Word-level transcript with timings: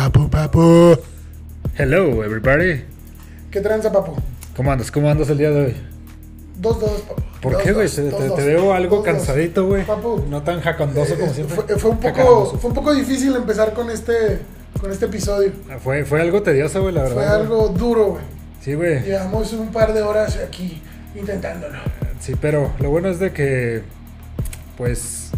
Papu, 0.00 0.30
papu. 0.30 0.96
Hello, 1.76 2.24
everybody. 2.24 2.84
¿Qué 3.50 3.60
tranza, 3.60 3.92
papu? 3.92 4.16
¿Cómo 4.56 4.72
andas? 4.72 4.90
¿Cómo 4.90 5.10
andas 5.10 5.28
el 5.28 5.36
día 5.36 5.50
de 5.50 5.60
hoy? 5.66 5.76
Dos, 6.56 6.80
dos, 6.80 7.02
papu. 7.02 7.20
¿Por 7.42 7.52
Dos, 7.52 7.62
qué, 7.62 7.72
güey? 7.74 7.86
Te, 7.86 8.10
te- 8.10 8.44
veo 8.46 8.72
algo 8.72 8.96
Dos, 8.96 9.04
cansadito, 9.04 9.66
güey. 9.66 9.84
Papu. 9.84 10.24
No 10.30 10.42
tan 10.42 10.62
jacondoso 10.62 11.16
como 11.16 11.30
Eh, 11.30 11.34
siempre. 11.34 11.54
Fue, 11.54 11.78
fue 11.78 11.90
un 11.90 11.98
poco, 12.00 12.46
fue 12.58 12.70
un 12.70 12.74
poco 12.74 12.94
difícil 12.94 13.36
empezar 13.36 13.74
con 13.74 13.90
este, 13.90 14.38
con 14.80 14.90
este 14.90 15.04
episodio. 15.04 15.52
Fue, 15.84 16.06
fue 16.06 16.22
algo 16.22 16.40
tedioso, 16.42 16.80
güey, 16.80 16.94
la 16.94 17.02
verdad. 17.02 17.16
Fue 17.16 17.26
algo 17.26 17.68
duro, 17.68 18.06
güey. 18.12 18.22
Sí, 18.62 18.72
güey. 18.72 19.02
Llevamos 19.02 19.52
un 19.52 19.68
par 19.70 19.92
de 19.92 20.00
horas 20.00 20.38
aquí 20.42 20.80
intentándolo. 21.14 21.76
Sí, 22.20 22.32
pero 22.40 22.72
lo 22.80 22.88
bueno 22.88 23.10
es 23.10 23.18
de 23.18 23.32
que, 23.34 23.82
pues, 24.78 25.29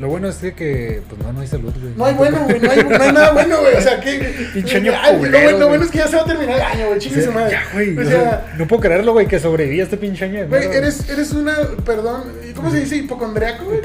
lo 0.00 0.08
bueno 0.08 0.28
es 0.28 0.40
de 0.40 0.54
que, 0.54 1.02
pues 1.08 1.20
no, 1.22 1.32
no 1.32 1.40
hay 1.40 1.46
salud, 1.46 1.72
güey. 1.80 1.94
No 1.96 2.04
hay 2.06 2.14
bueno, 2.14 2.40
güey. 2.44 2.60
No 2.60 2.70
hay, 2.70 2.82
no 2.84 3.02
hay 3.02 3.12
nada 3.12 3.32
bueno, 3.32 3.60
güey. 3.60 3.76
O 3.76 3.80
sea, 3.80 4.00
que. 4.00 4.48
Pinche 4.54 4.76
año 4.78 4.92
Ay, 5.00 5.12
lo, 5.12 5.18
culero, 5.18 5.38
bueno, 5.38 5.50
lo 5.50 5.56
güey. 5.56 5.68
bueno 5.68 5.84
es 5.84 5.90
que 5.90 5.98
ya 5.98 6.08
se 6.08 6.16
va 6.16 6.22
a 6.22 6.24
terminar 6.26 6.56
el 6.56 6.62
año, 6.62 6.86
güey. 6.88 6.98
Chingue 6.98 7.22
su 7.22 7.32
madre. 7.32 7.50
ya, 7.52 7.62
güey. 7.72 7.96
O 7.98 8.00
o 8.00 8.04
sea, 8.04 8.54
no 8.58 8.66
puedo 8.66 8.80
creerlo, 8.82 9.12
güey, 9.12 9.26
que 9.26 9.38
sobreviví 9.38 9.80
a 9.80 9.84
este 9.84 9.96
pinche 9.96 10.24
año. 10.24 10.46
güey, 10.48 10.64
eres, 10.64 11.08
eres 11.08 11.32
una. 11.32 11.56
Perdón. 11.84 12.24
¿Cómo 12.56 12.70
se 12.70 12.80
dice? 12.80 12.96
¿Hipocondriaco, 12.96 13.64
güey? 13.64 13.78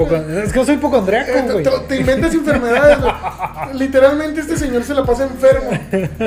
Es 0.44 0.52
que 0.54 0.60
yo 0.60 0.66
soy 0.66 0.76
Eh, 0.76 0.78
hipocondriaco, 0.78 1.32
te, 1.34 1.42
güey. 1.54 1.64
te- 1.64 1.72
te 1.88 1.96
inventas 1.98 2.34
enfermedades. 2.34 3.00
güey. 3.02 3.14
Literalmente 3.74 4.42
este 4.42 4.58
señor 4.58 4.84
se 4.84 4.94
la 4.94 5.04
pasa 5.06 5.24
enfermo. 5.26 5.72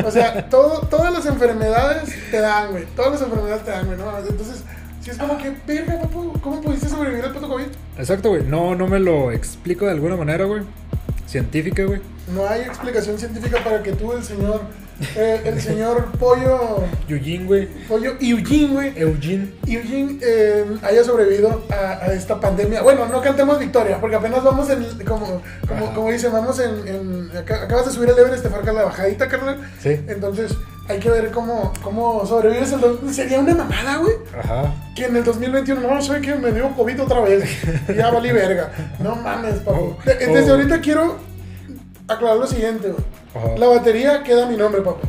O 0.06 0.10
sea, 0.10 0.48
todo, 0.48 0.86
todas 0.88 1.12
las 1.12 1.26
enfermedades 1.26 2.10
te 2.30 2.40
dan, 2.40 2.70
güey. 2.70 2.84
Todas 2.96 3.12
las 3.12 3.22
enfermedades 3.22 3.64
te 3.64 3.70
dan, 3.70 3.86
güey. 3.86 3.98
¿no? 3.98 4.04
Entonces, 4.18 4.62
si 5.00 5.10
es 5.10 5.16
como 5.18 5.36
que, 5.38 5.52
verga, 5.66 6.00
¿cómo 6.42 6.60
pudiste 6.60 6.88
sobrevivir 6.88 7.24
al 7.24 7.32
puto 7.32 7.48
COVID? 7.48 7.66
Exacto, 7.98 8.30
güey. 8.30 8.42
No, 8.44 8.74
no 8.74 8.86
me 8.86 9.00
lo 9.00 9.32
explico 9.32 9.84
de 9.86 9.92
alguna 9.92 10.16
manera, 10.16 10.44
güey. 10.44 10.62
Científica, 11.26 11.84
güey. 11.84 12.00
No 12.34 12.46
hay 12.48 12.62
explicación 12.62 13.18
científica 13.18 13.62
para 13.64 13.82
que 13.82 13.92
tú, 13.92 14.12
el 14.12 14.22
señor, 14.22 14.62
eh, 15.16 15.40
el 15.44 15.60
señor 15.60 16.10
Pollo, 16.18 16.82
Eugene, 17.08 17.44
güey. 17.44 17.66
Pollo 17.88 18.14
Eugene, 18.20 18.66
güey. 18.72 18.92
Eugene. 18.96 19.52
Eugene 19.66 20.18
eh, 20.22 20.64
haya 20.82 21.02
sobrevivido 21.04 21.64
a, 21.70 22.04
a 22.04 22.12
esta 22.12 22.38
pandemia. 22.40 22.82
Bueno, 22.82 23.06
no 23.06 23.20
cantemos 23.20 23.58
victoria, 23.58 24.00
porque 24.00 24.16
apenas 24.16 24.42
vamos 24.44 24.68
en, 24.70 24.84
como, 25.04 25.40
como, 25.68 25.94
como 25.94 26.10
dicen, 26.10 26.32
vamos 26.32 26.58
en, 26.60 26.86
en- 26.88 27.30
aca- 27.36 27.62
acabas 27.64 27.86
de 27.86 27.92
subir 27.92 28.10
el 28.10 28.18
Everest, 28.18 28.42
te 28.42 28.50
falta 28.50 28.72
la 28.72 28.84
bajadita, 28.84 29.28
carnal. 29.28 29.58
Sí. 29.80 30.00
Entonces, 30.08 30.52
hay 30.88 30.98
que 30.98 31.08
ver 31.10 31.30
cómo, 31.30 31.72
cómo 31.82 32.26
sobrevives. 32.26 32.72
el 32.72 33.14
Sería 33.14 33.38
una 33.40 33.54
mamada, 33.54 33.96
güey. 33.98 34.14
Ajá. 34.38 34.74
Que 34.96 35.06
en 35.06 35.16
el 35.16 35.24
2021, 35.24 35.80
no 35.80 36.02
sé 36.02 36.20
que 36.20 36.34
me 36.34 36.52
dio 36.52 36.70
COVID 36.74 37.02
otra 37.02 37.20
vez. 37.20 37.44
Ya 37.96 38.10
valí 38.10 38.32
verga. 38.32 38.70
No 38.98 39.14
mames, 39.16 39.56
papu. 39.60 39.96
Oh, 39.96 39.98
De- 40.04 40.14
Desde 40.14 40.50
oh. 40.50 40.54
ahorita 40.54 40.80
quiero 40.80 41.16
aclarar 42.08 42.38
lo 42.38 42.46
siguiente, 42.46 42.88
güey. 42.88 43.04
Ajá. 43.34 43.56
La 43.58 43.66
batería 43.68 44.22
queda 44.24 44.46
mi 44.46 44.56
nombre, 44.56 44.82
papu. 44.82 45.06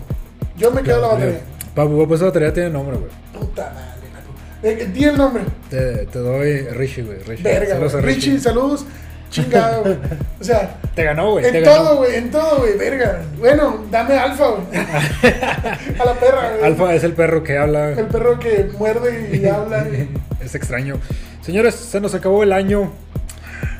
Yo 0.57 0.69
me 0.71 0.83
quedo 0.83 1.01
la 1.01 1.07
batería. 1.07 1.41
Papu, 1.73 2.07
pues 2.07 2.19
esa 2.19 2.27
batería 2.27 2.53
tiene 2.53 2.69
nombre, 2.69 2.97
güey. 2.97 3.09
Puta 3.33 3.63
madre, 3.73 4.07
papu. 4.13 4.67
Eh, 4.67 4.89
Di 4.93 5.03
el 5.05 5.17
nombre. 5.17 5.43
Te, 5.69 6.05
te 6.05 6.19
doy 6.19 6.59
Richie, 6.69 7.03
güey. 7.03 7.17
Richie. 7.23 7.43
Verga, 7.43 7.73
Saludos 7.75 8.01
Richie, 8.03 8.39
saludos. 8.39 8.85
Chingado, 9.31 9.81
güey. 9.81 9.97
O 10.39 10.43
sea, 10.43 10.75
Te 10.95 11.03
ganó, 11.05 11.31
güey. 11.31 11.49
te 11.49 11.57
en 11.57 11.63
ganó. 11.63 11.75
todo, 11.77 11.97
güey, 11.97 12.15
en 12.15 12.31
todo, 12.31 12.57
güey, 12.59 12.77
verga. 12.77 13.21
Bueno, 13.39 13.85
dame 13.89 14.17
alfa, 14.17 14.45
güey. 14.47 14.63
A 15.99 16.05
la 16.05 16.13
perra, 16.15 16.51
güey. 16.51 16.63
Alfa 16.65 16.93
es 16.93 17.03
el 17.03 17.13
perro 17.13 17.41
que 17.43 17.57
habla. 17.57 17.91
El 17.91 18.05
perro 18.07 18.37
que 18.39 18.69
muerde 18.77 19.29
y 19.41 19.45
habla. 19.47 19.85
es 20.43 20.53
extraño. 20.55 20.99
Señores, 21.41 21.75
se 21.75 21.99
nos 22.01 22.13
acabó 22.13 22.43
el 22.43 22.51
año. 22.53 22.91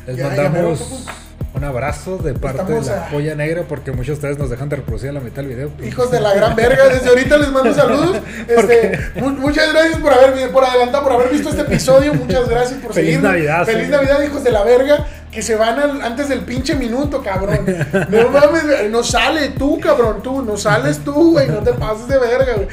Les 0.08 0.16
Ya, 0.18 0.28
mandamos 0.28 0.80
papu. 0.80 1.58
un 1.58 1.64
abrazo 1.66 2.18
de 2.18 2.34
parte 2.34 2.62
Estamos 2.62 2.88
de 2.88 2.96
la 2.96 3.06
a- 3.06 3.10
polla 3.10 3.36
negra 3.36 3.64
porque 3.68 3.92
muchos 3.92 4.08
de 4.08 4.14
ustedes 4.14 4.38
nos 4.40 4.50
dejan 4.50 4.70
de 4.70 4.78
reproducir 4.78 5.10
a 5.10 5.14
la 5.14 5.20
mitad 5.20 5.44
del 5.44 5.48
video. 5.48 5.72
Hijos 5.86 6.10
de 6.12 6.22
la 6.22 6.34
gran 6.34 6.56
verga, 6.56 6.88
desde 6.88 7.10
ahorita 7.10 7.38
les 7.38 7.52
mando 7.52 7.74
saludos. 7.74 8.18
Este, 8.48 8.98
mu- 9.20 9.30
muchas 9.32 9.72
gracias 9.74 10.00
por 10.00 10.14
haber 10.14 10.50
por 10.52 10.64
adelantar, 10.64 11.04
por 11.04 11.12
haber 11.12 11.30
visto 11.30 11.50
este 11.50 11.62
episodio. 11.62 12.14
Muchas 12.14 12.48
gracias 12.50 12.80
por 12.80 12.94
Feliz 12.94 13.10
seguirnos. 13.16 13.32
Navidad, 13.34 13.66
Feliz. 13.66 13.90
Navidad, 13.90 14.22
hijos 14.24 14.44
de 14.46 14.52
la 14.52 14.64
verga. 14.64 15.06
Que 15.32 15.42
se 15.42 15.56
van 15.56 15.80
al- 15.80 16.02
antes 16.02 16.28
del 16.28 16.42
pinche 16.42 16.76
minuto, 16.76 17.24
cabrón. 17.24 17.66
No 18.10 18.30
mames, 18.30 18.90
no 18.92 19.02
sale 19.02 19.50
tú, 19.50 19.80
cabrón, 19.80 20.22
tú, 20.22 20.42
no 20.42 20.58
sales 20.58 21.00
tú, 21.06 21.32
güey, 21.32 21.48
no 21.48 21.60
te 21.60 21.72
pases 21.74 22.08
de 22.10 22.18
verga, 22.20 22.54
güey. 22.56 22.68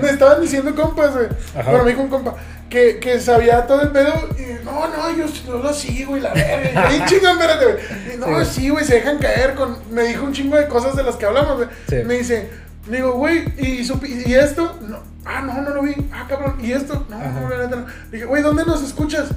Me 0.00 0.08
estaban 0.10 0.40
diciendo 0.40 0.74
compas, 0.74 1.12
güey. 1.12 1.26
Bueno, 1.64 1.84
me 1.84 1.90
dijo 1.90 2.02
un 2.02 2.08
compa 2.08 2.34
que, 2.70 2.98
que 3.00 3.20
sabía 3.20 3.66
todo 3.66 3.82
el 3.82 3.90
pedo 3.90 4.14
y 4.38 4.64
no, 4.64 4.88
no, 4.88 5.14
yo, 5.16 5.26
yo 5.46 5.58
lo 5.58 5.74
sigo 5.74 6.16
y 6.16 6.20
la 6.20 6.32
verga. 6.32 6.90
Y 6.94 7.04
chingón, 7.04 7.32
espérate, 7.32 7.64
güey. 7.66 8.16
No, 8.16 8.44
Sí. 8.46 8.70
güey, 8.70 8.84
se 8.84 8.94
dejan 8.94 9.18
caer 9.18 9.54
con. 9.54 9.76
Me 9.90 10.04
dijo 10.04 10.24
un 10.24 10.32
chingo 10.32 10.56
de 10.56 10.68
cosas 10.68 10.96
de 10.96 11.02
las 11.02 11.16
que 11.16 11.26
hablamos, 11.26 11.56
güey. 11.56 11.68
Sí. 11.88 11.96
Me 12.06 12.14
dice, 12.14 12.48
digo, 12.88 13.12
güey, 13.12 13.44
¿y, 13.58 13.82
¿y 14.26 14.34
esto? 14.34 14.78
No. 14.88 15.00
Ah, 15.26 15.42
no, 15.42 15.60
no 15.60 15.70
lo 15.70 15.82
vi. 15.82 15.94
Ah, 16.12 16.24
cabrón. 16.28 16.56
¿Y 16.62 16.72
esto? 16.72 17.04
No, 17.10 17.16
Ajá. 17.18 17.28
no, 17.40 17.48
la 17.50 17.58
neta 17.64 17.76
no. 17.76 17.86
Dije, 18.10 18.24
güey, 18.24 18.42
¿dónde 18.42 18.64
nos 18.64 18.82
escuchas? 18.82 19.28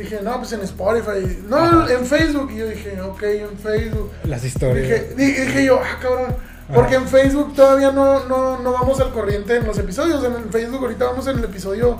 Dije, 0.00 0.20
no, 0.22 0.38
pues 0.38 0.52
en 0.52 0.62
Spotify. 0.62 1.42
No, 1.46 1.56
Ajá. 1.56 1.92
en 1.92 2.06
Facebook. 2.06 2.50
Y 2.52 2.56
yo 2.58 2.66
dije, 2.68 3.00
ok, 3.02 3.22
en 3.22 3.58
Facebook. 3.58 4.10
Las 4.24 4.42
historias. 4.44 4.82
Dije, 4.88 5.14
dije, 5.16 5.44
dije 5.46 5.64
yo, 5.66 5.78
ah, 5.78 5.98
cabrón. 6.00 6.34
Porque 6.74 6.94
en 6.94 7.06
Facebook 7.08 7.54
todavía 7.54 7.90
no, 7.90 8.24
no, 8.26 8.58
no 8.60 8.72
vamos 8.72 8.98
al 9.00 9.12
corriente 9.12 9.56
en 9.56 9.66
los 9.66 9.76
episodios. 9.78 10.24
En 10.24 10.34
el 10.34 10.44
Facebook 10.50 10.80
ahorita 10.82 11.04
vamos 11.06 11.26
en 11.26 11.38
el 11.38 11.44
episodio 11.44 11.98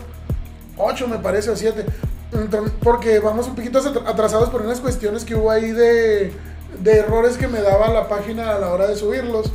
8, 0.77 1.09
me 1.09 1.19
parece, 1.19 1.51
o 1.51 1.57
7. 1.57 1.85
Entonces, 2.33 2.73
porque 2.83 3.19
vamos 3.19 3.49
un 3.49 3.55
poquito 3.57 3.83
atr- 3.83 4.07
atrasados 4.07 4.49
por 4.49 4.63
unas 4.63 4.81
cuestiones 4.81 5.25
que 5.25 5.35
hubo 5.35 5.51
ahí 5.51 5.73
de, 5.73 6.33
de 6.81 6.93
errores 6.99 7.37
que 7.37 7.49
me 7.49 7.61
daba 7.61 7.89
la 7.89 8.09
página 8.09 8.55
a 8.55 8.59
la 8.61 8.69
hora 8.73 8.87
de 8.87 8.97
subirlos. 8.97 9.51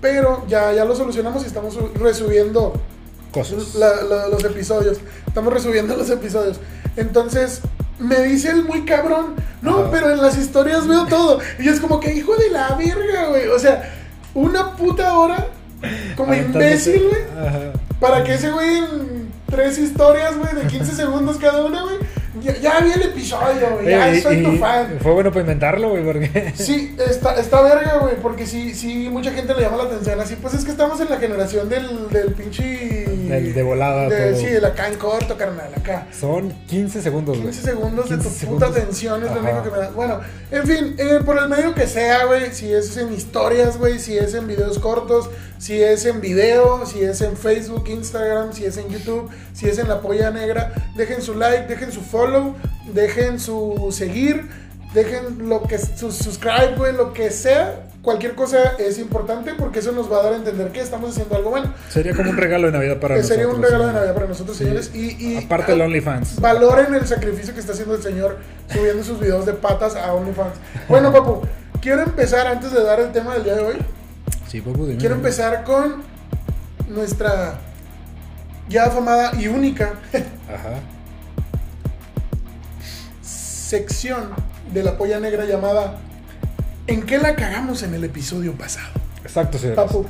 Pero 0.00 0.44
ya, 0.48 0.72
ya 0.72 0.84
lo 0.84 0.94
solucionamos 0.94 1.42
y 1.44 1.46
estamos 1.46 1.74
su- 1.74 1.90
resubiendo 1.94 2.74
Cosas. 3.32 3.74
la- 3.74 4.02
la- 4.02 4.28
los 4.28 4.44
episodios. 4.44 4.98
Estamos 5.26 5.52
resubiendo 5.52 5.96
los 5.96 6.10
episodios. 6.10 6.60
Entonces, 6.96 7.60
me 7.98 8.20
dice 8.22 8.50
el 8.50 8.64
muy 8.64 8.84
cabrón, 8.84 9.34
no, 9.62 9.90
pero 9.90 10.10
en 10.10 10.20
las 10.20 10.36
historias 10.36 10.86
veo 10.86 11.06
todo. 11.06 11.38
Y 11.58 11.68
es 11.68 11.80
como 11.80 12.00
que, 12.00 12.12
hijo 12.14 12.36
de 12.36 12.50
la 12.50 12.74
verga, 12.76 13.28
güey. 13.28 13.48
O 13.48 13.58
sea, 13.58 13.90
una 14.34 14.76
puta 14.76 15.18
hora 15.18 15.46
como 16.16 16.34
imbécil, 16.34 17.08
güey. 17.08 17.22
Para 18.00 18.24
que 18.24 18.34
ese 18.34 18.50
güey 18.50 18.78
en 18.78 19.30
tres 19.48 19.78
historias, 19.78 20.36
güey, 20.36 20.54
de 20.54 20.66
15 20.66 20.94
segundos 20.94 21.36
cada 21.38 21.64
una, 21.64 21.82
güey. 21.82 21.96
Ya, 22.40 22.56
ya 22.58 22.80
vi 22.80 22.92
el 22.92 23.02
episodio, 23.02 23.70
güey. 23.74 23.90
Ya 23.90 24.10
y- 24.14 24.20
soy 24.22 24.42
tu 24.42 24.56
fan. 24.56 24.96
Fue 25.02 25.12
bueno 25.12 25.30
para 25.30 25.40
inventarlo, 25.42 25.90
güey, 25.90 26.02
porque. 26.04 26.52
Sí, 26.56 26.96
está, 27.06 27.34
está 27.36 27.60
verga, 27.60 27.98
güey, 27.98 28.16
porque 28.16 28.46
sí, 28.46 28.74
sí, 28.74 29.08
mucha 29.10 29.32
gente 29.32 29.54
le 29.54 29.60
llama 29.62 29.76
la 29.78 29.82
atención 29.84 30.18
así. 30.20 30.36
Pues 30.36 30.54
es 30.54 30.64
que 30.64 30.70
estamos 30.70 30.98
en 31.00 31.10
la 31.10 31.18
generación 31.18 31.68
del, 31.68 32.08
del 32.08 32.32
pinche... 32.32 32.64
Del- 33.06 33.52
de 33.52 33.62
volada 33.62 34.08
de- 34.08 34.30
todo. 34.32 34.40
Sí, 34.40 34.46
del 34.46 34.64
acá 34.64 34.88
en 34.88 34.94
corto, 34.94 35.36
carnal, 35.36 35.70
acá. 35.76 36.06
Son 36.18 36.50
15 36.68 37.02
segundos, 37.02 37.36
güey. 37.36 37.50
15 37.50 37.62
segundos 37.70 38.08
de 38.08 38.16
tu 38.16 38.22
15 38.24 38.46
puta 38.46 38.66
atención 38.66 39.22
es 39.24 39.30
lo 39.30 39.40
único 39.40 39.62
que 39.62 39.70
me 39.70 39.76
da. 39.78 39.90
Bueno, 39.90 40.20
en 40.50 40.66
fin, 40.66 40.94
eh, 40.98 41.20
por 41.24 41.36
el 41.38 41.48
medio 41.48 41.74
que 41.74 41.86
sea, 41.86 42.24
güey, 42.26 42.52
si 42.52 42.72
es 42.72 42.96
en 42.96 43.12
historias, 43.12 43.76
güey, 43.78 43.98
si 43.98 44.16
es 44.16 44.32
en 44.34 44.46
videos 44.46 44.78
cortos, 44.78 45.28
si 45.58 45.80
es 45.82 46.04
en 46.06 46.20
video, 46.20 46.84
si 46.86 47.02
es 47.02 47.20
en 47.20 47.36
Facebook, 47.36 47.84
Instagram, 47.88 48.52
si 48.52 48.64
es 48.64 48.76
en 48.78 48.88
YouTube, 48.88 49.30
si 49.52 49.68
es 49.68 49.78
en 49.78 49.88
la 49.88 50.00
polla 50.00 50.30
negra, 50.30 50.72
dejen 50.96 51.22
su 51.22 51.34
like, 51.34 51.66
dejen 51.68 51.92
su 51.92 52.00
follow, 52.00 52.21
dejen 52.92 53.38
su 53.40 53.88
seguir, 53.92 54.48
dejen 54.94 55.48
lo 55.48 55.62
que 55.62 55.78
su 55.78 56.10
subscribe, 56.12 56.74
güey, 56.76 56.92
lo 56.94 57.12
que 57.12 57.30
sea. 57.30 57.86
Cualquier 58.02 58.34
cosa 58.34 58.58
es 58.80 58.98
importante 58.98 59.52
porque 59.56 59.78
eso 59.78 59.92
nos 59.92 60.10
va 60.10 60.18
a 60.18 60.22
dar 60.24 60.32
a 60.32 60.36
entender 60.36 60.72
que 60.72 60.80
estamos 60.80 61.10
haciendo 61.10 61.36
algo 61.36 61.50
bueno. 61.50 61.72
Sería 61.88 62.14
como 62.16 62.30
un 62.30 62.36
regalo 62.36 62.66
de 62.66 62.72
Navidad 62.72 62.98
para 62.98 63.14
Que 63.14 63.20
nosotros. 63.20 63.38
sería 63.40 63.54
un 63.54 63.62
regalo 63.62 63.86
de 63.86 63.92
Navidad 63.92 64.14
para 64.14 64.26
nosotros, 64.26 64.56
Sí. 64.56 64.64
señores. 64.64 64.90
Y, 64.92 65.24
y 65.34 65.44
Aparte 65.44 65.70
del 65.70 65.82
OnlyFans. 65.82 66.40
Valoren 66.40 66.92
el 66.96 67.06
sacrificio 67.06 67.54
que 67.54 67.60
está 67.60 67.72
haciendo 67.74 67.94
el 67.94 68.02
señor 68.02 68.38
subiendo 68.72 69.04
sus 69.04 69.20
videos 69.20 69.46
de 69.46 69.52
patas 69.52 69.94
a 69.94 70.12
OnlyFans. 70.14 70.54
Bueno, 70.88 71.12
papu, 71.12 71.42
quiero 71.80 72.02
empezar 72.02 72.48
antes 72.48 72.72
de 72.72 72.82
dar 72.82 72.98
el 72.98 73.12
tema 73.12 73.34
del 73.34 73.44
día 73.44 73.54
de 73.54 73.62
hoy. 73.62 73.76
Sí, 74.48 74.60
papu, 74.60 74.84
dime. 74.84 74.98
Quiero 74.98 75.14
empezar 75.14 75.62
con 75.62 76.02
nuestra 76.88 77.60
ya 78.68 78.86
afamada 78.86 79.30
y 79.38 79.46
única 79.46 79.92
Ajá. 80.12 80.80
Sección 83.72 84.28
de 84.74 84.82
la 84.82 84.98
polla 84.98 85.18
negra 85.18 85.46
llamada 85.46 85.98
¿En 86.86 87.00
qué 87.04 87.16
la 87.16 87.34
cagamos 87.36 87.82
en 87.82 87.94
el 87.94 88.04
episodio 88.04 88.52
pasado? 88.52 88.88
Exacto, 89.22 89.56
señores. 89.56 89.76
Papu, 89.82 90.04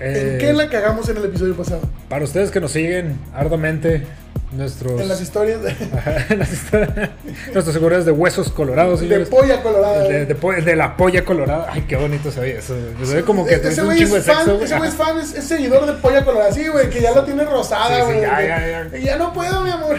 Eh, 0.00 0.30
¿en 0.32 0.38
qué 0.38 0.52
la 0.54 0.70
cagamos 0.70 1.06
en 1.10 1.18
el 1.18 1.26
episodio 1.26 1.54
pasado? 1.54 1.82
Para 2.08 2.24
ustedes 2.24 2.50
que 2.50 2.58
nos 2.58 2.72
siguen 2.72 3.18
arduamente, 3.34 4.06
nuestros. 4.52 5.00
En 5.00 5.08
las 5.08 5.20
historias 5.20 5.62
de, 5.62 5.70
Ajá, 5.96 6.26
en 6.28 6.38
las 6.38 6.52
historias- 6.52 7.10
nuestras 7.52 7.72
seguridades 7.72 8.04
de 8.06 8.12
huesos 8.12 8.50
colorados, 8.52 9.00
de 9.00 9.06
señores. 9.06 9.28
polla 9.28 9.62
colorada. 9.62 10.02
De, 10.02 10.26
de 10.26 10.34
po- 10.34 10.52
de 10.52 10.76
la 10.76 10.96
polla 10.96 11.24
colorada. 11.24 11.68
Ay, 11.70 11.82
qué 11.88 11.96
bonito 11.96 12.30
se 12.30 12.40
ve 12.40 12.58
eso. 12.58 12.74
Se 13.02 13.14
ve 13.14 13.22
como 13.22 13.46
que 13.46 13.54
E- 13.54 13.68
ese 13.68 13.82
güey 13.82 13.98
de 14.04 14.16
es 14.18 14.26
fan, 14.26 14.44
güey. 14.46 14.64
ese 14.64 14.76
güey 14.76 14.88
es 14.90 14.94
fan, 14.94 15.18
es, 15.18 15.34
es 15.34 15.44
seguidor 15.44 15.86
de 15.86 15.94
Polla 15.94 16.24
Colorada, 16.24 16.52
sí, 16.52 16.68
güey, 16.68 16.90
que 16.90 17.00
ya 17.00 17.12
lo 17.12 17.24
tiene 17.24 17.44
rosada, 17.44 17.88
Sí, 17.88 17.94
sí, 18.00 18.02
güey. 18.04 18.20
ya, 18.20 18.40
ya, 18.42 18.88
ya. 18.92 18.98
ya 18.98 19.16
no 19.16 19.32
puedo, 19.32 19.62
mi 19.62 19.70
amor. 19.70 19.96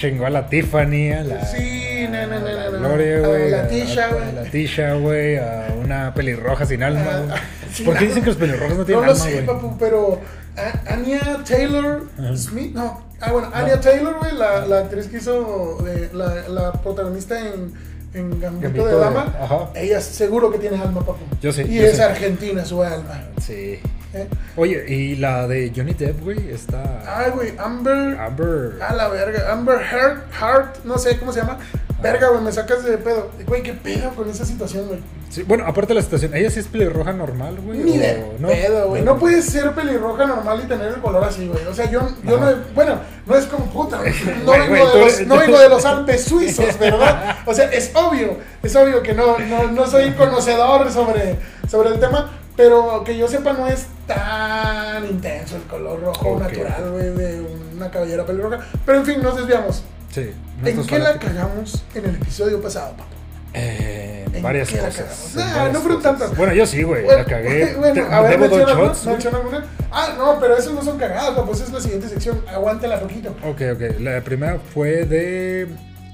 Chingó 0.00 0.26
a 0.26 0.30
la 0.30 0.46
Tiffany, 0.48 1.10
a 1.12 1.24
la. 1.24 1.44
Sí, 1.44 2.06
no, 2.10 2.26
no, 2.28 2.38
no, 2.38 2.40
no, 2.40 2.70
no, 2.70 2.70
la 2.70 2.78
Gloria, 2.88 3.16
a 3.16 3.26
güey. 3.28 3.50
la 3.50 3.68
Tisha, 3.68 4.04
a- 4.04 4.08
güey. 4.12 4.28
A 4.28 4.32
la 4.32 4.42
Tisha, 4.44 4.92
güey. 4.94 5.36
A 5.38 5.66
una 5.82 6.14
pelirroja 6.14 6.64
sin 6.64 6.82
alma, 6.82 7.04
Ah, 7.10 7.22
güey. 7.26 7.38
sí, 7.72 7.82
¿Por 7.82 7.94
qué 7.94 8.00
no. 8.02 8.06
dicen 8.08 8.22
que 8.22 8.28
los 8.30 8.38
pelirrojos 8.38 8.70
no 8.74 8.78
No 8.78 8.84
tienen 8.84 9.04
lo 9.06 9.12
alma, 9.12 9.24
sé, 9.24 9.32
güey? 9.32 9.46
papu, 9.46 9.76
pero 9.78 10.20
A- 10.56 10.92
Anya 10.92 11.20
Taylor. 11.46 12.04
Smith, 12.36 12.72
no. 12.74 13.04
Ah, 13.20 13.32
bueno, 13.32 13.48
Anya 13.52 13.80
Taylor, 13.80 14.16
güey, 14.18 14.32
la, 14.34 14.66
la 14.66 14.78
actriz 14.80 15.06
que 15.08 15.16
hizo 15.18 15.78
de- 15.82 16.10
la, 16.12 16.48
la 16.48 16.72
protagonista 16.72 17.38
en, 17.40 17.72
en 18.14 18.40
Gambito, 18.40 18.60
Gambito 18.62 18.86
de 18.86 18.94
de- 18.94 19.00
Dama. 19.00 19.34
ajá. 19.40 19.70
Ella 19.74 20.00
seguro 20.00 20.50
que 20.50 20.58
tiene 20.58 20.76
alma, 20.76 21.00
papu. 21.00 21.24
Yo 21.40 21.52
sí, 21.52 21.62
Y 21.62 21.76
yo 21.76 21.86
es 21.86 21.98
argentina 22.00 22.64
su 22.64 22.82
alma. 22.82 23.22
Sí. 23.40 23.80
¿eh? 24.14 24.28
Oye, 24.56 24.84
y 24.88 25.16
la 25.16 25.46
de 25.48 25.72
Johnny 25.74 25.94
Depp, 25.94 26.22
güey, 26.22 26.50
está. 26.50 27.02
Ay, 27.06 27.30
güey, 27.32 27.52
Amber. 27.58 28.18
Amber. 28.18 28.78
A 28.82 28.94
la 28.94 29.08
verga. 29.08 29.50
Amber 29.52 29.78
Heard, 29.80 30.18
Heart, 30.38 30.84
no 30.84 30.98
sé 30.98 31.18
cómo 31.18 31.32
se 31.32 31.40
llama. 31.40 31.58
Verga, 32.02 32.28
güey, 32.28 32.42
me 32.42 32.52
sacas 32.52 32.84
de 32.84 32.98
pedo. 32.98 33.30
Güey, 33.46 33.62
qué 33.62 33.72
pedo 33.72 34.10
con 34.10 34.28
esa 34.28 34.44
situación, 34.44 34.86
güey. 34.86 35.00
Sí, 35.30 35.42
bueno, 35.42 35.64
aparte 35.66 35.88
de 35.88 35.94
la 35.94 36.02
situación, 36.02 36.34
¿ella 36.34 36.50
sí 36.50 36.60
es 36.60 36.66
pelirroja 36.66 37.12
normal, 37.12 37.56
güey? 37.64 37.78
Ni 37.78 37.96
de 37.96 38.14
pedo, 38.46 38.88
güey. 38.88 39.02
No 39.02 39.18
puedes 39.18 39.46
ser 39.46 39.72
pelirroja 39.72 40.26
normal 40.26 40.60
y 40.64 40.68
tener 40.68 40.88
el 40.88 41.00
color 41.00 41.24
así, 41.24 41.48
güey. 41.48 41.64
O 41.66 41.74
sea, 41.74 41.90
yo, 41.90 42.06
yo 42.22 42.38
no. 42.38 42.46
Ajá. 42.46 42.56
Bueno, 42.74 42.98
no 43.24 43.34
es 43.34 43.46
como 43.46 43.66
puta. 43.66 44.00
No, 44.44 44.52
Güey, 44.52 44.60
vengo, 44.68 44.90
güey, 44.90 44.92
de 44.92 45.04
los, 45.04 45.26
no 45.26 45.36
vengo 45.38 45.58
de 45.58 45.68
los 45.68 45.84
Alpes 45.84 46.24
suizos, 46.24 46.78
¿verdad? 46.78 47.38
O 47.46 47.54
sea, 47.54 47.66
es 47.72 47.90
obvio. 47.94 48.36
Es 48.62 48.76
obvio 48.76 49.02
que 49.02 49.14
no, 49.14 49.38
no, 49.38 49.70
no 49.70 49.86
soy 49.86 50.12
conocedor 50.12 50.90
sobre, 50.92 51.38
sobre 51.68 51.90
el 51.90 52.00
tema. 52.00 52.30
Pero 52.56 53.04
que 53.04 53.16
yo 53.16 53.28
sepa, 53.28 53.52
no 53.52 53.66
es 53.68 53.86
tan 54.06 55.04
intenso 55.06 55.56
el 55.56 55.62
color 55.64 56.00
rojo 56.00 56.38
natural, 56.38 56.90
güey, 56.90 57.10
de 57.10 57.42
una 57.74 57.90
cabellera 57.90 58.24
pelirroja. 58.24 58.60
Pero 58.84 58.98
en 58.98 59.04
fin, 59.04 59.22
nos 59.22 59.36
desviamos. 59.36 59.82
Sí. 60.16 60.30
¿En 60.64 60.86
qué 60.86 60.98
la 60.98 61.18
cagamos 61.18 61.84
en 61.94 62.06
el 62.06 62.14
episodio 62.14 62.62
pasado, 62.62 62.92
papá? 62.92 63.04
Eh, 63.52 64.24
en 64.28 64.36
¿En 64.36 64.42
varias 64.42 64.70
cosas. 64.70 64.96
cagamos? 64.96 65.34
en 65.36 65.40
Ah, 65.42 65.54
varias 65.56 65.72
no 65.74 65.80
fueron 65.80 66.02
tantas. 66.02 66.36
Bueno, 66.38 66.54
yo 66.54 66.66
sí, 66.66 66.82
güey, 66.82 67.06
la 67.06 67.24
cagué. 67.26 67.74
Bueno, 67.76 68.06
a 68.10 68.20
ver, 68.22 68.40
shots, 68.40 69.04
menciona 69.04 69.36
alguna. 69.36 69.66
Ah, 69.92 70.14
no, 70.16 70.40
pero 70.40 70.56
esos 70.56 70.72
no 70.72 70.82
son 70.82 70.98
cagadas, 70.98 71.38
pues 71.46 71.60
es 71.60 71.70
la 71.70 71.80
siguiente 71.82 72.08
sección. 72.08 72.42
Aguántela 72.48 72.98
poquito. 72.98 73.36
Ok, 73.44 73.60
ok. 73.74 74.00
La 74.00 74.22
primera 74.22 74.58
fue 74.72 75.04
de 75.04 75.68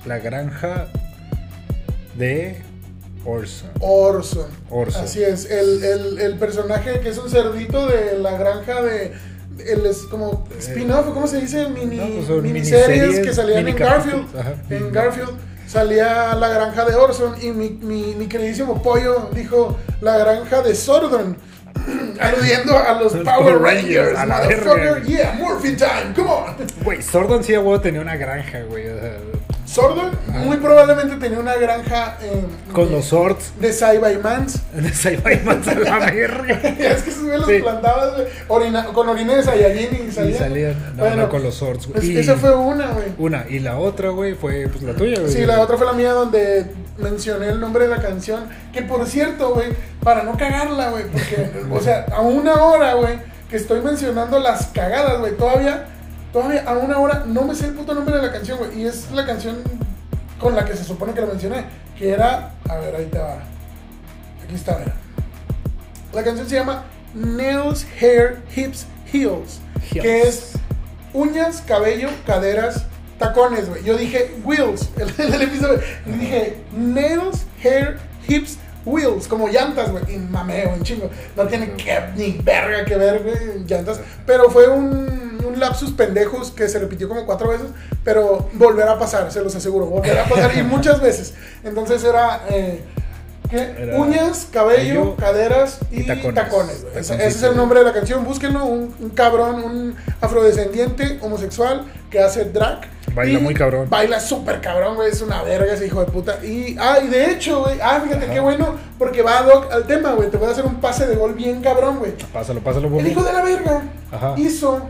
la 0.04 0.18
granja 0.18 0.88
de 2.16 2.60
Orson. 3.24 3.70
Orson. 3.78 4.48
Orson. 4.68 5.04
Así 5.04 5.22
es, 5.22 5.48
el, 5.48 5.84
el, 5.84 6.18
el 6.18 6.38
personaje 6.38 6.98
que 6.98 7.10
es 7.10 7.18
un 7.18 7.30
cerdito 7.30 7.86
de 7.86 8.18
la 8.18 8.36
granja 8.36 8.82
de. 8.82 9.12
El 9.66 9.86
es 9.86 9.98
como 10.10 10.46
spin-off, 10.58 11.06
¿cómo 11.12 11.26
se 11.26 11.40
dice? 11.40 11.68
Mini, 11.68 11.96
No, 11.96 12.26
pues 12.26 12.42
miniseries 12.42 12.88
miniseries, 12.88 13.20
que 13.26 13.32
salían 13.34 13.68
en 13.68 13.76
Garfield. 13.76 14.26
ajá. 14.38 14.54
En 14.70 14.92
Garfield 14.92 15.30
salía 15.66 16.34
la 16.34 16.48
granja 16.48 16.84
de 16.84 16.94
Orson 16.96 17.34
y 17.40 17.50
mi, 17.50 17.70
mi, 17.70 18.14
mi 18.14 18.26
queridísimo 18.26 18.82
pollo 18.82 19.30
dijo 19.34 19.76
la 20.00 20.18
granja 20.18 20.62
de 20.62 20.74
Sordon. 20.74 21.36
aludiendo 22.20 22.76
a 22.78 23.00
los 23.00 23.12
Power 23.12 23.24
Power 23.24 23.58
Rangers, 23.62 24.18
a 24.18 24.26
la 24.26 24.46
verga. 24.46 25.02
Yeah, 25.02 25.32
Morphin 25.38 25.76
Time, 25.76 26.12
come 26.14 26.30
on. 26.30 26.54
Güey, 26.84 27.02
Sordon 27.02 27.42
sí 27.42 27.54
a 27.54 27.60
huevo 27.60 27.80
tenía 27.80 28.00
una 28.00 28.16
granja, 28.16 28.60
güey. 28.62 28.88
o 28.88 29.00
sea, 29.00 29.16
Sordon 29.72 30.10
muy 30.44 30.56
probablemente 30.58 31.16
tenía 31.16 31.38
una 31.38 31.54
granja 31.56 32.18
en- 32.20 32.72
con 32.72 32.86
de, 32.88 32.96
los 32.96 33.06
swords 33.06 33.52
de 33.60 33.72
Saibaiman's. 33.72 34.60
de 34.74 34.92
Saibaiman 34.92 35.62
a 35.68 35.74
la 35.74 35.98
verga. 36.12 36.54
es 36.62 37.02
que 37.02 37.10
güey 37.10 37.38
los 37.38 37.46
Sí. 37.46 37.58
plantabas 37.60 38.14
güey, 38.14 38.26
orina- 38.48 38.84
con 38.92 39.08
orina 39.08 39.34
de 39.36 39.42
Saiyajin 39.42 39.94
y 39.94 40.08
Y 40.08 40.12
salían. 40.12 40.38
salían. 40.38 40.76
No, 40.96 41.02
Bueno, 41.04 41.16
no, 41.22 41.28
con 41.30 41.42
los 41.42 41.62
güey. 41.86 41.98
es- 42.00 42.04
Y- 42.04 42.18
Esa 42.18 42.36
fue 42.36 42.54
una, 42.54 42.88
güey. 42.88 43.06
Una. 43.18 43.44
Y 43.48 43.60
la 43.60 43.78
otra, 43.78 44.10
güey, 44.10 44.34
fue 44.34 44.68
pues 44.68 44.82
la 44.82 44.94
tuya, 44.94 45.20
güey. 45.20 45.32
Sí, 45.32 45.46
la 45.46 45.60
otra 45.60 45.76
fue 45.76 45.86
la 45.86 45.92
mía 45.94 46.12
donde 46.12 46.66
mencioné 46.98 47.48
el 47.48 47.60
nombre 47.60 47.88
de 47.88 47.96
la 47.96 48.02
canción. 48.02 48.44
Que 48.72 48.82
por 48.82 49.06
cierto, 49.06 49.54
güey, 49.54 49.68
para 50.02 50.22
no 50.22 50.36
cagarla, 50.36 50.90
güey, 50.90 51.04
porque, 51.04 51.50
o 51.70 51.80
sea, 51.80 52.06
a 52.14 52.20
una 52.20 52.54
hora, 52.62 52.94
güey, 52.94 53.14
que 53.48 53.56
estoy 53.56 53.80
mencionando 53.80 54.38
las 54.38 54.66
cagadas, 54.68 55.18
güey, 55.20 55.36
todavía, 55.36 55.86
todavía 56.32 56.64
a 56.66 56.72
una 56.78 56.98
hora 56.98 57.24
no 57.26 57.42
me 57.42 57.54
sé 57.54 57.66
el 57.66 57.74
puto 57.74 57.94
nombre 57.94 58.16
de 58.16 58.22
la 58.22 58.32
canción, 58.32 58.58
güey. 58.58 58.80
Y 58.80 58.86
es 58.86 59.10
la 59.12 59.26
canción 59.26 59.56
con 60.38 60.56
la 60.56 60.64
que 60.64 60.76
se 60.76 60.84
supone 60.84 61.12
que 61.14 61.20
la 61.20 61.26
mencioné, 61.26 61.64
que 61.96 62.10
era, 62.10 62.54
a 62.68 62.76
ver, 62.76 62.96
ahí 62.96 63.06
te 63.06 63.18
va. 63.18 63.38
Aquí 64.44 64.54
está, 64.54 64.78
mira. 64.78 64.94
La 66.12 66.22
canción 66.22 66.48
se 66.48 66.56
llama 66.56 66.84
Nails, 67.14 67.86
Hair, 68.00 68.42
Hips, 68.54 68.86
Heels, 69.12 69.60
que 69.90 70.22
es 70.22 70.52
uñas, 71.12 71.62
cabello, 71.66 72.08
caderas, 72.26 72.86
tacones, 73.18 73.68
güey. 73.68 73.84
Yo 73.84 73.96
dije 73.96 74.34
wheels, 74.44 74.90
el, 75.18 75.34
el 75.34 75.42
episodio. 75.42 75.80
Y 76.06 76.10
dije 76.12 76.56
nails, 76.76 77.46
hair, 77.62 77.98
hips, 78.26 78.58
wheels, 78.84 79.28
como 79.28 79.48
llantas, 79.48 79.90
güey. 79.90 80.14
Y 80.14 80.18
mameo, 80.18 80.74
un 80.74 80.82
chingo. 80.82 81.10
No 81.36 81.46
tiene 81.46 81.72
que, 81.72 81.98
ni 82.16 82.32
verga 82.42 82.84
que 82.84 82.96
ver, 82.96 83.22
güey, 83.22 83.64
llantas. 83.66 84.00
Pero 84.26 84.50
fue 84.50 84.68
un, 84.68 85.31
un 85.42 85.58
lapsus 85.60 85.92
pendejos 85.92 86.50
que 86.50 86.68
se 86.68 86.78
repitió 86.78 87.08
como 87.08 87.24
cuatro 87.26 87.50
veces. 87.50 87.68
Pero 88.04 88.48
volverá 88.54 88.92
a 88.92 88.98
pasar, 88.98 89.30
se 89.32 89.42
los 89.42 89.54
aseguro. 89.54 89.86
Volverá 89.86 90.24
a 90.24 90.28
pasar 90.28 90.56
y 90.56 90.62
muchas 90.62 91.00
veces. 91.00 91.34
Entonces 91.64 92.02
era. 92.04 92.42
eh, 92.50 92.82
Uñas, 93.98 94.46
cabello, 94.50 95.14
caderas 95.16 95.80
y, 95.90 96.00
y 96.00 96.06
tacones. 96.06 96.34
tacones. 96.34 96.82
güey. 96.84 96.98
Ese, 96.98 97.14
ese 97.16 97.26
es 97.26 97.42
el 97.42 97.54
nombre 97.56 97.80
de 97.80 97.84
la 97.84 97.92
canción. 97.92 98.24
Búsquenlo. 98.24 98.64
Un, 98.64 98.94
un 98.98 99.10
cabrón, 99.10 99.62
un 99.62 99.96
afrodescendiente 100.22 101.18
homosexual 101.20 101.84
que 102.10 102.18
hace 102.20 102.46
drag. 102.46 102.80
Baila 103.14 103.40
muy 103.40 103.52
cabrón. 103.52 103.90
Baila 103.90 104.20
súper 104.20 104.62
cabrón, 104.62 104.94
güey. 104.94 105.10
Es 105.10 105.20
una 105.20 105.42
verga 105.42 105.70
ese 105.74 105.86
hijo 105.86 106.00
de 106.02 106.10
puta. 106.10 106.42
Y, 106.42 106.78
ah, 106.80 106.98
y 107.04 107.08
de 107.08 107.30
hecho, 107.30 107.62
güey. 107.64 107.78
Ah, 107.82 108.00
fíjate 108.02 108.24
Ajá. 108.24 108.32
qué 108.32 108.40
bueno. 108.40 108.74
Porque 108.98 109.20
va 109.20 109.40
ad 109.40 109.48
hoc 109.48 109.70
al 109.70 109.86
tema, 109.86 110.12
güey. 110.14 110.30
Te 110.30 110.38
voy 110.38 110.48
a 110.48 110.52
hacer 110.52 110.64
un 110.64 110.76
pase 110.80 111.06
de 111.06 111.14
gol 111.16 111.34
bien 111.34 111.60
cabrón, 111.60 111.98
güey. 111.98 112.12
Pásalo, 112.32 112.60
pásalo, 112.60 112.86
El 112.86 112.92
Bobby. 112.94 113.10
hijo 113.10 113.22
de 113.22 113.32
la 113.34 113.42
verga 113.42 113.82
Ajá. 114.10 114.34
hizo 114.38 114.80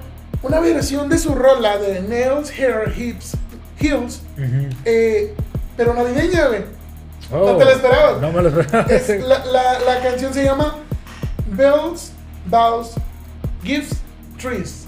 una 0.42 0.60
versión 0.60 1.08
de 1.08 1.18
su 1.18 1.34
rola 1.34 1.78
de 1.78 2.00
Nails, 2.02 2.50
Hair, 2.50 2.92
Hips, 2.96 3.32
Heels. 3.80 4.22
Eh, 4.84 5.34
pero 5.76 5.94
navideña, 5.94 6.46
güey. 6.48 6.60
Oh, 7.32 7.52
¿No 7.52 7.56
te 7.56 7.64
la 7.64 7.72
esperabas? 7.72 8.20
No 8.20 8.30
me 8.32 8.42
lo 8.42 8.48
esperaba. 8.60 8.86
Es- 8.92 9.08
la, 9.26 9.44
la, 9.46 9.78
la 9.80 10.00
canción 10.02 10.34
se 10.34 10.44
llama 10.44 10.76
Bells, 11.50 12.12
Bows, 12.46 12.92
Gifts, 13.62 13.96
Trees. 14.40 14.86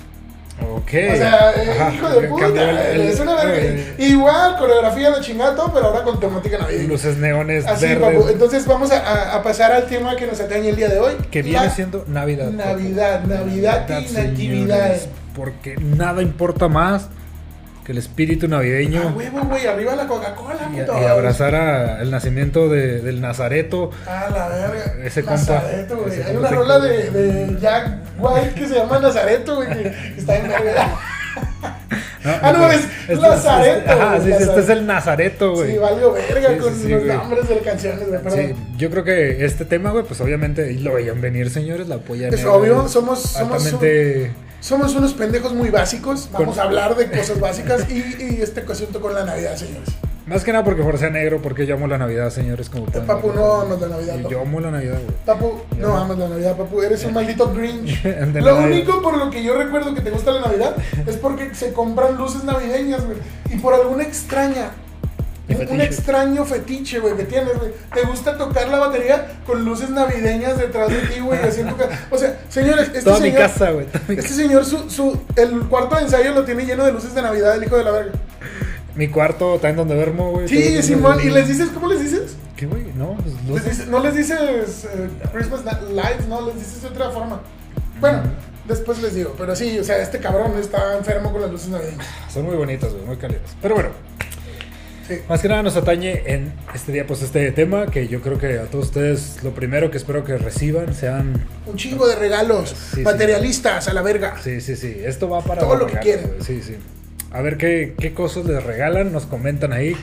Ok. 0.61 0.83
O 0.87 1.17
sea, 1.17 1.53
eh, 1.57 1.71
Ajá, 1.81 1.93
hijo 1.95 2.09
de 2.09 2.29
puta. 2.29 2.47
el- 2.91 3.01
es 3.03 3.19
una 3.19 3.35
verga. 3.37 3.55
eh, 3.57 3.95
Igual, 3.99 4.57
coreografía 4.57 5.11
la 5.11 5.21
chingada, 5.21 5.57
todo, 5.57 5.73
pero 5.73 5.87
ahora 5.87 6.03
con 6.05 6.21
temática 6.21 6.59
navideña. 6.59 6.89
Luces 6.89 7.17
neones 7.17 7.67
Así, 7.67 7.87
verdes. 7.87 8.19
papu. 8.19 8.29
Entonces 8.29 8.67
vamos 8.67 8.91
a, 8.93 9.43
pasar 9.43 9.73
al 9.73 9.87
tema 9.87 10.15
que 10.17 10.27
nos 10.27 10.39
atañe 10.41 10.69
el 10.69 10.77
día 10.77 10.89
de 10.89 10.99
hoy. 11.01 11.15
Que 11.31 11.43
viene 11.43 11.71
siendo 11.71 12.05
Navidad. 12.09 12.47
papu. 12.47 12.57
Navidad, 12.59 13.23
Navidad 13.25 13.89
y 14.01 14.13
Natividad. 14.13 14.97
Porque 15.35 15.77
nada 15.77 16.23
importa 16.23 16.69
más 16.69 17.09
que 17.85 17.93
el 17.93 17.99
espíritu 17.99 18.49
navideño. 18.49 19.03
A 19.03 19.07
huevo, 19.13 19.41
güey, 19.43 19.67
arriba 19.67 19.95
la 19.95 20.07
Coca-Cola, 20.07 20.71
Y, 20.73 20.77
y 20.79 21.05
abrazar 21.07 21.55
a- 21.55 22.01
el 22.01 22.11
nacimiento 22.11 22.69
de- 22.71 23.03
del 23.03 23.21
Nazareto. 23.21 23.91
Ah, 24.07 24.29
la 24.33 24.49
verga. 24.49 25.05
Ese 25.05 25.23
compa. 25.23 25.37
Nazareto, 25.55 25.97
güey. 25.99 26.11
Ese 26.13 26.25
Hay 26.25 26.33
compa 26.35 26.49
una 26.49 26.57
rola 26.57 26.79
de, 26.79 27.11
de 27.11 27.61
Jack 27.61 27.89
White 28.19 28.55
que 28.55 28.67
se 28.69 28.75
llama 28.77 28.99
Nazareto, 29.01 29.57
güey, 29.57 29.69
que 29.69 30.15
está 30.17 30.37
en 30.37 30.49
verga. 30.49 30.89
Ah, 32.25 32.53
no, 32.57 32.71
es 32.71 32.81
este- 33.09 33.17
Lazareto, 33.17 33.79
este- 33.79 33.91
Ajá, 33.91 34.21
sí, 34.23 34.31
este 34.33 34.61
es 34.61 34.69
el 34.71 34.87
Nazareto, 34.87 35.53
güey. 35.55 35.73
Sí, 35.73 35.79
valgo 35.79 36.13
verga 36.13 36.49
Sí, 36.51 36.57
con 36.59 36.75
sí, 36.75 36.89
los 36.89 37.05
güey. 37.05 37.17
nombres 37.17 37.49
de 37.49 37.59
canciones, 37.59 38.09
güey. 38.09 38.21
Sí, 38.49 38.55
yo 38.77 38.91
creo 38.91 39.05
que 39.05 39.45
este 39.45 39.65
tema, 39.65 39.91
güey, 39.91 40.05
pues 40.05 40.21
obviamente 40.21 40.73
lo 40.75 40.95
veían 40.95 41.21
venir, 41.21 41.51
señores, 41.51 41.87
la 41.89 41.99
polla 41.99 42.29
Es 42.29 42.37
negra 42.37 42.53
obvio, 42.53 42.87
es 42.87 42.93
somos- 42.93 43.37
somos 44.61 44.95
unos 44.95 45.13
pendejos 45.13 45.53
muy 45.53 45.69
básicos. 45.69 46.29
Vamos 46.33 46.55
Con- 46.57 46.59
a 46.59 46.63
hablar 46.63 46.97
de 46.97 47.11
cosas 47.11 47.39
básicas 47.39 47.85
y, 47.91 47.97
y 48.37 48.39
este 48.43 48.61
asunto 48.63 49.01
con 49.01 49.15
la 49.15 49.25
Navidad, 49.25 49.57
señores. 49.57 49.91
Más 50.27 50.43
que 50.43 50.53
nada 50.53 50.65
porque 50.65 50.83
por 50.83 50.99
ser 50.99 51.13
negro, 51.13 51.41
porque 51.43 51.67
yo 51.67 51.75
amo 51.75 51.87
la 51.87 51.99
Navidad, 51.99 52.31
señores, 52.31 52.71
como 52.71 52.87
pueden 52.87 53.07
Papu, 53.07 53.29
ver. 53.29 53.37
no 53.37 53.61
amas 53.61 53.81
la 53.81 53.89
Navidad, 53.89 54.17
papu. 54.17 54.29
Yo 54.31 54.41
amo 54.41 54.61
la 54.61 54.71
Navidad, 54.71 54.99
güey. 55.05 55.17
Papu, 55.27 55.61
no 55.79 55.97
amas 55.97 56.19
la 56.19 56.29
Navidad, 56.29 56.57
papu. 56.57 56.83
Eres 56.83 57.05
un 57.05 57.13
maldito 57.15 57.53
Grinch. 57.53 58.03
Lo 58.35 58.57
único 58.59 59.03
por 59.03 59.19
lo 59.19 59.31
que 59.31 59.43
yo 59.43 59.57
recuerdo 59.57 59.95
que 59.95 60.01
te 60.01 60.11
gusta 60.11 60.33
la 60.33 60.41
Navidad 60.41 60.77
es 61.07 61.17
porque 61.17 61.55
se 61.55 61.73
compran 61.73 62.17
luces 62.17 62.45
navideñas, 62.45 63.05
güey. 63.05 63.19
Y 63.51 63.59
por 63.59 63.75
alguna 63.75 64.03
extraña, 64.03 64.71
un, 65.49 65.81
extraño 65.81 66.45
fetiche, 66.47 67.01
güey, 67.01 67.17
que 67.17 67.25
tienes, 67.25 67.59
güey. 67.59 67.73
Te 67.93 68.03
gusta 68.03 68.39
tocar 68.39 68.69
la 68.69 68.79
batería 68.79 69.27
con 69.47 69.63
luces 69.65 69.91
navideñas 69.91 70.59
detrás 70.59 70.89
de 70.89 71.01
ti, 71.01 71.21
güey, 71.21 71.39
casa. 71.39 71.75
O 72.11 72.17
sea, 72.17 72.41
señores, 72.49 72.87
este 72.87 73.03
Toda 73.03 73.19
mi 73.19 73.27
señor... 73.27 73.43
casa, 73.43 73.71
güey. 73.73 73.87
mi 74.09 74.15
Este 74.15 74.33
señor, 74.33 74.65
su, 74.65 74.89
su, 74.89 75.21
el 75.37 75.61
cuarto 75.67 75.97
de 75.97 76.03
ensayo 76.03 76.33
lo 76.33 76.45
tiene 76.45 76.65
lleno 76.65 76.85
de 76.85 76.93
luces 76.93 77.15
de 77.15 77.21
Navidad, 77.21 77.57
el 77.57 77.65
hijo 77.65 77.77
de 77.77 77.85
la 77.85 77.91
verga. 77.91 78.13
Mi 78.97 79.09
cuarto 79.09 79.59
en 79.63 79.77
donde 79.77 79.95
duermo, 79.97 80.31
güey. 80.33 80.49
Sí, 80.49 80.83
Simón, 80.83 81.19
y 81.21 81.29
les 81.31 81.49
dices, 81.49 81.69
¿cómo 81.75 81.89
les 81.89 82.01
dices? 82.01 82.37
¿Qué, 82.57 82.67
güey? 82.67 82.85
No, 82.95 83.15
pues 83.15 83.35
Les 83.35 83.45
luces. 83.49 83.65
dices- 83.71 83.87
no 83.89 83.99
les 84.01 84.15
dices 84.15 84.39
eh, 84.95 85.09
Christmas 85.33 85.63
lights, 85.93 86.29
no, 86.29 86.47
les 86.47 86.55
dices 86.55 86.83
de 86.83 86.89
otra 86.89 87.11
forma. 87.11 87.41
Bueno, 88.01 88.23
después 88.69 89.03
les 89.03 89.15
digo, 89.15 89.35
pero 89.37 89.57
sí, 89.57 89.79
o 89.79 89.85
sea, 89.85 89.99
este 90.01 90.19
cabrón 90.21 90.53
está 90.61 90.97
enfermo 90.97 91.33
con 91.33 91.41
las 91.41 91.51
luces 91.51 91.69
navideñas. 91.69 92.07
Son 92.33 92.45
muy 92.45 92.55
bonitas, 92.57 92.93
güey, 92.93 93.05
muy 93.05 93.17
cálidas. 93.17 93.43
Pero 93.61 93.75
bueno, 93.75 93.91
Sí. 95.07 95.17
Más 95.29 95.43
que 95.43 95.49
nada 95.51 95.63
nos 95.63 95.77
atañe 95.77 96.23
en 96.25 96.51
este 96.75 96.91
día, 96.91 97.07
pues 97.07 97.21
este 97.21 97.53
tema 97.53 97.89
que 97.89 98.09
yo 98.09 98.23
creo 98.23 98.39
que 98.39 98.59
a 98.59 98.65
todos 98.65 98.87
ustedes 98.87 99.37
lo 99.43 99.51
primero 99.51 99.91
que 99.91 99.99
espero 99.99 100.25
que 100.25 100.39
reciban 100.39 100.95
sean... 100.95 101.45
Un 101.67 101.77
chingo 101.77 102.09
de 102.09 102.17
regalos 102.17 102.71
Sí, 102.71 102.77
sí. 102.97 103.01
materialistas 103.03 103.87
a 103.87 103.93
la 103.93 104.01
verga. 104.01 104.37
Sí, 104.43 104.63
sí, 104.63 104.77
sí, 104.77 104.97
esto 105.05 105.29
va 105.29 105.43
para... 105.43 105.61
Todo 105.61 105.77
lo 105.77 105.87
que 105.89 105.99
güey. 106.17 106.41
Sí, 106.41 106.63
sí. 106.63 106.77
A 107.35 107.43
ver 107.43 107.57
qué, 107.59 107.95
qué 107.99 108.15
cosas 108.15 108.45
les 108.47 108.63
regalan, 108.65 109.13
nos 109.13 109.27
comentan 109.27 109.73
ahí. 109.73 109.95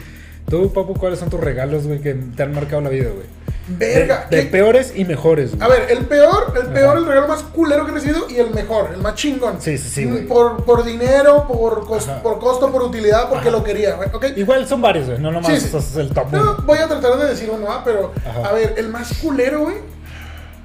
Tú, 0.49 0.71
Papu, 0.73 0.93
¿cuáles 0.95 1.17
son 1.19 1.29
tus 1.29 1.39
regalos, 1.39 1.87
güey, 1.87 1.99
que 2.01 2.13
te 2.13 2.43
han 2.43 2.53
marcado 2.53 2.81
la 2.81 2.89
vida, 2.89 3.09
güey? 3.09 3.25
Verga. 3.69 4.27
De, 4.29 4.37
de 4.37 4.43
¿qué- 4.43 4.49
peores 4.49 4.91
y 4.95 5.05
mejores, 5.05 5.55
güey. 5.55 5.61
A 5.63 5.67
ver, 5.69 5.91
el 5.91 6.05
peor, 6.05 6.53
el 6.61 6.67
peor, 6.73 6.89
Ajá. 6.89 6.97
el 6.99 7.05
regalo 7.05 7.27
más 7.29 7.43
culero 7.43 7.85
que 7.85 7.91
he 7.91 7.93
recibido 7.93 8.29
y 8.29 8.35
el 8.37 8.49
mejor, 8.51 8.89
el 8.93 8.99
más 9.01 9.15
chingón. 9.15 9.61
Sí, 9.61 9.77
sí, 9.77 9.87
sí, 9.89 10.05
güey. 10.05 10.27
Por, 10.27 10.65
por 10.65 10.83
dinero, 10.83 11.47
por, 11.47 11.81
cos- 11.85 12.21
por 12.21 12.39
costo, 12.39 12.69
por 12.71 12.81
utilidad, 12.83 13.29
porque 13.29 13.47
Ajá. 13.47 13.57
lo 13.57 13.63
quería, 13.63 13.95
güey. 13.95 14.09
Igual 14.35 14.67
son 14.67 14.81
varios, 14.81 15.07
güey, 15.07 15.19
no 15.19 15.31
nomás 15.31 15.57
Sí, 15.57 15.77
es 15.77 15.95
el 15.95 16.09
top 16.09 16.33
No, 16.33 16.41
uno. 16.41 16.57
voy 16.65 16.79
a 16.79 16.87
tratar 16.87 17.17
de 17.17 17.27
decir 17.29 17.49
uno, 17.49 17.67
¿ah? 17.69 17.81
pero 17.85 18.11
Ajá. 18.27 18.49
a 18.49 18.51
ver, 18.51 18.73
el 18.77 18.89
más 18.89 19.13
culero, 19.19 19.61
güey. 19.61 19.77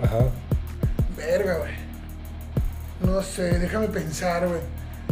Ajá. 0.02 0.18
Verga, 1.16 1.58
güey. 1.58 1.72
No 3.04 3.22
sé, 3.22 3.58
déjame 3.58 3.86
pensar, 3.88 4.48
güey. 4.48 4.60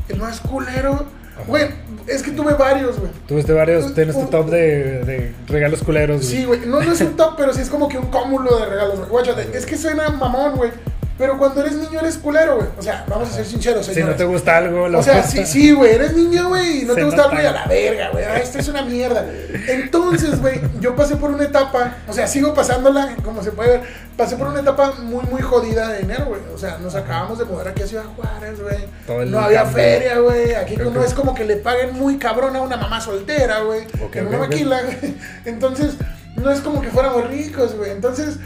El 0.09 0.19
más 0.19 0.41
culero, 0.41 1.07
güey, 1.47 1.69
es 2.07 2.23
que 2.23 2.31
tuve 2.31 2.55
varios, 2.55 2.99
güey. 2.99 3.11
Tuviste 3.27 3.53
varios, 3.53 3.95
tienes 3.95 4.19
tu 4.19 4.27
top 4.27 4.51
de, 4.51 5.05
de 5.05 5.35
regalos 5.47 5.83
culeros, 5.83 6.19
güey. 6.19 6.29
Sí, 6.29 6.45
güey. 6.45 6.61
No, 6.67 6.81
no 6.83 6.93
es 6.93 7.01
un 7.01 7.17
top, 7.17 7.35
pero 7.37 7.53
sí 7.53 7.63
es 7.63 7.71
como 7.71 7.89
que 7.89 7.99
un 7.99 8.07
cúmulo 8.07 8.59
de 8.59 8.67
regalos, 8.67 8.99
güey. 8.99 9.11
Guáchate, 9.11 9.51
es 9.57 9.67
que 9.67 9.77
suena 9.77 10.11
mamón, 10.11 10.57
güey. 10.57 10.71
Pero 11.17 11.39
cuando 11.39 11.61
eres 11.61 11.75
niño 11.75 12.01
eres 12.01 12.19
culero, 12.19 12.57
güey. 12.57 12.69
O 12.77 12.83
sea, 12.83 13.05
vamos 13.09 13.29
a 13.29 13.33
ser 13.33 13.47
sinceros, 13.47 13.87
Si 13.87 14.03
no 14.03 14.15
te 14.17 14.25
gusta 14.25 14.57
algo, 14.57 14.89
lo 14.89 14.99
O 14.99 15.03
sea, 15.03 15.23
sí, 15.23 15.47
sí, 15.47 15.71
güey, 15.71 15.93
eres 15.93 16.15
niño, 16.17 16.49
güey, 16.49 16.81
y 16.81 16.85
no 16.85 16.95
Se 16.95 17.01
te 17.01 17.05
gusta 17.05 17.23
nota. 17.23 17.31
algo 17.31 17.43
y 17.43 17.47
a 17.47 17.53
la 17.53 17.67
verga, 17.67 18.11
güey. 18.11 18.25
Ah, 18.25 18.37
esto 18.39 18.59
es 18.59 18.67
una 18.69 18.83
mierda. 18.83 19.25
Entonces, 19.69 20.41
güey, 20.41 20.61
yo 20.81 20.97
pasé 20.97 21.15
por 21.17 21.31
una 21.31 21.45
etapa, 21.45 21.99
o 22.09 22.13
sea, 22.13 22.27
sigo 22.27 22.53
pasándola, 22.53 23.15
como 23.23 23.43
se 23.45 23.53
puede 23.53 23.79
ver, 23.79 23.83
pasé 24.17 24.37
por 24.37 24.49
una 24.49 24.61
etapa 24.61 24.93
muy, 25.03 25.23
muy 25.27 25.41
jodida 25.41 25.89
de 25.89 26.01
dinero, 26.01 26.27
güey. 26.27 26.41
O 26.53 26.59
sea, 26.59 26.79
nos 26.79 26.95
acabamos 26.97 27.39
de 27.39 27.45
mudar 27.45 27.69
aquí 27.69 27.83
a 27.83 27.87
Ciudad 27.87 28.05
Juárez, 28.17 28.61
güey. 28.61 29.29
No 29.31 29.39
había 29.39 29.63
cambio. 29.63 29.77
feria, 29.77 30.19
güey. 30.19 30.55
Aquí 30.55 30.75
Ok, 30.75 30.93
no 30.93 31.05
es 31.05 31.15
como 31.15 31.35
que 31.35 31.45
le 31.45 31.57
paguen 31.57 31.95
muy 31.95 32.19
cabrón 32.19 32.57
a 32.57 32.61
una 32.63 32.77
mamá 32.77 33.01
soltera, 33.01 33.61
güey. 33.61 33.83
Ok, 34.03 34.17
en 34.17 34.25
ok, 34.27 34.29
una 34.31 34.39
maquila, 34.39 34.83
güey. 34.83 35.15
Entonces, 35.45 35.95
no 36.35 36.51
es 36.51 36.59
como 36.61 36.81
que 36.83 36.89
fuéramos 36.91 37.29
ricos, 37.29 37.77
güey. 37.77 37.93
Entonces, 37.93 38.39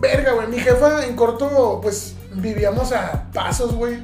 verga, 0.00 0.32
güey. 0.32 0.46
Mi 0.48 0.58
jefa 0.58 1.04
en 1.06 1.16
corto, 1.16 1.80
pues 1.82 2.14
vivíamos 2.34 2.92
a 2.92 3.24
pasos, 3.32 3.74
güey. 3.74 3.98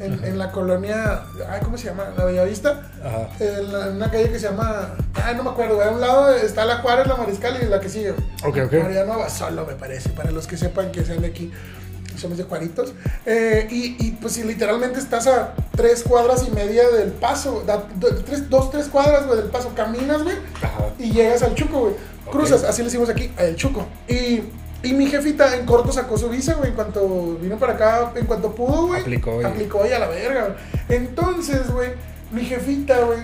En, 0.00 0.22
en 0.24 0.38
la 0.38 0.52
colonia, 0.52 1.24
ay, 1.50 1.60
¿cómo 1.64 1.76
se 1.76 1.86
llama? 1.86 2.04
La 2.16 2.24
Bellavista. 2.24 2.88
Ajá. 3.04 3.28
En, 3.40 3.72
la- 3.72 3.86
en 3.88 3.96
una 3.96 4.08
calle 4.10 4.30
que 4.30 4.38
se 4.38 4.46
llama, 4.48 4.90
ay, 5.14 5.34
no 5.34 5.42
me 5.42 5.50
acuerdo, 5.50 5.74
güey. 5.74 5.88
A 5.88 5.90
un 5.90 6.00
lado 6.00 6.32
está 6.34 6.64
la 6.64 6.76
Juárez, 6.78 7.08
la 7.08 7.16
Mariscal 7.16 7.58
y 7.60 7.66
la 7.66 7.80
que 7.80 7.88
sigue. 7.88 8.10
Ok, 8.44 8.58
ok. 8.66 8.72
Mariano 8.74 9.14
Abasolo, 9.14 9.66
me 9.66 9.74
parece, 9.74 10.10
para 10.10 10.30
los 10.30 10.46
que 10.46 10.56
sepan 10.56 10.92
que 10.92 11.04
sean 11.04 11.20
de 11.22 11.26
aquí. 11.28 11.50
Somos 12.16 12.38
de 12.38 12.44
Juaritos. 12.44 12.92
Eh, 13.26 13.66
y, 13.70 13.96
y, 14.06 14.10
pues 14.20 14.34
si 14.34 14.44
literalmente 14.44 15.00
estás 15.00 15.26
a 15.26 15.54
tres 15.76 16.04
cuadras 16.04 16.44
y 16.46 16.50
media 16.52 16.88
del 16.90 17.10
paso, 17.10 17.64
da- 17.66 17.84
do- 17.96 18.14
tres, 18.24 18.48
dos, 18.48 18.70
tres 18.70 18.86
cuadras, 18.86 19.26
güey, 19.26 19.40
del 19.40 19.50
paso, 19.50 19.72
caminas, 19.74 20.22
güey, 20.22 20.36
Ajá. 20.62 20.90
y 20.98 21.10
llegas 21.10 21.42
al 21.42 21.54
Chuco, 21.56 21.80
güey. 21.80 21.94
Cruzas, 22.30 22.62
así 22.62 22.82
le 22.82 22.86
decimos 22.86 23.08
aquí, 23.08 23.32
al 23.36 23.56
Chuco. 23.56 23.86
Y, 24.08 24.42
y 24.82 24.92
mi 24.92 25.06
jefita 25.06 25.56
en 25.56 25.66
corto 25.66 25.92
sacó 25.92 26.16
su 26.16 26.28
visa, 26.28 26.54
güey, 26.54 26.70
en 26.70 26.74
cuanto 26.74 27.36
vino 27.40 27.58
para 27.58 27.74
acá, 27.74 28.12
en 28.14 28.26
cuanto 28.26 28.54
pudo, 28.54 28.88
güey. 28.88 29.00
Aplicó 29.00 29.40
Aplicó 29.44 29.86
y 29.86 29.92
a 29.92 29.98
la 29.98 30.08
verga, 30.08 30.46
güey. 30.46 31.00
Entonces, 31.00 31.70
güey, 31.70 31.90
mi 32.30 32.44
jefita, 32.44 33.00
güey, 33.00 33.20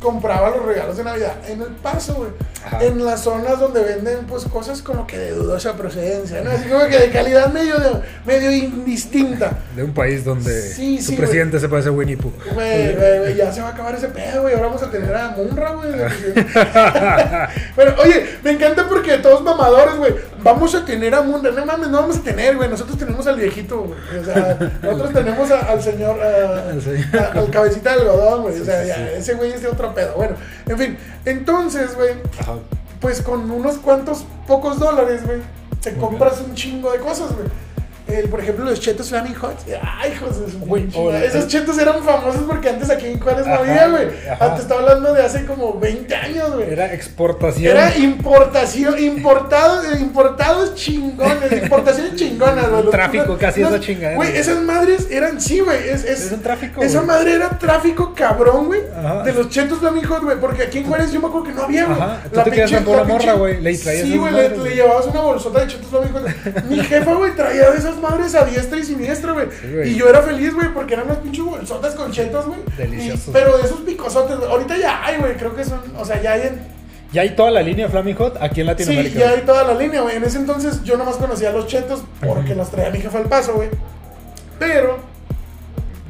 compraba 0.00 0.50
los 0.50 0.64
regalos 0.64 0.96
de 0.96 1.04
Navidad 1.04 1.36
en 1.48 1.62
el 1.62 1.68
paso, 1.68 2.14
güey. 2.14 2.30
Ajá. 2.64 2.82
En 2.84 3.04
las 3.04 3.20
zonas 3.20 3.58
donde 3.58 3.82
venden, 3.82 4.18
pues, 4.28 4.44
cosas 4.44 4.82
como 4.82 5.06
que 5.06 5.18
de 5.18 5.32
dudosa 5.32 5.74
procedencia, 5.76 6.42
¿no? 6.42 6.50
Así 6.50 6.68
como 6.68 6.86
que 6.86 6.98
de 6.98 7.10
calidad 7.10 7.52
medio, 7.52 7.78
de- 7.78 8.00
medio 8.24 8.50
indistinta. 8.52 9.58
De 9.74 9.82
un 9.82 9.92
país 9.92 10.24
donde 10.24 10.60
Sí, 10.62 11.00
su 11.02 11.10
sí, 11.12 11.16
presidente 11.16 11.58
se 11.58 11.68
parece 11.68 11.88
a 11.88 11.92
Winnie 11.92 12.16
Pooh. 12.16 12.32
Güey, 12.54 12.94
güey, 12.94 13.34
ya 13.36 13.52
se 13.52 13.60
va 13.62 13.68
a 13.68 13.72
acabar 13.72 13.94
ese 13.94 14.08
pedo, 14.08 14.42
güey. 14.42 14.54
Ahora 14.54 14.66
vamos 14.66 14.82
a 14.82 14.90
tener 14.90 15.14
a 15.14 15.30
Munra, 15.30 15.72
güey. 15.72 15.90
Pero, 17.76 17.94
oye, 18.02 18.26
me 18.42 18.50
encanta 18.52 18.86
porque 18.88 19.18
todos 19.18 19.42
mamadores, 19.42 19.96
güey. 19.96 20.14
Vamos 20.42 20.74
a 20.74 20.84
tener 20.84 21.14
a 21.14 21.22
Munra. 21.22 21.50
No 21.52 21.64
mames, 21.66 21.88
no 21.88 22.00
vamos 22.00 22.18
a 22.18 22.22
tener, 22.22 22.56
güey. 22.56 22.68
Nosotros 22.68 22.98
tenemos 22.98 23.26
al 23.26 23.36
viejito, 23.36 23.82
güey. 23.82 24.20
O 24.20 24.24
sea, 24.24 24.58
nosotros 24.82 25.12
tenemos 25.12 25.50
a- 25.50 25.60
al 25.60 25.82
señor, 25.82 26.20
a- 26.20 26.70
Al 26.70 26.82
señor. 26.82 27.16
a- 27.18 27.38
al 27.38 27.50
cabecita 27.50 27.94
de 27.94 28.00
algodón, 28.00 28.42
güey. 28.42 28.60
O 28.60 28.64
sea, 28.64 28.84
ya, 28.84 29.10
ese 29.12 29.34
güey 29.34 29.52
es 29.52 29.62
de 29.62 29.68
otro 29.68 29.94
pedo. 29.94 30.14
Bueno, 30.16 30.36
en 30.66 30.78
fin. 30.78 30.98
Entonces, 31.24 31.94
güey, 31.94 32.10
Ajá. 32.40 32.51
Pues 33.00 33.20
con 33.22 33.50
unos 33.50 33.76
cuantos 33.78 34.24
pocos 34.46 34.78
dólares, 34.78 35.24
güey, 35.24 35.38
te 35.80 35.94
compras 35.96 36.40
un 36.40 36.54
chingo 36.54 36.92
de 36.92 36.98
cosas, 36.98 37.34
güey. 37.34 37.48
El, 38.08 38.28
por 38.28 38.40
ejemplo, 38.40 38.64
los 38.64 38.80
chetos 38.80 39.08
Flaming 39.08 39.34
Hot. 39.34 39.56
Ay, 39.80 40.12
hijos 40.12 40.40
de 40.40 40.52
su 40.52 40.60
pinche 40.60 41.26
Esos 41.26 41.46
chetos 41.46 41.78
eran 41.78 42.02
famosos 42.02 42.42
porque 42.42 42.68
antes 42.68 42.90
aquí 42.90 43.06
en 43.06 43.20
Juárez 43.20 43.46
no 43.46 43.54
había, 43.54 43.88
güey. 43.88 44.08
Te 44.08 44.60
estaba 44.60 44.80
hablando 44.80 45.14
de 45.14 45.22
hace 45.22 45.46
como 45.46 45.78
20 45.78 46.14
años, 46.14 46.54
güey. 46.54 46.72
Era 46.72 46.92
exportación. 46.92 47.76
Era 47.76 47.96
importación, 47.96 48.98
importados, 48.98 50.00
importados 50.00 50.74
chingones, 50.74 51.52
importaciones 51.62 52.16
chingonas, 52.16 52.68
güey. 52.68 52.90
Tráfico, 52.90 53.38
casi 53.38 53.62
esa 53.62 53.80
chingadera. 53.80 54.16
Güey, 54.16 54.36
esas 54.36 54.60
madres 54.62 55.08
eran, 55.10 55.40
sí, 55.40 55.60
güey. 55.60 55.88
Es, 55.88 56.04
es, 56.04 56.26
Es 56.26 56.32
un 56.32 56.42
tráfico, 56.42 56.82
Esa 56.82 57.02
madre 57.02 57.34
era 57.34 57.58
tráfico 57.58 58.12
cabrón, 58.14 58.66
güey. 58.66 58.80
De 59.24 59.32
los 59.32 59.48
chetos 59.48 59.78
Flaming 59.78 60.04
Hot, 60.04 60.22
güey. 60.22 60.38
Porque 60.38 60.64
aquí 60.64 60.78
en 60.78 60.84
Juárez 60.84 61.12
yo 61.12 61.20
me 61.20 61.28
acuerdo 61.28 61.46
que 61.46 61.52
no 61.52 61.62
había, 61.62 61.86
güey. 61.86 61.98
Tú 62.32 62.50
te 62.50 62.84
con 62.84 62.94
una 62.94 63.04
morra, 63.04 63.32
güey, 63.34 63.60
le 63.60 63.76
traías 63.76 64.06
Sí, 64.06 64.16
güey, 64.16 64.32
le, 64.32 64.74
llevabas 64.74 65.06
una 65.06 65.20
bolsota 65.20 65.60
de 65.60 65.66
chetos 65.68 65.88
Flaming 65.88 66.12
Hot. 66.12 66.64
Mi 66.64 66.80
jefa, 66.82 67.14
güey, 67.14 67.34
traía 67.34 67.70
de 67.70 67.78
esas 67.78 67.91
madres 67.98 68.34
a 68.34 68.44
diestra 68.44 68.78
y 68.78 68.84
siniestra, 68.84 69.32
güey. 69.32 69.46
Sí, 69.60 69.90
y 69.90 69.94
yo 69.96 70.08
era 70.08 70.22
feliz, 70.22 70.54
güey, 70.54 70.68
porque 70.72 70.94
eran 70.94 71.06
unas 71.06 71.18
pinches 71.18 71.44
bolsotas 71.44 71.94
con 71.94 72.10
chetos, 72.12 72.46
güey. 72.46 72.60
Deliciosos. 72.76 73.28
Y- 73.28 73.30
Pero 73.32 73.56
de 73.58 73.64
esos 73.64 73.80
picosotes, 73.80 74.36
güey. 74.38 74.50
Ahorita 74.50 74.76
ya 74.76 75.04
hay, 75.04 75.16
güey. 75.18 75.36
Creo 75.36 75.54
que 75.54 75.64
son, 75.64 75.80
o 75.98 76.04
sea, 76.04 76.20
ya 76.22 76.32
hay 76.32 76.42
en 76.42 76.60
Ya 77.12 77.22
hay 77.22 77.30
toda 77.36 77.50
la 77.50 77.60
línea 77.62 77.88
Flaming 77.88 78.14
Hot 78.16 78.36
aquí 78.40 78.60
en 78.62 78.66
Sí, 78.66 78.70
Latinoamérica. 78.72 79.18
ya 79.20 79.30
hay 79.30 79.40
toda 79.42 79.64
la 79.64 79.74
línea, 79.74 80.00
güey. 80.00 80.16
En 80.16 80.24
ese 80.24 80.38
entonces 80.38 80.82
yo 80.82 80.96
nomás 80.96 81.16
conocía 81.16 81.52
los 81.52 81.66
chetos 81.66 82.02
porque 82.26 82.54
los 82.54 82.70
traía 82.70 82.90
mi 82.90 83.00
jefa 83.00 83.18
al 83.18 83.24
paso, 83.28 83.52
güey. 83.54 83.68
Pero. 84.58 84.98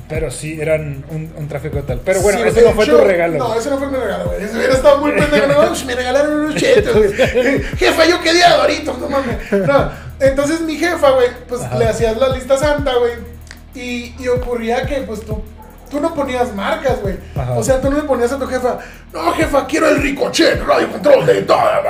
Pero 0.09 0.31
sí, 0.31 0.61
eran 0.61 1.05
un, 1.11 1.33
un 1.37 1.49
tráfico 1.49 1.83
tal. 1.85 2.01
Pero 2.05 2.21
bueno, 2.21 2.39
sí, 2.43 2.49
ese 2.49 2.63
no 2.63 2.73
fue 2.73 2.85
hecho- 2.85 2.99
tu 2.99 3.05
regalo. 3.05 3.39
No, 3.39 3.55
ese 3.55 3.71
no 3.71 3.79
fue 3.79 3.89
mi 3.89 3.97
regalo, 3.97 4.27
güey. 4.27 4.45
Ese 4.45 4.57
hubiera 4.59 4.75
estado 4.75 4.99
muy 4.99 5.13
pendejo. 5.13 5.47
No, 5.47 5.71
me 5.87 5.95
regalaron 5.95 6.35
unos 6.41 6.55
chetos, 6.57 6.95
güey. 6.95 7.13
Jefa, 7.79 8.05
yo 8.07 8.21
quería 8.21 8.57
doritos, 8.57 8.99
no 8.99 9.09
mames. 9.09 9.37
No. 9.53 9.91
Entonces 10.23 10.61
mi 10.61 10.77
jefa, 10.77 11.11
güey, 11.11 11.29
pues 11.49 11.63
Ajá. 11.63 11.77
le 11.79 11.87
hacías 11.87 12.17
la 12.17 12.29
lista 12.29 12.57
santa, 12.57 12.95
güey. 12.95 13.13
Y, 13.75 14.15
y 14.19 14.29
ocurría 14.29 14.87
que, 14.87 15.03
pues 15.03 15.25
tú. 15.25 15.43
Tú 15.91 16.01
no 16.01 16.15
ponías 16.15 16.55
marcas, 16.55 17.03
güey. 17.03 17.19
O 17.55 17.63
sea, 17.63 17.79
tú 17.79 17.91
no 17.91 17.99
le 17.99 18.05
ponías 18.05 18.33
a 18.33 18.39
tu 18.39 18.47
jefa, 18.47 18.79
no, 19.13 19.31
jefa, 19.33 19.67
quiero 19.67 19.91
el 19.91 20.01
ricochet, 20.01 20.63
radio 20.67 20.91
control 20.91 21.27
de 21.27 21.43
toda, 21.43 21.83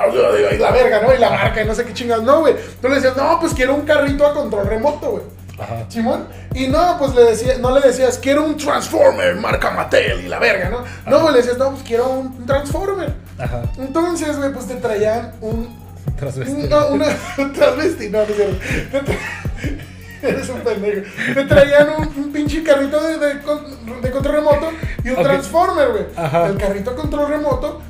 y 0.52 0.58
la 0.58 0.72
verga, 0.72 1.02
¿no? 1.02 1.14
Y 1.14 1.18
la 1.18 1.30
marca, 1.30 1.62
y 1.62 1.66
no 1.66 1.72
sé 1.72 1.84
qué 1.84 1.94
chingas, 1.94 2.20
no, 2.20 2.40
güey. 2.40 2.56
Tú 2.80 2.88
le 2.88 2.96
decías, 2.96 3.16
no, 3.16 3.38
pues 3.38 3.54
quiero 3.54 3.76
un 3.76 3.82
carrito 3.82 4.26
a 4.26 4.34
control 4.34 4.66
remoto, 4.66 5.10
güey. 5.12 5.22
Ajá. 5.56 5.84
Simón. 5.88 6.26
Y 6.52 6.66
no, 6.66 6.96
pues 6.98 7.14
le 7.14 7.22
decía, 7.22 7.58
no 7.58 7.70
le 7.70 7.80
decías, 7.80 8.18
quiero 8.18 8.44
un 8.44 8.56
Transformer, 8.56 9.36
marca 9.36 9.70
Mattel 9.70 10.24
y 10.24 10.28
la 10.28 10.40
verga, 10.40 10.68
¿no? 10.70 10.82
No, 11.08 11.20
güey, 11.20 11.34
le 11.34 11.38
decías, 11.38 11.58
no, 11.58 11.70
pues 11.70 11.84
quiero 11.84 12.08
un 12.08 12.44
Transformer. 12.44 13.14
Ajá. 13.38 13.62
Entonces, 13.78 14.36
güey, 14.36 14.52
pues 14.52 14.66
te 14.66 14.74
traían 14.74 15.32
un. 15.42 15.80
Transvestido. 16.16 16.62
un- 16.62 16.98
no, 16.98 17.04
una. 17.04 17.06
Transvesti, 17.52 18.08
no, 18.10 18.18
no 18.18 18.24
es 18.24 18.34
cierto. 18.36 19.12
Eres 20.22 20.48
un 20.50 20.60
pendejo. 20.60 21.02
Te 21.34 21.44
traían 21.46 21.88
un, 21.98 22.06
un 22.24 22.32
pinche 22.32 22.62
carrito 22.62 23.00
de, 23.02 23.18
de, 23.18 23.40
con- 23.40 24.00
de 24.02 24.10
control 24.10 24.34
remoto 24.36 24.70
y 25.04 25.10
un. 25.10 25.16
Transformer, 25.22 25.88
güey. 25.90 26.04
Ajá. 26.16 26.46
El 26.46 26.56
carrito 26.58 26.94
control 26.94 27.28
remoto. 27.28 27.80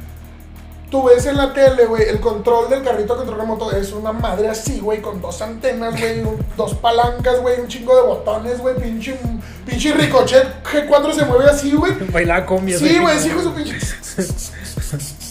Tú 0.90 1.04
ves 1.04 1.24
en 1.24 1.38
la 1.38 1.54
tele, 1.54 1.86
güey, 1.86 2.02
el 2.06 2.20
control 2.20 2.68
del 2.68 2.82
carrito 2.82 3.16
control 3.16 3.38
remoto 3.38 3.72
es 3.74 3.92
una 3.92 4.12
madre 4.12 4.50
así, 4.50 4.78
güey, 4.78 5.00
con 5.00 5.22
dos 5.22 5.40
antenas, 5.40 5.98
güey, 5.98 6.22
dos 6.54 6.74
palancas, 6.74 7.40
güey, 7.40 7.58
un 7.60 7.66
chingo 7.66 7.96
de 7.96 8.02
botones, 8.02 8.58
güey, 8.58 8.74
pinche, 8.76 9.16
pinche 9.64 9.94
ricochet 9.94 10.62
G4 10.62 11.14
se 11.14 11.24
mueve 11.24 11.46
así, 11.46 11.72
güey. 11.72 11.94
Bailaba 12.12 12.44
con 12.44 12.68
Sí, 12.68 12.98
güey, 12.98 13.18
sí, 13.18 13.30
de 13.30 13.42
su 13.42 13.54
pinche. 13.54 13.78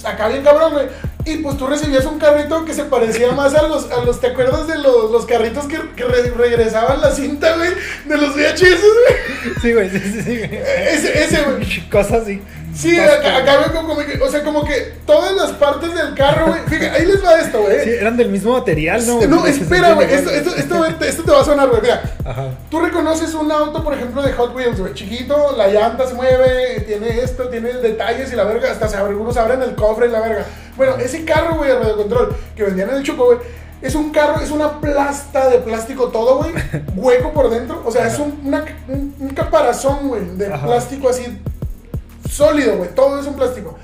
Acá 0.04 0.30
bien 0.30 0.44
cabrón, 0.44 0.74
güey. 0.74 0.88
Y 1.26 1.38
pues 1.38 1.58
tú 1.58 1.68
recibías 1.68 2.06
un 2.06 2.18
carrito 2.20 2.66
que 2.66 2.74
se 2.74 2.84
parecía 2.86 3.32
más 3.32 3.54
a 3.54 3.68
los, 3.68 3.92
a 3.92 4.04
los 4.04 4.20
¿te 4.20 4.28
acuerdas 4.28 4.68
de 4.68 4.78
los, 4.80 5.12
los 5.12 5.26
carritos 5.26 5.66
que, 5.66 5.78
que 5.96 6.04
re- 6.04 6.32
regresaban 6.32 7.00
la 7.02 7.12
cinta, 7.12 7.56
güey? 7.58 7.70
De 8.06 8.18
los 8.18 8.36
VHS, 8.36 8.82
güey. 8.82 9.56
Sí, 9.62 9.74
güey, 9.74 9.90
sí, 9.90 10.00
sí, 10.00 10.22
sí. 10.24 10.38
güey. 10.38 10.56
Ese, 10.56 11.24
ese, 11.24 11.42
güey. 11.44 11.90
Cosas 11.90 12.24
así. 12.24 12.42
Sí, 12.74 12.98
acá, 13.00 13.72
como, 13.74 13.90
como 13.90 14.02
que, 14.06 14.20
o 14.22 14.30
sea, 14.30 14.44
como 14.44 14.64
que 14.66 14.94
todas 15.06 15.34
las 15.36 15.52
partes 15.52 15.94
del 15.94 16.14
carro, 16.16 16.48
güey. 16.48 16.60
Fíjate, 16.68 16.90
ahí 16.90 17.06
les 17.06 17.24
va 17.24 17.40
esto, 17.40 17.62
güey. 17.62 17.84
Sí, 17.84 17.90
eran 17.92 18.18
del 18.18 18.30
mismo 18.30 18.54
material, 18.54 19.06
¿no? 19.06 19.22
No, 19.28 19.46
espera, 19.46 19.94
güey. 19.94 20.12
Esto, 20.14 20.30
esto, 20.32 20.56
esto, 20.56 20.86
esto 21.06 21.24
te 21.24 21.32
va 21.32 21.42
a 21.42 21.46
sonar, 21.46 21.70
güey. 21.70 21.82
Mira, 21.82 22.02
Ajá. 22.26 22.50
Tú 22.70 22.80
reconoces 22.80 23.34
un 23.34 23.52
auto, 23.52 23.84
por 23.84 23.94
ejemplo, 23.94 24.22
de 24.22 24.32
Hot 24.34 24.56
Wheels, 24.56 24.80
güey. 24.80 24.94
Chiquito, 24.94 25.56
la 25.58 25.68
llanta 25.68 26.08
se 26.08 26.14
mueve, 26.14 26.82
tiene 26.88 27.20
esto, 27.20 27.50
tiene 27.50 27.74
detalles 27.74 28.32
y 28.32 28.36
la 28.36 28.44
verga. 28.46 28.72
Hasta 28.72 28.88
se 28.88 28.98
abre, 28.98 29.12
algunos 29.12 29.36
abren 29.38 29.62
el 29.62 29.76
cofre 29.76 30.08
y 30.08 30.10
la 30.12 30.22
verga. 30.22 30.46
Bueno, 30.78 30.96
ese 30.98 31.26
carro, 31.26 31.56
güey, 31.56 31.70
de 31.70 31.78
radiocontrol 31.80 32.36
que 32.56 32.64
vendían 32.64 32.90
en 32.90 32.96
el 32.98 33.04
Chuco, 33.04 33.26
güey. 33.26 33.38
Es 33.82 33.96
un 33.96 34.12
carro, 34.12 34.40
es 34.42 34.52
una 34.52 34.80
plasta 34.80 35.50
de 35.50 35.58
plástico 35.58 36.10
todo, 36.10 36.38
güey. 36.38 36.52
Hueco 36.96 37.34
por 37.34 37.50
dentro. 37.50 37.82
O 37.86 37.92
sea, 37.92 38.08
es 38.08 38.20
un, 38.20 38.40
una- 38.46 38.64
un, 38.88 39.16
un 39.20 39.30
caparazón, 39.30 40.08
güey, 40.08 40.24
de 40.38 40.54
Ajá. 40.54 40.68
plástico 40.68 41.10
así 41.10 41.26
sólido, 42.32 42.78
güey. 42.78 42.94
Todo 42.96 43.20
es 43.20 43.28
un 43.28 43.36
plástico. 43.36 43.78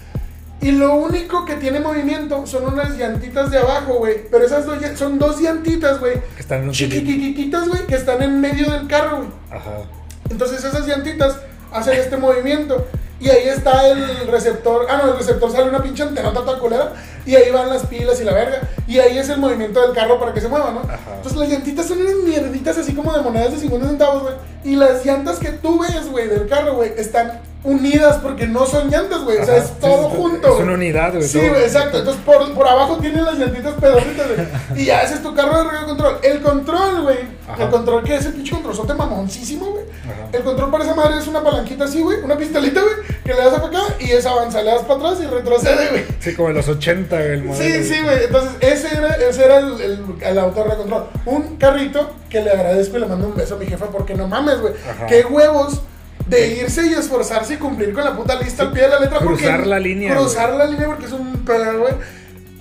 Y 0.59 0.71
lo 0.71 0.95
único 0.95 1.45
que 1.45 1.55
tiene 1.55 1.79
movimiento 1.79 2.47
son 2.47 2.73
unas 2.73 2.97
llantitas 2.97 3.51
de 3.51 3.59
abajo, 3.59 3.95
güey. 3.95 4.27
Pero 4.29 4.45
esas 4.45 4.65
dos 4.65 4.79
son 4.95 5.19
dos 5.19 5.39
llantitas, 5.39 5.99
güey. 5.99 6.13
Que 6.35 6.41
están 6.41 6.63
en 6.63 6.69
un 6.69 6.75
cilindro. 6.75 7.13
Chiquitititas, 7.13 7.67
güey, 7.67 7.85
que 7.85 7.95
están 7.95 8.23
en 8.23 8.41
medio 8.41 8.71
del 8.71 8.87
carro, 8.87 9.17
güey. 9.17 9.29
Ajá. 9.51 9.83
Entonces 10.29 10.63
esas 10.63 10.87
llantitas 10.87 11.37
hacen 11.71 11.99
este 11.99 12.17
movimiento. 12.17 12.87
Y 13.19 13.29
ahí 13.29 13.47
está 13.49 13.87
el 13.87 14.27
receptor. 14.27 14.85
Ah, 14.89 15.01
no, 15.03 15.11
el 15.11 15.17
receptor 15.17 15.51
sale 15.51 15.69
una 15.69 15.81
pinche 15.81 16.03
antena 16.03 16.33
toda 16.33 16.59
culera. 16.59 16.93
Y 17.25 17.35
ahí 17.35 17.51
van 17.51 17.69
las 17.69 17.85
pilas 17.85 18.19
y 18.21 18.23
la 18.23 18.33
verga. 18.33 18.61
Y 18.87 18.99
ahí 18.99 19.17
es 19.17 19.29
el 19.29 19.39
movimiento 19.39 19.81
del 19.81 19.93
carro 19.93 20.19
para 20.19 20.33
que 20.33 20.41
se 20.41 20.47
mueva, 20.47 20.71
¿no? 20.71 20.79
Ajá. 20.81 21.15
Entonces 21.17 21.39
las 21.39 21.49
llantitas 21.49 21.85
son 21.87 22.01
unas 22.01 22.15
mierditas 22.15 22.77
así 22.77 22.93
como 22.93 23.13
de 23.13 23.21
monedas 23.21 23.51
de 23.51 23.59
50 23.59 23.87
centavos, 23.87 24.23
güey. 24.23 24.33
Y 24.67 24.75
las 24.75 25.05
llantas 25.05 25.39
que 25.39 25.49
tú 25.49 25.79
ves, 25.79 26.11
güey, 26.11 26.27
del 26.27 26.45
carro, 26.45 26.75
güey, 26.75 26.91
están 26.97 27.39
unidas 27.63 28.17
porque 28.21 28.47
no 28.47 28.65
son 28.65 28.89
llantas, 28.89 29.23
güey. 29.23 29.37
O 29.37 29.45
sea, 29.45 29.57
es 29.57 29.79
todo 29.79 30.09
junto. 30.09 30.55
Es 30.55 30.63
una 30.63 30.73
unidad, 30.73 31.13
güey. 31.13 31.23
Sí, 31.23 31.39
güey, 31.39 31.63
exacto. 31.63 31.99
Entonces 31.99 32.21
por, 32.25 32.53
por 32.53 32.67
abajo 32.67 32.97
tienen 32.97 33.23
las 33.23 33.37
llantitas 33.37 33.73
pedorritas, 33.75 34.27
güey. 34.27 34.81
Y 34.81 34.85
ya 34.85 35.03
ese 35.03 35.15
es 35.15 35.23
tu 35.23 35.33
carro 35.33 35.57
de 35.57 35.69
radio 35.69 35.87
control. 35.87 36.17
El 36.21 36.41
control, 36.41 37.01
güey. 37.03 37.17
El 37.57 37.69
control 37.69 38.03
que 38.03 38.15
es 38.15 38.25
el 38.25 38.33
pinche 38.33 38.51
controlzote 38.51 38.93
mamoncísimo, 38.93 39.67
güey. 39.67 39.85
El 40.33 40.43
control 40.43 40.69
para 40.69 40.83
esa 40.83 40.95
madre 40.95 41.19
es 41.19 41.27
una 41.27 41.41
palanquita 41.41 41.85
así, 41.85 42.01
güey. 42.01 42.19
Una 42.19 42.37
pistolita, 42.37 42.81
güey. 42.81 42.95
Que 43.23 43.33
le 43.33 43.39
das 43.39 43.53
para 43.53 43.67
acá 43.67 43.95
y 43.99 44.11
es 44.11 44.25
avanza. 44.25 44.61
Le 44.61 44.71
das 44.71 44.81
para 44.81 44.99
atrás 44.99 45.19
y 45.23 45.27
retrocede, 45.27 45.89
güey. 45.89 46.05
Sí, 46.19 46.35
como 46.35 46.49
en 46.49 46.55
los 46.55 46.67
80, 46.67 47.15
güey. 47.15 47.57
Sí, 47.57 47.83
sí, 47.83 48.01
güey. 48.01 48.25
Entonces, 48.25 48.51
ese 48.59 48.97
era, 48.97 49.16
ese 49.29 49.45
era 49.45 49.57
el, 49.59 49.79
el, 49.81 49.99
el 50.21 50.39
auto 50.39 50.61
de 50.61 50.69
radio 50.69 50.77
control. 50.79 51.07
Un 51.25 51.57
carrito 51.57 52.11
que 52.29 52.41
le 52.41 52.51
agradezco 52.51 52.97
y 52.97 52.99
le 53.01 53.05
mando 53.07 53.27
un 53.27 53.35
beso 53.35 53.55
a 53.55 53.57
mi 53.57 53.65
jefa 53.65 53.87
porque 53.87 54.13
no 54.15 54.27
mames, 54.27 54.59
güey. 54.61 54.73
Qué 55.07 55.23
huevos 55.25 55.81
de 56.27 56.47
irse 56.57 56.85
y 56.87 56.93
esforzarse 56.93 57.53
y 57.53 57.57
cumplir 57.57 57.93
con 57.93 58.03
la 58.03 58.15
puta 58.15 58.35
lista 58.35 58.63
al 58.63 58.71
pie 58.71 58.83
de 58.83 58.89
la 58.89 58.99
letra. 58.99 59.19
porque- 59.19 59.43
Cruzar 59.43 59.67
la 59.67 59.79
línea, 59.79 60.15
Cruzar 60.15 60.53
la 60.55 60.65
línea 60.65 60.87
porque 60.87 61.05
es 61.05 61.11
un 61.13 61.45
pedo, 61.45 61.79
güey. 61.79 61.93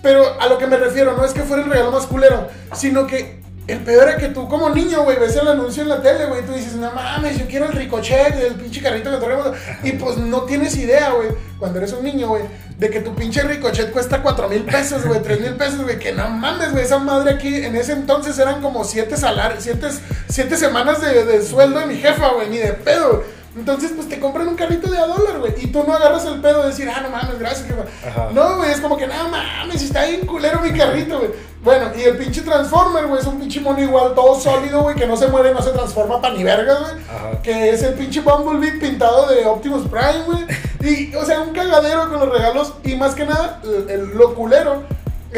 Pero 0.02 0.40
a 0.40 0.46
lo 0.48 0.56
que 0.58 0.66
me 0.68 0.76
refiero 0.76 1.16
no 1.16 1.24
es 1.24 1.32
que 1.32 1.40
fuera 1.42 1.62
el 1.64 1.70
regalo 1.70 1.90
más 1.90 2.06
culero, 2.06 2.46
sino 2.74 3.06
que 3.08 3.40
el 3.66 3.80
peor 3.80 4.08
era 4.08 4.16
que 4.16 4.28
tú 4.28 4.48
como 4.48 4.70
niño, 4.70 5.02
güey, 5.02 5.18
ves 5.18 5.36
el 5.36 5.48
anuncio 5.48 5.82
en 5.82 5.88
la 5.88 6.00
tele, 6.00 6.26
güey, 6.26 6.44
tú 6.46 6.52
dices, 6.52 6.74
no 6.74 6.90
mames, 6.92 7.38
yo 7.38 7.46
quiero 7.46 7.66
el 7.66 7.72
ricochet, 7.72 8.34
el 8.36 8.54
pinche 8.54 8.80
carrito 8.80 9.10
que 9.10 9.16
traemos. 9.16 9.48
Y 9.82 9.92
pues 9.92 10.16
no 10.16 10.42
tienes 10.42 10.76
idea, 10.76 11.10
güey, 11.10 11.30
cuando 11.58 11.78
eres 11.78 11.92
un 11.92 12.04
niño, 12.04 12.28
güey, 12.28 12.44
de 12.78 12.90
que 12.90 13.00
tu 13.00 13.14
pinche 13.14 13.42
ricochet 13.42 13.90
cuesta 13.90 14.22
4 14.22 14.48
mil 14.48 14.62
pesos, 14.62 15.04
güey, 15.04 15.20
3 15.20 15.40
mil 15.40 15.54
pesos, 15.54 15.82
güey, 15.82 15.98
que 15.98 16.12
no 16.12 16.28
mames, 16.28 16.72
güey, 16.72 16.84
esa 16.84 16.98
madre 16.98 17.34
aquí 17.34 17.56
en 17.56 17.74
ese 17.74 17.92
entonces 17.92 18.38
eran 18.38 18.62
como 18.62 18.84
7 18.84 19.16
salarios, 19.16 19.64
7 19.64 19.88
siete 20.28 20.56
semanas 20.56 21.00
de, 21.00 21.24
de 21.24 21.42
sueldo 21.42 21.80
de 21.80 21.86
mi 21.86 21.96
jefa, 21.96 22.28
güey, 22.28 22.50
ni 22.50 22.58
de 22.58 22.72
pedo. 22.72 23.24
Entonces, 23.56 23.92
pues 23.96 24.08
te 24.08 24.20
compran 24.20 24.48
un 24.48 24.54
carrito 24.56 24.90
de 24.90 24.98
a 24.98 25.06
dólar, 25.06 25.38
güey. 25.38 25.54
Y 25.62 25.68
tú 25.68 25.82
no 25.86 25.94
agarras 25.94 26.24
el 26.26 26.40
pedo 26.40 26.62
de 26.62 26.68
decir, 26.68 26.88
ah, 26.94 27.00
no 27.00 27.08
mames, 27.10 27.38
gracias, 27.38 27.66
jefa. 27.66 27.84
Ajá. 28.06 28.28
No, 28.32 28.56
güey, 28.58 28.70
es 28.70 28.80
como 28.80 28.96
que, 28.96 29.06
no 29.06 29.14
mames, 29.30 29.82
está 29.82 30.04
bien 30.04 30.26
culero 30.26 30.60
mi 30.60 30.76
carrito, 30.76 31.18
güey. 31.18 31.30
Bueno, 31.64 31.86
y 31.96 32.02
el 32.02 32.16
pinche 32.16 32.42
Transformer, 32.42 33.06
güey, 33.06 33.20
es 33.20 33.26
un 33.26 33.40
pinche 33.40 33.60
mono 33.60 33.80
igual, 33.80 34.14
todo 34.14 34.38
sólido, 34.38 34.82
güey, 34.82 34.94
que 34.94 35.06
no 35.06 35.16
se 35.16 35.26
mueve, 35.28 35.52
no 35.52 35.62
se 35.62 35.70
transforma 35.70 36.20
pa' 36.20 36.30
ni 36.30 36.44
vergas, 36.44 36.78
güey. 36.80 36.92
Ajá. 37.08 37.42
Que 37.42 37.70
es 37.70 37.82
el 37.82 37.94
pinche 37.94 38.20
Bumblebee 38.20 38.78
pintado 38.78 39.26
de 39.28 39.44
Optimus 39.46 39.88
Prime, 39.88 40.24
güey. 40.26 40.44
Y, 40.80 41.14
o 41.16 41.24
sea, 41.24 41.40
un 41.40 41.52
cagadero 41.52 42.08
con 42.10 42.20
los 42.20 42.28
regalos. 42.28 42.74
Y 42.84 42.94
más 42.94 43.14
que 43.14 43.24
nada, 43.26 43.60
el, 43.64 43.88
el- 43.90 44.08
lo 44.16 44.34
culero 44.34 44.82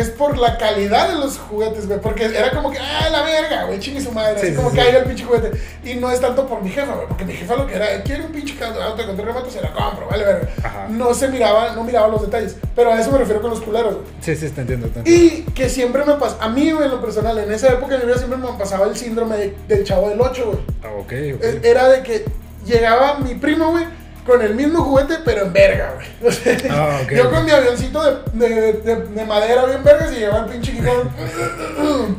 es 0.01 0.11
por 0.11 0.39
la 0.39 0.57
calidad 0.59 1.09
de 1.09 1.15
los 1.17 1.39
juguetes, 1.39 1.87
güey. 1.87 2.01
Porque 2.01 2.25
era 2.27 2.51
como 2.51 2.71
que, 2.71 2.79
ah, 2.79 3.09
la 3.11 3.23
verga, 3.23 3.65
güey, 3.65 3.79
chingue 3.81 4.01
su 4.01 4.13
madre. 4.13 4.35
Sí, 4.39 4.47
así 4.47 4.51
sí, 4.51 4.57
como 4.57 4.71
sí. 4.71 4.77
que 4.77 4.81
ahí 4.83 4.95
el 4.97 5.05
pinche 5.05 5.25
juguete. 5.25 5.51
Y 5.85 5.95
no 5.95 6.11
es 6.11 6.21
tanto 6.21 6.47
por 6.47 6.63
mi 6.63 6.71
jefa, 6.71 6.95
güey. 6.95 7.07
Porque 7.09 7.25
mi 7.25 7.33
jefa 7.33 7.57
lo 7.57 7.67
que 7.67 7.75
era, 7.75 8.03
quiere 8.03 8.25
un 8.25 8.33
pinche 8.33 8.55
auto 8.65 8.97
de 8.97 9.07
control 9.07 9.27
remoto, 9.29 9.51
se 9.51 9.61
la 9.61 9.73
compro, 9.73 10.07
vale, 10.09 10.25
verga. 10.25 10.49
Ajá. 10.63 10.87
No 10.91 11.13
se 11.15 11.29
miraba, 11.29 11.73
no 11.75 11.85
miraba 11.85 12.09
los 12.09 12.23
detalles. 12.23 12.57
Pero 12.77 12.93
a 12.93 13.01
eso 13.01 13.11
me 13.13 13.19
refiero 13.19 13.41
con 13.41 13.51
los 13.51 13.61
culeros, 13.61 13.95
güey. 13.95 14.07
Sí, 14.21 14.37
sí, 14.37 14.49
te 14.51 14.61
entiendo, 14.61 14.89
te 14.89 15.01
entiendo. 15.01 15.25
Y 15.25 15.43
que 15.53 15.69
siempre 15.69 16.05
me 16.05 16.15
pasó, 16.15 16.37
a 16.41 16.49
mí, 16.49 16.71
güey, 16.71 16.85
en 16.87 16.91
lo 16.93 17.01
personal, 17.01 17.39
en 17.39 17.53
esa 17.53 17.69
época 17.69 17.95
de 17.95 18.01
mi 18.01 18.07
vida 18.07 18.19
siempre 18.19 18.39
me 18.39 18.49
pasaba 18.59 18.87
el 18.87 18.97
síndrome 18.97 19.37
de- 19.37 19.55
del 19.69 19.85
chavo 19.85 20.09
del 20.09 20.21
8, 20.21 20.45
güey. 20.47 20.59
Ah, 20.83 20.89
ok, 20.99 21.01
ok. 21.03 21.45
Eh, 21.45 21.61
Era 21.65 21.89
de 21.89 22.03
que 22.03 22.25
llegaba 22.67 23.19
mi 23.19 23.35
primo, 23.35 23.71
güey, 23.71 23.85
con 24.29 24.43
el 24.43 24.55
mismo 24.55 24.85
juguete, 24.85 25.17
pero 25.25 25.43
en 25.47 25.53
verga, 25.53 25.95
güey. 25.95 26.07
O 26.29 26.31
sea, 26.31 26.57
Ah, 26.71 27.01
yo 27.11 27.31
con 27.31 27.45
mi 27.45 27.51
avioncito 27.51 28.01
de, 28.35 28.49
de, 28.49 28.73
de, 28.75 28.97
de 29.07 29.25
madera 29.25 29.65
bien 29.65 29.83
vergas 29.83 30.13
y 30.13 30.17
llegaba 30.21 30.45
el 30.45 30.53
pinche 30.53 30.73
Kikón. 30.73 31.11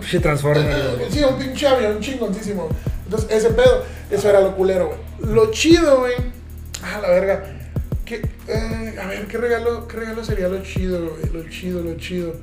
Pinche 0.02 0.20
Transformer, 0.20 0.96
güey. 0.98 1.12
Sí, 1.12 1.24
un 1.24 1.38
pinche 1.38 1.68
avión 1.68 2.00
chingoncísimo. 2.02 2.68
Entonces, 3.06 3.30
ese 3.32 3.50
pedo, 3.52 3.86
eso 4.12 4.30
era 4.30 4.42
lo 4.42 4.56
culero, 4.56 4.88
güey. 4.88 5.34
Lo 5.34 5.52
chido, 5.52 6.00
güey. 6.00 6.14
Ah, 6.84 7.00
la 7.02 7.10
verga. 7.10 7.44
¿Qué, 8.06 8.22
eh, 8.48 8.96
a 9.02 9.08
ver, 9.08 9.28
¿qué 9.28 9.38
regalo, 9.38 9.88
¿qué 9.88 9.98
regalo 9.98 10.24
sería 10.24 10.48
lo 10.48 10.62
chido, 10.64 11.10
güey? 11.12 11.32
Lo 11.32 11.50
chido, 11.50 11.82
lo 11.84 11.96
chido. 11.98 12.34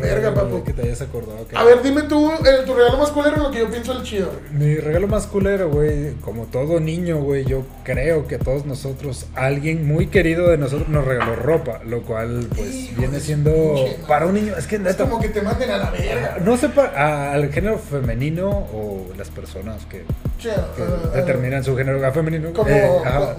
Verga, 0.00 0.32
papu. 0.34 0.48
güey, 0.50 0.64
Que 0.64 0.72
te 0.72 0.82
hayas 0.82 1.00
acordado. 1.02 1.46
que- 1.46 1.56
A 1.56 1.62
ver, 1.64 1.82
dime 1.82 2.02
tú, 2.02 2.30
eh, 2.32 2.62
tu 2.64 2.74
regalo 2.74 2.98
más 2.98 3.10
culero 3.10 3.36
lo 3.36 3.50
que 3.50 3.58
yo 3.58 3.70
pienso 3.70 3.92
el 3.92 4.02
chido. 4.02 4.30
Mi 4.52 4.76
regalo 4.76 5.06
más 5.06 5.26
culero, 5.26 5.68
güey, 5.70 6.14
como 6.22 6.44
todo 6.44 6.80
niño, 6.80 7.18
güey, 7.18 7.44
yo 7.44 7.62
creo 7.84 8.26
que 8.26 8.38
todos 8.38 8.64
nosotros, 8.66 9.26
alguien 9.34 9.86
muy 9.86 10.06
querido 10.08 10.48
de 10.48 10.56
nosotros 10.58 10.88
nos 10.88 11.04
regaló 11.04 11.36
ropa, 11.36 11.80
lo 11.84 12.02
cual 12.02 12.46
pues 12.56 12.74
Hijo 12.74 12.94
viene 13.00 13.20
siendo 13.20 13.52
para 14.08 14.26
un 14.26 14.34
niño, 14.34 14.54
es 14.56 14.66
que 14.66 14.76
Es 14.76 14.82
neta, 14.82 15.04
como 15.04 15.20
que 15.20 15.28
te 15.28 15.42
manden 15.42 15.70
a 15.70 15.76
la 15.78 15.90
verga. 15.90 16.38
no 16.42 16.56
sé 16.56 16.68
para 16.70 17.32
al 17.32 17.52
género 17.52 17.78
femenino 17.78 18.48
o 18.48 19.06
las 19.16 19.28
personas 19.28 19.84
que, 19.86 20.04
ah, 20.50 20.66
ah, 20.78 21.16
determinan 21.16 21.62
su 21.64 21.76
género 21.76 22.04
ah, 22.06 22.12
femenino. 22.12 22.52
Como, 22.52 22.68
eh, 22.70 22.90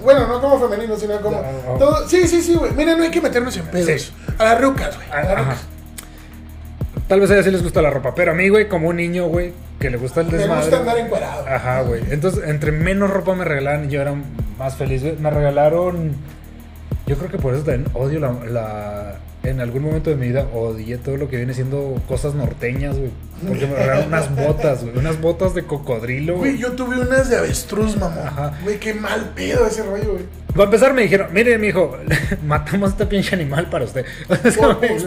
bueno, 0.04 0.28
no 0.28 0.40
como 0.42 0.60
femenino, 0.60 0.96
sino 0.98 1.20
como. 1.22 1.38
Ah, 1.38 1.76
todo- 1.80 2.08
sí, 2.08 2.28
sí, 2.28 2.42
sí, 2.42 2.56
güey. 2.56 2.72
Mira, 2.74 2.96
no 2.96 3.04
hay 3.04 3.12
que 3.12 3.22
meternos 3.22 3.56
en 3.58 3.66
pedos. 3.66 4.02
Sí. 4.02 4.12
A 4.38 4.44
las 4.44 4.62
rucas, 4.62 4.96
güey. 4.96 5.10
A 5.12 5.24
las 5.24 5.40
rucas. 5.40 5.58
Tal 7.08 7.20
vez 7.22 7.30
a 7.32 7.34
ellas 7.36 7.46
sí 7.46 7.52
les 7.52 7.64
gusta 7.64 7.82
la 7.82 7.90
ropa, 7.90 8.14
pero 8.14 8.32
a 8.32 8.36
mí, 8.36 8.50
güey, 8.50 8.68
como 8.68 8.90
un 8.90 8.98
niño, 8.98 9.28
güey, 9.28 9.54
que 9.80 9.90
le 9.90 9.98
gusta 9.98 10.22
el 10.22 10.28
Me 10.28 10.38
desmadre. 10.38 10.62
gusta 10.62 10.80
andar 10.80 10.98
encuadrado. 10.98 11.46
Ajá, 11.48 11.82
güey. 11.84 12.02
Entonces, 12.12 12.44
entre 12.48 12.72
menos 12.74 13.10
ropa 13.10 13.34
me 13.34 13.46
regalaban, 13.46 13.90
yo 13.90 14.02
era 14.02 14.14
más 14.58 14.76
feliz, 14.76 15.04
güey. 15.04 15.16
Me 15.18 15.30
regalaron. 15.30 16.12
Yo 17.06 17.16
creo 17.18 17.32
que 17.32 17.38
por 17.38 17.54
eso 17.54 17.64
también 17.64 17.90
odio 17.94 18.20
la, 18.20 18.34
la- 18.50 19.16
En 19.50 19.62
algún 19.62 19.84
momento 19.84 20.10
de 20.10 20.16
mi 20.16 20.28
vida 20.28 20.46
odié 20.54 20.98
todo 20.98 21.16
lo 21.18 21.30
que 21.30 21.38
viene 21.38 21.54
siendo 21.54 22.02
cosas 22.08 22.34
norteñas, 22.36 22.98
güey. 22.98 23.12
Porque 23.48 23.66
me 23.68 23.76
regalaron 23.76 24.08
unas 24.08 24.36
botas, 24.36 24.84
güey. 24.84 24.98
Unas 24.98 25.22
botas 25.22 25.54
de 25.54 25.64
cocodrilo, 25.64 26.38
Güey, 26.38 26.58
yo 26.58 26.74
tuve 26.74 27.00
unas 27.00 27.30
de 27.30 27.38
avestruz, 27.38 27.96
mamá. 27.98 28.24
Ajá. 28.28 28.60
Güey, 28.64 28.80
qué 28.80 28.94
mal 28.94 29.32
pedo 29.36 29.66
ese 29.68 29.84
rollo, 29.84 30.14
güey. 30.14 30.26
Para 30.54 30.64
empezar, 30.66 30.94
me 30.94 31.04
dijeron: 31.04 31.28
Mire, 31.34 31.58
mijo, 31.58 31.98
matamos 32.46 32.90
a 32.90 32.92
este 32.94 33.06
pinche 33.06 33.36
animal 33.36 33.68
para 33.70 33.86
usted. 33.86 34.06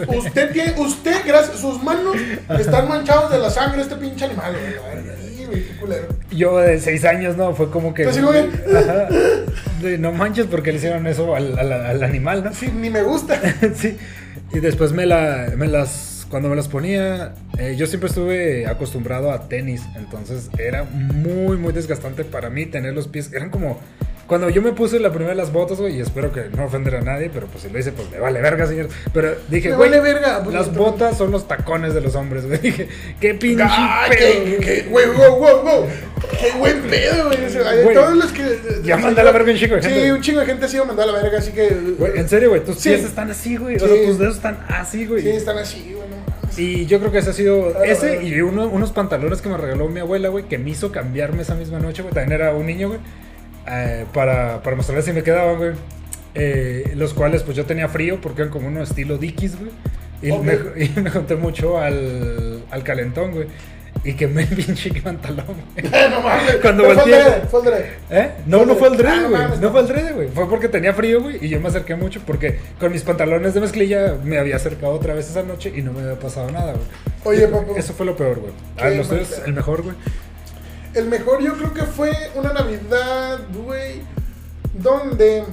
Usted 0.07 0.51
tiene, 0.51 0.73
usted, 0.79 1.15
gracias, 1.25 1.59
sus 1.59 1.81
manos 1.83 2.15
están 2.59 2.87
manchados 2.87 3.31
de 3.31 3.37
la 3.39 3.49
sangre 3.49 3.77
de 3.77 3.83
este 3.83 3.95
pinche 3.97 4.25
animal, 4.25 4.53
güey. 4.53 5.01
Yo 6.31 6.59
de 6.59 6.79
seis 6.79 7.03
años, 7.03 7.35
¿no? 7.35 7.53
Fue 7.53 7.69
como 7.69 7.93
que. 7.93 8.03
Pues 8.05 8.15
sí, 8.15 8.21
güey. 8.21 8.45
Ajá. 8.75 9.07
De, 9.81 9.97
no 9.97 10.11
manches 10.13 10.45
porque 10.45 10.71
le 10.71 10.77
hicieron 10.77 11.05
eso 11.07 11.35
al, 11.35 11.57
al- 11.59 11.73
al 11.73 12.03
animal, 12.03 12.43
¿no? 12.43 12.53
Sí, 12.53 12.71
ni 12.73 12.89
me 12.89 13.01
gusta. 13.03 13.37
sí. 13.75 13.97
Y 14.53 14.59
después 14.59 14.91
me, 14.91 15.05
la, 15.05 15.53
me 15.57 15.67
las. 15.67 16.27
Cuando 16.29 16.47
me 16.47 16.55
las 16.55 16.69
ponía, 16.69 17.33
eh, 17.57 17.75
yo 17.77 17.87
siempre 17.87 18.07
estuve 18.07 18.65
acostumbrado 18.65 19.31
a 19.31 19.49
tenis. 19.49 19.83
Entonces 19.95 20.49
era 20.57 20.83
muy, 20.83 21.57
muy 21.57 21.73
desgastante 21.73 22.23
para 22.23 22.49
mí 22.49 22.65
tener 22.65 22.93
los 22.93 23.07
pies. 23.07 23.31
Eran 23.33 23.49
como. 23.49 23.79
Cuando 24.31 24.49
yo 24.49 24.61
me 24.61 24.71
puse 24.71 24.97
la 24.97 25.09
primera 25.09 25.31
de 25.31 25.35
las 25.35 25.51
botas, 25.51 25.77
güey, 25.77 25.97
y 25.97 25.99
espero 25.99 26.31
que 26.31 26.45
no 26.55 26.63
ofender 26.63 26.95
a 26.95 27.01
nadie, 27.01 27.29
pero 27.33 27.47
pues 27.47 27.63
si 27.63 27.69
lo 27.69 27.77
hice, 27.77 27.91
pues 27.91 28.09
me 28.09 28.17
vale 28.17 28.39
verga, 28.39 28.65
señor. 28.65 28.87
Pero 29.13 29.35
dije, 29.49 29.71
Me 29.71 29.75
güey, 29.75 29.89
vale 29.89 30.01
verga, 30.01 30.41
pues, 30.41 30.55
las 30.55 30.73
botas 30.73 31.17
son 31.17 31.31
los 31.31 31.49
tacones 31.49 31.93
de 31.93 31.99
los 31.99 32.15
hombres, 32.15 32.45
güey. 32.45 32.57
Dije, 32.61 32.87
qué 33.19 33.33
pinche 33.33 33.65
¡Ay, 33.67 34.09
pedo, 34.09 34.43
qué, 34.45 34.57
qué, 34.65 34.81
güey, 34.89 35.07
wow, 35.07 35.35
wow, 35.35 35.61
wow! 35.63 35.85
¡Qué 36.39 36.57
buen 36.57 36.81
pedo, 36.83 37.27
güey! 37.27 37.45
O 37.45 37.49
sea, 37.49 37.83
Güey, 37.83 37.93
todos 37.93 38.15
los 38.15 38.31
que. 38.31 38.59
ya 38.85 38.95
mandé 38.95 39.19
a 39.19 39.25
la 39.25 39.31
verga 39.33 39.51
un 39.51 39.57
chingo 39.57 39.75
de 39.75 39.81
Sí, 39.83 39.89
gente. 39.89 40.13
un 40.13 40.21
chingo 40.21 40.39
de 40.39 40.45
gente 40.45 40.65
ha 40.65 40.69
sido 40.69 40.85
mandado 40.85 41.09
a 41.09 41.13
la 41.17 41.21
verga, 41.23 41.39
así 41.39 41.51
que. 41.51 41.67
Güey, 41.99 42.17
en 42.17 42.29
serio, 42.29 42.51
güey, 42.51 42.63
tus 42.63 42.77
Sí. 42.79 42.87
pies 42.87 43.03
están 43.03 43.29
así, 43.31 43.57
güey. 43.57 43.75
O 43.75 43.79
Sí. 43.79 43.85
sea, 43.85 44.05
tus 44.07 44.17
dedos 44.17 44.35
están 44.37 44.59
así, 44.69 45.05
güey. 45.07 45.23
Sí, 45.23 45.29
están 45.31 45.57
así, 45.57 45.93
güey, 45.93 46.07
no. 46.07 46.21
Y 46.57 46.85
yo 46.85 46.99
creo 46.99 47.11
que 47.11 47.17
ese 47.17 47.31
ha 47.31 47.33
sido 47.33 47.73
Ah, 47.77 47.85
ese 47.85 48.19
ah. 48.19 48.23
y 48.23 48.39
uno- 48.39 48.69
unos 48.69 48.93
pantalones 48.93 49.41
que 49.41 49.49
me 49.49 49.57
regaló 49.57 49.89
mi 49.89 49.99
abuela, 49.99 50.29
güey, 50.29 50.45
que 50.45 50.57
me 50.57 50.69
hizo 50.69 50.89
cambiarme 50.93 51.41
esa 51.41 51.55
misma 51.55 51.79
noche, 51.79 52.01
güey. 52.01 52.13
También 52.13 52.39
era 52.39 52.53
un 52.55 52.65
niño, 52.65 52.87
güey, 52.87 52.99
eh, 53.67 54.05
para, 54.13 54.61
para 54.63 54.75
mostrarles 54.75 55.05
si 55.05 55.13
me 55.13 55.23
quedaban, 55.23 55.57
güey. 55.57 55.71
Eh, 56.33 56.93
los 56.95 57.13
cuales, 57.13 57.43
pues 57.43 57.57
yo 57.57 57.65
tenía 57.65 57.87
frío 57.89 58.19
porque 58.21 58.41
eran 58.41 58.51
como 58.53 58.67
uno 58.67 58.81
estilo 58.81 59.17
Dickies, 59.17 59.57
güey. 59.59 59.71
Y, 60.21 60.31
Ok. 60.31 60.43
me, 60.43 60.53
y 60.85 60.89
me 61.01 61.09
junté 61.09 61.35
mucho 61.35 61.77
al, 61.79 62.63
al 62.71 62.83
calentón, 62.83 63.31
güey. 63.31 63.47
Y 64.03 64.13
quemé 64.13 64.43
el 64.43 64.47
pinche 64.47 64.89
pantalón, 65.03 65.45
güey. 65.47 65.91
no 66.09 66.21
mames. 66.21 66.55
Cuando 66.61 66.85
fue 66.85 66.95
volteé- 66.95 67.41
fue 67.49 67.59
al 67.59 67.65
drede. 67.65 67.91
¿Eh? 68.09 68.29
No, 68.47 68.65
no 68.65 68.75
fue 68.75 68.87
el 68.87 69.05
Ah, 69.05 69.15
no 69.23 69.29
güey. 69.29 69.41
mames, 69.41 69.59
No 69.59 69.65
no. 69.67 69.71
fue 69.71 69.81
el 69.81 69.87
drede, 69.87 70.11
güey. 70.13 70.27
Fue 70.29 70.49
porque 70.49 70.69
tenía 70.69 70.93
frío, 70.93 71.21
güey. 71.21 71.37
Y 71.45 71.49
yo 71.49 71.59
me 71.59 71.67
acerqué 71.67 71.95
mucho 71.95 72.21
porque 72.25 72.57
con 72.79 72.91
mis 72.93 73.03
pantalones 73.03 73.53
de 73.53 73.59
mezclilla 73.61 74.15
me 74.23 74.39
había 74.39 74.55
acercado 74.55 74.93
otra 74.93 75.13
vez 75.13 75.29
esa 75.29 75.43
noche 75.43 75.71
y 75.75 75.81
no 75.81 75.91
me 75.91 76.01
había 76.01 76.17
pasado 76.19 76.49
nada, 76.49 76.73
güey. 76.73 76.85
Oye, 77.37 77.47
papu. 77.47 77.75
Eso 77.75 77.93
fue 77.93 78.05
lo 78.05 78.15
peor, 78.15 78.39
güey. 78.39 78.53
Qué 78.77 78.83
Ah, 78.83 78.89
los 78.91 79.07
pedo. 79.07 79.25
el 79.45 79.53
mejor, 79.53 79.83
güey. 79.83 79.95
El 80.93 81.05
mejor 81.07 81.41
yo 81.41 81.53
creo 81.53 81.73
que 81.73 81.83
fue 81.83 82.11
una 82.35 82.51
Navidad, 82.53 83.39
güey, 83.53 84.01
donde 84.73 85.43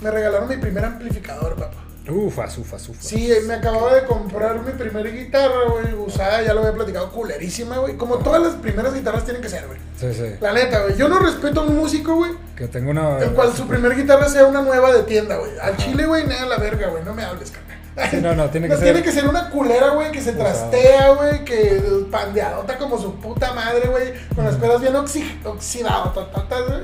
me 0.00 0.10
regalaron 0.10 0.48
mi 0.48 0.56
primer 0.56 0.84
amplificador, 0.84 1.54
papá. 1.54 1.78
Ufas, 2.06 2.58
ufas, 2.58 2.86
ufas. 2.90 3.02
Sí, 3.02 3.32
me 3.46 3.54
acababa 3.54 3.94
de 3.94 4.04
comprar 4.04 4.60
mi 4.60 4.72
primera 4.72 5.08
guitarra, 5.08 5.70
güey, 5.70 5.94
usada, 5.94 6.42
ya 6.42 6.52
lo 6.52 6.60
había 6.60 6.74
platicado, 6.74 7.10
culerísima, 7.10 7.78
güey. 7.78 7.96
Como 7.96 8.18
todas 8.18 8.42
las 8.42 8.54
primeras 8.56 8.92
guitarras 8.92 9.24
tienen 9.24 9.40
que 9.40 9.48
ser, 9.48 9.66
güey. 9.66 9.78
Sí, 9.98 10.12
sí. 10.12 10.34
La 10.40 10.52
neta, 10.52 10.82
güey. 10.82 10.96
Yo 10.98 11.08
no 11.08 11.18
respeto 11.18 11.62
a 11.62 11.64
un 11.64 11.76
músico, 11.76 12.16
güey, 12.16 12.32
Que 12.56 12.68
tengo 12.68 12.90
una. 12.90 13.18
el 13.20 13.30
cual 13.30 13.54
su 13.54 13.66
primer 13.66 13.96
guitarra 13.96 14.28
sea 14.28 14.44
una 14.44 14.60
nueva 14.60 14.92
de 14.92 15.04
tienda, 15.04 15.36
güey. 15.36 15.52
Al 15.58 15.78
chile, 15.78 16.04
güey, 16.04 16.26
nada, 16.26 16.44
la 16.44 16.58
verga, 16.58 16.88
güey. 16.88 17.02
No 17.04 17.14
me 17.14 17.24
hables, 17.24 17.50
carnal. 17.50 17.78
Sí, 18.10 18.16
no, 18.20 18.34
no, 18.34 18.50
tiene 18.50 18.66
que 18.68 18.74
No, 18.74 18.80
ser- 18.80 18.92
Tiene 18.92 19.02
que 19.04 19.12
ser 19.12 19.28
una 19.28 19.50
culera, 19.50 19.90
güey, 19.90 20.10
que 20.10 20.20
se 20.20 20.32
trastea, 20.32 21.10
güey, 21.10 21.44
que 21.44 21.80
pandeadota 22.10 22.76
como 22.78 22.98
su 22.98 23.14
puta 23.16 23.52
madre, 23.52 23.88
güey, 23.88 24.12
con 24.34 24.44
las 24.44 24.56
pedas 24.56 24.80
bien 24.80 24.96
oxi 24.96 25.40
oxidadas, 25.44 26.12
güey. 26.14 26.80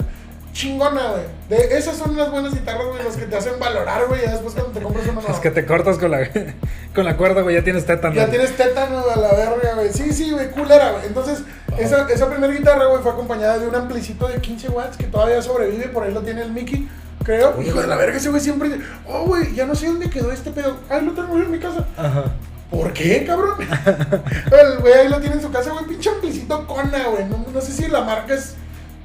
Chingona, 0.52 1.12
güey. 1.12 1.22
De 1.48 1.78
esas 1.78 1.96
son 1.96 2.16
las 2.16 2.30
buenas 2.30 2.52
guitarras, 2.52 2.84
güey, 2.86 3.02
las 3.04 3.16
que 3.16 3.26
te 3.26 3.36
hacen 3.36 3.58
valorar, 3.60 4.06
güey, 4.08 4.22
ya 4.22 4.32
después 4.32 4.52
cuando 4.54 4.72
te 4.72 4.82
compras 4.82 5.04
una 5.04 5.14
nueva. 5.20 5.30
Es 5.32 5.38
que 5.38 5.50
te 5.52 5.64
cortas 5.64 5.96
con 5.96 6.10
la, 6.10 6.28
con 6.94 7.04
la 7.04 7.16
cuerda, 7.16 7.42
güey. 7.42 7.54
Ya 7.54 7.62
tienes 7.62 7.86
tétano. 7.86 8.14
Ya 8.14 8.26
tienes 8.28 8.56
tétano 8.56 8.98
a 9.08 9.16
la 9.16 9.30
verga, 9.32 9.74
güey. 9.76 9.92
Sí, 9.92 10.12
sí, 10.12 10.30
güey, 10.32 10.50
culera, 10.50 10.90
güey. 10.92 11.06
Entonces, 11.06 11.42
esa, 11.78 12.06
esa 12.08 12.28
primera 12.28 12.52
guitarra, 12.52 12.86
güey, 12.86 13.00
fue 13.02 13.12
acompañada 13.12 13.58
de 13.58 13.68
un 13.68 13.74
amplicito 13.76 14.26
de 14.26 14.40
15 14.40 14.68
watts 14.70 14.96
que 14.96 15.04
todavía 15.04 15.40
sobrevive, 15.40 15.86
por 15.88 16.02
ahí 16.02 16.12
lo 16.12 16.22
tiene 16.22 16.42
el 16.42 16.50
Mickey, 16.52 16.88
creo. 17.24 17.60
Hijo 17.62 17.80
de 17.80 17.86
la 17.86 17.96
verga, 17.96 18.16
ese 18.16 18.30
güey 18.30 18.40
siempre 18.40 18.68
dice, 18.68 18.82
oh, 19.06 19.24
güey, 19.24 19.54
ya 19.54 19.66
no 19.66 19.74
sé 19.74 19.86
dónde 19.86 20.10
quedó 20.10 20.32
este 20.32 20.50
pedo. 20.50 20.76
Ahí 20.88 21.04
lo 21.04 21.12
tengo 21.12 21.36
yo 21.36 21.44
en 21.44 21.50
mi 21.50 21.58
casa. 21.58 21.86
Ajá. 21.96 22.24
¿Por 22.70 22.92
qué, 22.92 23.24
cabrón? 23.24 23.56
el 23.60 24.78
güey 24.78 24.92
ahí 24.92 25.08
lo 25.08 25.20
tiene 25.20 25.36
en 25.36 25.42
su 25.42 25.50
casa, 25.50 25.70
güey, 25.72 25.86
pinche 25.86 26.10
amplicito 26.10 26.66
Kona, 26.66 27.08
güey. 27.08 27.24
No, 27.24 27.44
no 27.52 27.60
sé 27.60 27.72
si 27.72 27.88
la 27.88 28.02
marca 28.02 28.34
es 28.34 28.54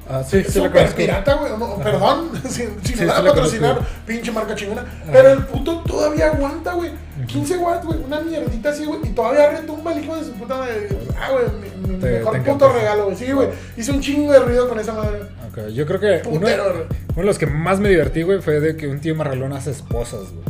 Ah, 0.08 0.22
sí, 0.22 0.38
sí, 0.44 0.46
la 0.46 0.52
super 0.66 0.70
conozco. 0.72 0.96
pirata, 0.96 1.34
güey. 1.34 1.52
No, 1.58 1.76
perdón, 1.78 2.30
si, 2.48 2.50
si 2.84 2.94
Sí, 2.94 2.94
me 3.00 3.06
da 3.06 3.14
sí 3.14 3.20
a 3.20 3.22
la 3.22 3.30
patrocinar, 3.30 3.80
pinche 4.06 4.30
marca 4.32 4.54
chingona. 4.54 4.84
Pero 5.10 5.30
el 5.32 5.44
puto 5.46 5.80
todavía 5.80 6.26
aguanta, 6.28 6.72
güey. 6.74 6.90
15 7.26 7.56
watts, 7.56 7.84
güey. 7.86 7.98
Una 8.04 8.20
mierdita 8.20 8.70
así, 8.70 8.84
güey. 8.84 9.00
Y 9.04 9.08
todavía 9.08 9.50
retumba 9.50 9.92
el 9.92 10.04
hijo 10.04 10.16
de 10.16 10.24
su 10.24 10.32
puta 10.34 10.56
madre. 10.58 10.88
Ah, 11.20 11.30
güey, 11.32 11.44
mi, 11.88 11.98
Te- 11.98 12.18
mejor 12.18 12.32
te 12.34 12.40
puto 12.52 12.72
regalo, 12.72 13.04
güey. 13.06 13.16
Sí, 13.16 13.32
güey. 13.32 13.48
Hice 13.76 13.90
un 13.90 14.00
chingo 14.00 14.32
de 14.32 14.38
ruido 14.38 14.68
con 14.68 14.78
esa 14.78 14.92
madre. 14.92 15.22
Ok, 15.50 15.68
Yo 15.72 15.86
creo 15.86 15.98
que 15.98 16.22
uno, 16.28 16.46
uno 16.46 16.86
de 17.16 17.22
los 17.24 17.38
que 17.38 17.46
más 17.46 17.80
me 17.80 17.88
divertí, 17.88 18.22
güey, 18.22 18.40
fue 18.40 18.60
de 18.60 18.76
que 18.76 18.86
un 18.86 19.00
tío 19.00 19.14
regaló 19.20 19.46
unas 19.46 19.66
esposas, 19.66 20.20
güey. 20.32 20.44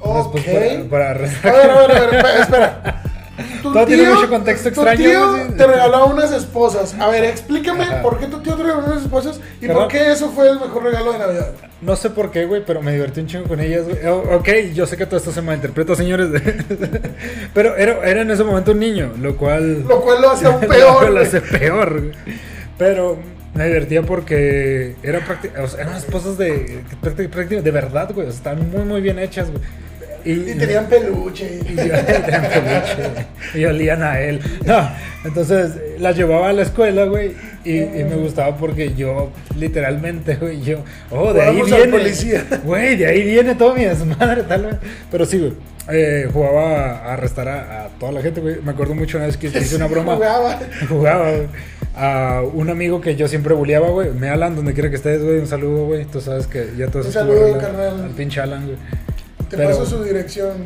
Ok. 0.00 0.88
para, 0.90 1.14
para 1.14 1.14
A 1.14 1.52
ver, 1.52 1.70
a 1.70 1.76
ver, 1.86 1.90
a 1.92 2.06
ver, 2.22 2.24
espera. 2.40 2.97
Tu 3.62 3.72
Todo 3.72 3.86
tiene 3.86 4.10
mucho 4.10 4.28
contexto 4.28 4.64
tu 4.72 4.80
extraño, 4.80 4.98
tío 4.98 5.30
güey, 5.30 5.42
sí. 5.48 5.52
te 5.56 5.66
regaló 5.66 6.06
unas 6.06 6.32
esposas. 6.32 6.94
A 6.98 7.08
ver, 7.08 7.24
explícame 7.24 7.84
Ajá. 7.84 8.02
por 8.02 8.18
qué 8.18 8.26
tu 8.26 8.40
tío 8.40 8.54
te 8.56 8.62
regaló 8.64 8.84
unas 8.86 9.02
esposas 9.02 9.40
y 9.60 9.68
por 9.68 9.88
qué 9.88 10.10
eso 10.12 10.30
fue 10.30 10.48
el 10.50 10.58
mejor 10.60 10.82
regalo 10.82 11.12
de 11.12 11.18
Navidad. 11.18 11.52
No 11.80 11.94
sé 11.94 12.10
por 12.10 12.30
qué, 12.32 12.44
güey, 12.46 12.64
pero 12.66 12.82
me 12.82 12.92
divertí 12.92 13.20
un 13.20 13.26
chingo 13.28 13.46
con 13.46 13.60
ellas, 13.60 13.84
güey. 13.88 14.04
O- 14.06 14.36
ok, 14.36 14.48
yo 14.74 14.86
sé 14.86 14.96
que 14.96 15.06
todo 15.06 15.16
esto 15.18 15.30
se 15.32 15.40
malinterpreta, 15.42 15.94
señores. 15.94 16.28
pero 17.54 17.76
era, 17.76 17.98
era 18.08 18.22
en 18.22 18.30
ese 18.30 18.44
momento 18.44 18.72
un 18.72 18.80
niño, 18.80 19.12
lo 19.20 19.36
cual... 19.36 19.84
Lo 19.86 20.00
cual 20.00 20.20
lo 20.22 20.30
hace 20.30 20.46
aún 20.46 20.60
lo 20.62 20.68
peor. 20.68 21.04
lo 21.06 21.12
güey. 21.12 21.22
hace 21.26 21.40
peor, 21.40 22.00
güey. 22.00 22.12
Pero 22.76 23.18
me 23.54 23.66
divertía 23.66 24.02
porque 24.02 24.96
eran, 25.02 25.22
prácti- 25.22 25.56
o 25.62 25.66
sea, 25.68 25.82
eran 25.82 25.96
esposas 25.96 26.38
de, 26.38 26.80
prácti- 27.02 27.60
de 27.62 27.70
verdad, 27.70 28.10
güey. 28.14 28.26
O 28.26 28.30
sea, 28.30 28.38
estaban 28.38 28.70
muy, 28.70 28.82
muy 28.84 29.00
bien 29.00 29.18
hechas, 29.18 29.50
güey. 29.50 29.62
Y 30.32 30.54
tenían 30.54 30.86
peluche. 30.86 31.60
Y, 31.68 31.74
yo- 31.76 31.82
tenían 32.06 32.42
peluche, 32.42 33.26
y 33.54 33.64
olían 33.64 34.02
a 34.02 34.20
él. 34.20 34.40
No, 34.64 34.90
entonces 35.24 35.72
las 35.98 36.16
llevaba 36.16 36.50
a 36.50 36.52
la 36.52 36.62
escuela, 36.62 37.04
güey. 37.04 37.32
Y, 37.64 37.78
y 37.80 38.04
me 38.04 38.16
gustaba 38.16 38.56
porque 38.56 38.94
yo, 38.94 39.30
literalmente, 39.58 40.36
güey, 40.36 40.60
yo. 40.62 40.78
Oh, 41.10 41.32
de 41.32 41.42
ahí 41.42 41.54
Jugamos 41.60 41.76
viene. 41.76 41.92
policía. 41.98 42.44
Güey, 42.64 42.96
de 42.96 43.06
ahí 43.06 43.22
viene 43.24 43.54
todo 43.54 43.74
mi 43.74 43.84
desmadre, 43.84 44.42
tal 44.44 44.66
vez. 44.66 44.76
Pero 45.10 45.26
sí, 45.26 45.38
güey. 45.38 45.52
eh, 45.90 46.28
jugaba 46.32 46.98
a 46.98 47.12
arrestar 47.14 47.48
a, 47.48 47.84
a 47.84 47.88
toda 47.98 48.12
la 48.12 48.22
gente, 48.22 48.40
güey. 48.40 48.56
Me 48.62 48.70
acuerdo 48.72 48.94
mucho 48.94 49.16
una 49.18 49.26
vez 49.26 49.36
que 49.36 49.48
hice 49.48 49.76
una 49.76 49.86
broma. 49.86 50.14
Jugaba. 50.16 50.58
Jugaba, 50.88 51.30
güey. 51.32 51.46
A 51.96 52.42
un 52.54 52.70
amigo 52.70 53.00
que 53.00 53.16
yo 53.16 53.26
siempre 53.28 53.54
bulleaba, 53.54 53.88
güey. 53.88 54.10
Me 54.12 54.28
Alan, 54.28 54.54
donde 54.54 54.72
quiera 54.72 54.88
que 54.88 54.96
estés, 54.96 55.22
güey. 55.22 55.38
Un 55.40 55.46
saludo, 55.48 55.86
güey. 55.86 56.04
Tú 56.04 56.20
sabes 56.20 56.46
que 56.46 56.68
ya 56.78 56.86
todos 56.86 57.06
Un 57.06 57.12
saludo, 57.12 57.58
carnal. 57.58 58.04
Al 58.04 58.10
pinche 58.10 58.40
Alan, 58.40 58.64
güey. 58.66 58.76
Te 59.50 59.56
Pero- 59.56 59.70
paso 59.70 59.86
su 59.86 60.02
dirección. 60.04 60.56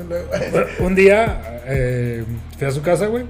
Un 0.80 0.94
día 0.94 1.60
eh, 1.66 2.24
fui 2.58 2.66
a 2.66 2.70
su 2.70 2.82
casa, 2.82 3.06
güey. 3.06 3.24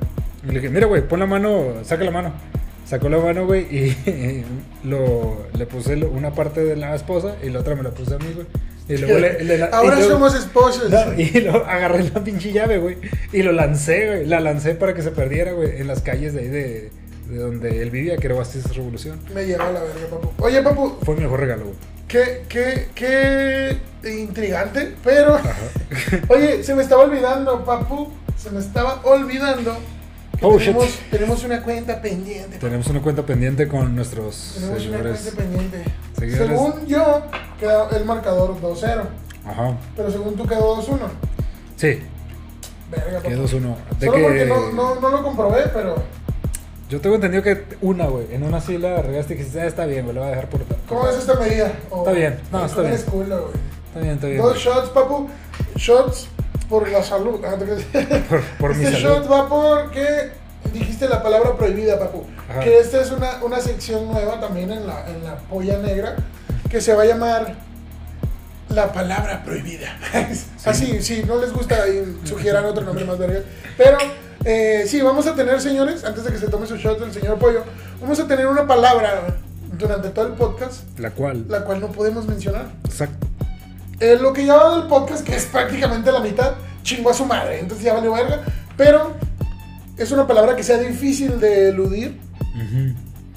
Y 0.45 0.49
le 0.49 0.55
dije, 0.61 0.69
mira, 0.71 0.87
güey, 0.87 1.07
pon 1.07 1.21
la 1.21 1.27
mano, 1.27 1.75
saca 1.85 2.05
la 2.05 2.11
mano. 2.11 2.33
Sacó 2.87 3.09
la 3.09 3.19
mano, 3.19 3.47
güey, 3.47 3.63
y 3.75 4.45
lo, 4.85 5.47
le 5.57 5.67
puse 5.67 5.95
una 5.97 6.35
parte 6.35 6.63
de 6.65 6.77
la 6.77 6.95
esposa 6.95 7.37
y 7.43 7.49
la 7.49 7.61
otra 7.61 7.75
me 7.75 7.83
la 7.83 7.91
puse 7.91 8.15
a 8.15 8.19
mí, 8.19 8.27
güey. 8.35 8.47
Y 8.89 8.97
luego 8.99 9.19
le, 9.21 9.45
le- 9.45 9.59
la- 9.59 9.67
Ahora 9.67 9.95
y 9.95 9.99
luego- 10.01 10.13
somos 10.15 10.35
esposos. 10.35 10.91
No, 10.91 11.15
y 11.17 11.31
lo 11.41 11.65
agarré 11.65 12.05
la 12.11 12.23
pinche 12.25 12.53
llave, 12.53 12.79
güey. 12.79 12.99
Y 13.33 13.43
lo 13.43 13.53
lancé, 13.53 14.07
güey. 14.09 14.27
La 14.27 14.41
lancé 14.41 14.75
para 14.75 14.93
que 14.95 15.01
se 15.03 15.11
perdiera, 15.13 15.53
güey, 15.53 15.81
en 15.81 15.87
las 15.87 16.03
calles 16.03 16.35
de 16.35 16.41
ahí 16.41 16.49
de, 16.49 16.91
de 17.31 17.37
donde 17.39 17.81
él 17.81 17.91
vivía, 17.91 18.17
que 18.19 18.27
era 18.27 18.35
Bastidas 18.37 18.75
Revolución. 18.77 19.21
Me 19.35 19.47
lleva 19.47 19.69
a 19.69 19.73
la 19.73 19.81
verga, 19.81 20.07
papu. 20.11 20.31
Oye, 20.43 20.61
papu, 20.63 20.97
Fue 21.03 21.15
mi 21.15 21.23
mejor 21.23 21.41
regalo, 21.41 21.63
güey. 21.65 21.77
Qué, 22.13 22.89
qué, 22.95 23.79
qué 24.03 24.11
intrigante, 24.21 24.95
pero. 25.03 25.39
Oye, 26.29 26.63
se 26.63 26.75
me 26.75 26.83
estaba 26.83 27.03
olvidando, 27.05 27.65
papu. 27.65 28.11
Se 28.37 28.51
me 28.51 28.61
estaba 28.61 29.01
olvidando. 29.05 29.75
que 30.39 30.45
Oh, 30.45 30.59
shit. 30.59 30.67
tenemos, 30.75 30.99
tenemos 31.11 31.45
una 31.45 31.63
cuenta 31.63 32.03
pendiente. 32.03 32.59
Tenemos 32.59 32.87
una 32.89 33.01
cuenta 33.01 33.25
pendiente 33.25 33.69
con 33.69 33.95
nuestros 33.95 34.53
Tenemos 34.55 34.87
una 34.87 34.97
seguidores. 34.99 35.21
cuenta 35.23 35.43
pendiente. 35.43 35.85
Seguidores. 36.19 36.49
Según 36.49 36.87
yo, 36.87 37.23
quedó 37.59 37.91
el 37.91 38.05
marcador 38.05 38.61
2-0. 38.61 39.03
Ajá. 39.47 39.77
Pero 39.97 40.11
según 40.11 40.37
tú 40.37 40.47
quedó 40.47 40.77
2-1. 40.83 40.99
Sí, 41.77 42.01
Verga, 42.91 43.19
papu. 43.21 43.29
que 43.29 43.37
2-1. 43.37 43.77
De 43.99 44.07
Solo 44.07 44.23
porque 44.23 44.39
que 44.39 44.47
no, 44.47 44.73
no, 44.73 44.95
no 44.97 45.09
lo 45.11 45.23
comprobé, 45.23 45.63
pero. 45.73 46.03
Yo 46.93 47.01
tengo 47.01 47.15
entendido 47.15 47.43
que 47.43 47.65
una, 47.81 48.05
güey, 48.05 48.27
en 48.35 48.43
una 48.43 48.61
sí 48.61 48.77
la 48.77 49.01
regaste 49.01 49.33
y 49.33 49.39
dijiste, 49.39 49.63
ah, 49.63 49.67
está 49.67 49.87
bien, 49.87 50.05
güey, 50.05 50.15
lo 50.15 50.21
voy 50.21 50.29
a 50.29 50.37
dejar 50.37 50.51
por 50.51 50.61
¿Cómo 50.87 51.09
es 51.09 51.17
esta 51.17 51.37
medida? 51.37 51.73
Está 51.91 52.13
bien, 52.13 52.39
no, 52.53 52.67
está 52.67 52.83
bien. 52.83 53.03
güey. 53.11 53.25
Está 53.87 54.01
bien, 54.01 54.15
está 54.17 54.27
bien. 54.27 54.43
Dos 54.43 54.59
shots, 54.59 54.91
papu. 54.91 55.31
Shots 55.77 56.29
por 56.69 56.87
la 56.91 57.03
salud. 57.03 57.43
Ah. 57.47 57.57
Por, 58.29 58.43
por 58.59 58.77
mi 58.77 58.85
este 58.85 59.01
salud. 59.01 59.23
shot 59.23 59.33
va 59.33 59.49
porque 59.49 60.33
dijiste 60.71 61.09
la 61.09 61.23
palabra 61.23 61.57
prohibida, 61.57 61.99
papu. 61.99 62.27
Ajá. 62.51 62.61
Que 62.61 62.79
esta 62.79 63.01
es 63.01 63.11
una, 63.11 63.43
una 63.43 63.59
sección 63.61 64.13
nueva 64.13 64.39
también 64.39 64.71
en 64.71 64.87
la, 64.87 65.09
en 65.09 65.25
la 65.25 65.37
polla 65.37 65.79
negra 65.79 66.17
que 66.69 66.83
se 66.83 66.95
va 66.95 67.05
a 67.05 67.07
llamar 67.07 67.55
la 68.69 68.93
palabra 68.93 69.43
prohibida. 69.43 69.97
Así, 70.67 71.01
si 71.01 71.23
no 71.23 71.41
les 71.41 71.55
gusta, 71.55 71.85
sugieran 72.25 72.67
otro 72.67 72.85
nombre 72.85 73.07
más 73.07 73.17
verga. 73.17 73.41
Pero 73.79 73.97
eh, 74.45 74.85
sí, 74.87 75.01
vamos 75.01 75.27
a 75.27 75.35
tener, 75.35 75.61
señores, 75.61 76.05
antes 76.05 76.25
de 76.25 76.33
que 76.33 76.39
se 76.39 76.49
tome 76.49 76.67
su 76.67 76.77
shot 76.77 76.99
del 77.01 77.13
señor 77.13 77.39
Pollo, 77.39 77.63
vamos 78.01 78.19
a 78.21 78.27
tener 78.27 78.47
una 78.47 78.67
palabra 78.67 79.37
durante 79.79 80.09
todo 80.11 80.27
el 80.27 80.33
podcast, 80.35 80.83
La 80.99 81.11
cual. 81.11 81.45
la 81.49 81.65
cual 81.65 81.81
no 81.81 81.89
podemos 81.93 82.27
mencionar. 82.27 82.67
Exacto. 82.85 83.27
Eh, 84.01 84.19
lo 84.21 84.33
que 84.33 84.45
ya 84.45 84.57
va 84.57 84.77
del 84.79 84.89
podcast, 84.89 85.25
que 85.25 85.37
es 85.37 85.45
prácticamente 85.47 86.11
la 86.11 86.21
mitad, 86.21 86.55
chingó 86.83 87.11
a 87.11 87.15
su 87.15 87.25
madre, 87.25 87.61
entonces 87.61 87.85
ya 87.85 87.95
vale 87.95 88.09
verga. 88.09 88.41
Pero 88.77 89.13
es 89.97 90.11
una 90.11 90.27
palabra 90.27 90.57
que 90.57 90.63
sea 90.65 90.79
difícil 90.79 91.39
de 91.39 91.69
eludir 91.69 92.19
Ujú. 92.57 92.95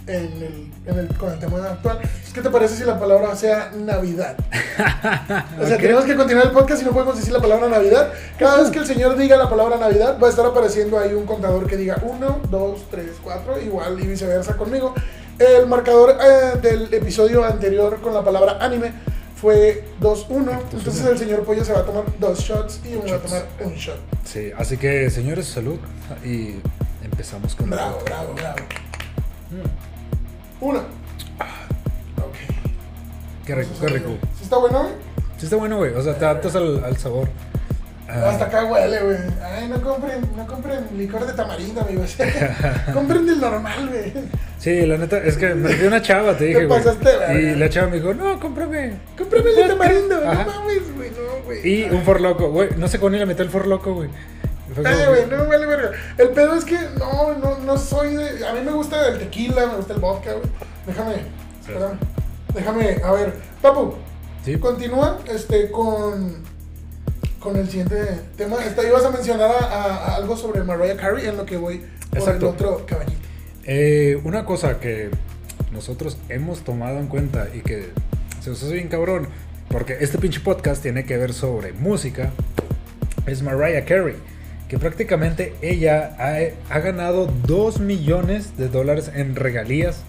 en 0.08 0.24
el, 0.41 0.72
en 0.88 0.98
el- 1.00 1.08
con 1.17 1.32
el 1.34 1.39
tema 1.39 1.58
actual. 1.71 2.00
¿qué 2.34 2.41
te 2.41 2.50
parece 2.50 2.76
si 2.76 2.84
la 2.84 3.00
palabra 3.00 3.34
sea 3.36 3.71
Navidad? 3.76 4.36
O 5.62 5.65
sea, 5.65 5.76
Ok. 5.76 5.82
tenemos 5.82 6.04
que 6.04 6.15
continuar 6.15 6.48
el 6.48 6.52
podcast 6.52 6.82
y 6.82 6.86
no 6.86 6.91
podemos 6.91 7.15
decir 7.17 7.32
la 7.32 7.39
palabra 7.39 7.69
Navidad. 7.69 8.12
Cada 8.38 8.62
vez 8.62 8.69
que 8.71 8.80
el 8.80 8.86
señor 8.86 9.15
diga 9.17 9.38
la 9.38 9.50
palabra 9.50 9.78
Navidad, 9.78 10.17
va 10.21 10.28
a 10.28 10.30
estar 10.30 10.45
apareciendo 10.45 11.00
ahí 11.00 11.13
un 11.13 11.26
contador 11.26 11.65
que 11.65 11.78
diga 11.78 11.98
1, 12.04 12.41
2, 12.50 12.80
3, 12.91 13.06
4, 13.24 13.62
igual 13.62 14.00
y 14.02 14.08
viceversa 14.08 14.58
conmigo. 14.58 14.93
El 15.39 15.67
marcador 15.67 16.17
eh, 16.21 16.58
del 16.62 16.93
episodio 16.93 17.43
anterior 17.45 18.00
con 18.02 18.13
la 18.13 18.24
palabra 18.24 18.58
anime 18.60 18.91
fue 19.39 19.86
2-1. 20.02 20.60
Entonces 20.74 21.06
el 21.06 21.17
señor 21.17 21.43
Pollo 21.43 21.63
se 21.63 21.71
va 21.74 21.80
a 21.80 21.84
tomar 21.86 22.04
dos 22.19 22.39
shots 22.39 22.80
y 22.84 22.91
yo 22.91 22.98
me 22.98 23.04
voy 23.04 23.12
a 23.12 23.19
tomar 23.19 23.45
un 23.62 23.74
shot. 23.76 23.98
Sí, 24.26 24.52
así 24.58 24.76
que 24.78 25.10
señores, 25.10 25.48
salud. 25.48 25.78
Y 26.24 26.56
empezamos 27.04 27.56
con. 27.56 27.69
Bravo, 27.69 28.00
bravo, 28.06 28.34
bravo. 28.34 28.58
Uno. 30.62 30.80
Ok. 32.18 32.36
Qué 33.46 33.56
rico, 33.56 33.72
qué 33.80 33.88
rico. 33.88 34.10
¿Sí 34.38 34.44
está 34.44 34.58
bueno, 34.58 34.80
güey? 34.84 34.94
Sí, 35.38 35.46
está 35.46 35.56
bueno, 35.58 35.78
güey. 35.78 35.94
O 35.94 36.02
sea, 36.02 36.18
te 36.18 36.26
adaptas 36.26 36.56
al, 36.56 36.84
al 36.84 36.98
sabor. 36.98 37.30
Ah, 38.08 38.30
Hasta 38.30 38.46
acá 38.46 38.65
huele, 38.65 39.00
güey. 39.02 39.18
Ay, 39.44 39.68
no 39.68 39.82
compren, 39.82 40.22
no 40.38 40.46
compren 40.46 40.86
licor 40.96 41.26
de 41.26 41.34
tamarindo, 41.34 41.82
amigos. 41.82 42.15
compren 42.94 43.26
del 43.26 43.39
normal, 43.39 43.89
güey. 43.89 44.13
Sí, 44.60 44.86
la 44.86 44.98
neta, 44.98 45.18
es 45.18 45.38
que 45.38 45.56
me 45.56 45.74
dio 45.74 45.88
una 45.88 46.02
chava, 46.02 46.38
te 46.38 46.46
dije, 46.46 46.60
Te 46.60 46.65
güey. 46.68 46.80
pasaste. 46.84 47.10
Y 47.34 47.56
la 47.56 47.68
chava 47.70 47.88
me 47.88 47.98
dijo, 47.98 48.13
no, 48.13 48.39
cómprame. 48.39 48.94
Cómprame 49.18 49.50
el 49.50 49.56
de 49.56 49.68
tamarindo. 49.68 50.22
No 50.22 50.34
mames, 50.34 50.96
güey, 50.96 51.10
no, 51.12 51.44
güey. 51.46 51.68
Y 51.68 51.84
un 51.89 52.04
forloco, 52.04 52.52
güey. 52.52 52.70
No 52.78 52.88
sé 52.88 53.00
con 53.00 53.12
ni 53.12 53.18
le 53.18 53.26
metí 53.26 53.41
el 53.41 53.50
forloco, 53.50 53.94
güey. 53.96 54.10
Güey, 54.76 55.28
no 55.30 55.38
me 55.38 55.46
vale 55.46 55.66
verga. 55.66 55.92
El 56.18 56.30
pedo 56.30 56.56
es 56.56 56.66
que 56.66 56.78
no, 57.00 57.38
no, 57.38 57.58
no 57.60 57.78
soy 57.78 58.16
de. 58.16 58.46
A 58.46 58.54
mí 58.54 58.60
me 58.64 58.72
gusta 58.72 59.08
el 59.08 59.20
tequila, 59.20 59.68
me 59.68 59.76
gusta 59.78 59.94
el 59.94 60.00
vodka, 60.00 60.34
güey. 60.34 60.46
Déjame, 60.86 61.16
espérame. 61.62 61.98
Déjame, 62.54 63.02
a 63.04 63.12
ver. 63.12 63.34
Papu, 63.62 63.94
Sí. 64.44 64.58
continúa 64.60 65.20
este, 65.34 65.72
con, 65.72 66.44
con 67.40 67.56
el 67.56 67.68
siguiente 67.70 67.96
tema. 68.38 68.64
Esta, 68.64 68.84
ibas 68.86 69.04
a 69.06 69.10
mencionar 69.12 69.50
a, 69.50 69.66
a- 69.66 69.96
a 70.12 70.16
algo 70.16 70.36
sobre 70.38 70.64
Mariah 70.64 70.96
Carey 70.98 71.26
en 71.28 71.38
lo 71.38 71.46
que 71.46 71.58
voy 71.58 71.84
por 72.10 72.20
Exacto. 72.20 72.48
el 72.50 72.54
otro 72.54 72.86
caballito. 72.86 73.18
Eh, 73.66 74.22
una 74.24 74.46
cosa 74.46 74.80
que 74.80 75.10
nosotros 75.72 76.18
hemos 76.30 76.64
tomado 76.64 77.00
en 77.00 77.08
cuenta 77.08 77.48
y 77.54 77.62
que 77.62 77.90
se 78.42 78.52
nos 78.52 78.62
hace 78.62 78.74
bien 78.74 78.88
cabrón, 78.90 79.28
porque 79.70 79.98
este 80.00 80.18
pinche 80.20 80.40
podcast 80.40 80.82
tiene 80.84 81.04
que 81.06 81.18
ver 81.18 81.34
sobre 81.34 81.74
música, 81.74 82.30
es 83.26 83.42
Mariah 83.42 83.84
Carey, 83.86 84.16
que 84.67 84.80
prácticamente 84.80 85.54
ella 85.62 86.15
ha, 86.19 86.73
ha 86.73 86.80
ganado 86.80 87.28
2 87.47 87.80
millones 87.80 88.58
de 88.58 88.67
dólares 88.67 89.12
en 89.13 89.36
regalías 89.36 90.01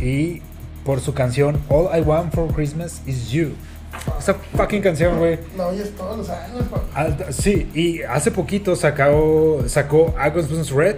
y 0.00 0.42
por 0.84 1.00
su 1.00 1.14
canción 1.14 1.60
All 1.68 1.88
I 1.96 2.00
Want 2.00 2.34
for 2.34 2.52
Christmas 2.52 3.02
is 3.06 3.30
You. 3.30 3.52
Esa 4.18 4.34
fucking 4.34 4.82
canción, 4.82 5.18
güey. 5.18 5.38
Oyes 5.58 5.90
todos 5.96 6.18
los 6.18 6.28
años, 6.30 6.64
sí, 7.30 7.68
y 7.74 8.02
hace 8.02 8.30
poquito 8.30 8.76
sacó, 8.76 9.64
sacó 9.66 10.14
August 10.18 10.50
Burns 10.50 10.70
Red, 10.70 10.96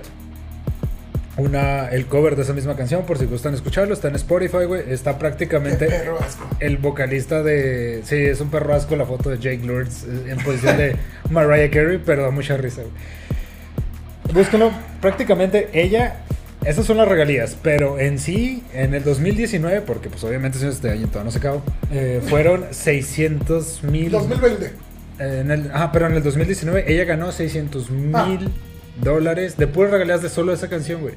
una, 1.38 1.88
el 1.88 2.06
cover 2.06 2.34
de 2.34 2.42
esa 2.42 2.52
misma 2.52 2.74
canción, 2.76 3.06
por 3.06 3.16
si 3.16 3.26
gustan 3.26 3.54
escucharlo, 3.54 3.94
está 3.94 4.08
en 4.08 4.16
Spotify, 4.16 4.64
güey. 4.66 4.82
Está 4.92 5.18
prácticamente 5.18 5.86
perro 5.86 6.18
asco. 6.18 6.48
el 6.58 6.78
vocalista 6.78 7.42
de... 7.42 8.02
Sí, 8.04 8.16
es 8.16 8.40
un 8.40 8.50
perro 8.50 8.74
asco 8.74 8.96
la 8.96 9.06
foto 9.06 9.30
de 9.30 9.38
Jake 9.38 9.64
Lourdes 9.64 10.04
eh, 10.04 10.30
en 10.32 10.38
posición 10.38 10.76
de 10.76 10.96
Mariah 11.30 11.70
Carey, 11.70 12.00
pero 12.04 12.24
da 12.24 12.30
mucha 12.30 12.56
risa, 12.56 12.82
güey. 12.82 14.34
Búsquenlo, 14.34 14.72
prácticamente 15.00 15.68
ella... 15.72 16.24
Esas 16.64 16.86
son 16.86 16.96
las 16.96 17.06
regalías, 17.06 17.56
pero 17.62 18.00
en 18.00 18.18
sí, 18.18 18.64
en 18.74 18.92
el 18.92 19.04
2019, 19.04 19.80
porque 19.82 20.10
pues 20.10 20.24
obviamente 20.24 20.58
es 20.58 20.64
este 20.64 20.90
año 20.90 21.06
todavía 21.06 21.24
no 21.24 21.30
se 21.30 21.38
acabó, 21.38 21.62
eh, 21.92 22.20
fueron 22.28 22.64
600 22.72 23.84
mil... 23.84 24.10
2020. 24.10 24.72
En 25.20 25.52
el, 25.52 25.70
ah, 25.72 25.90
pero 25.92 26.08
en 26.08 26.14
el 26.14 26.22
2019 26.24 26.92
ella 26.92 27.04
ganó 27.04 27.30
600 27.30 27.90
mil 27.90 28.12
Ah. 28.12 28.67
Dólares 29.02 29.56
de 29.56 29.66
puras 29.66 29.92
regalías 29.92 30.22
de 30.22 30.28
solo 30.28 30.52
esa 30.52 30.68
canción, 30.68 31.00
güey. 31.02 31.14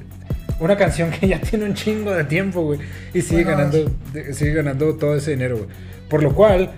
Una 0.60 0.76
canción 0.76 1.10
que 1.10 1.26
ya 1.28 1.40
tiene 1.40 1.64
un 1.64 1.74
chingo 1.74 2.12
de 2.12 2.24
tiempo, 2.24 2.62
güey. 2.62 2.78
Y 3.12 3.22
sigue 3.22 3.44
Bueno, 3.44 3.58
ganando 3.58 3.90
sigue 4.32 4.52
ganando 4.54 4.94
todo 4.94 5.16
ese 5.16 5.32
dinero, 5.32 5.56
güey. 5.58 5.68
Por 6.08 6.22
lo 6.22 6.34
cual, 6.34 6.70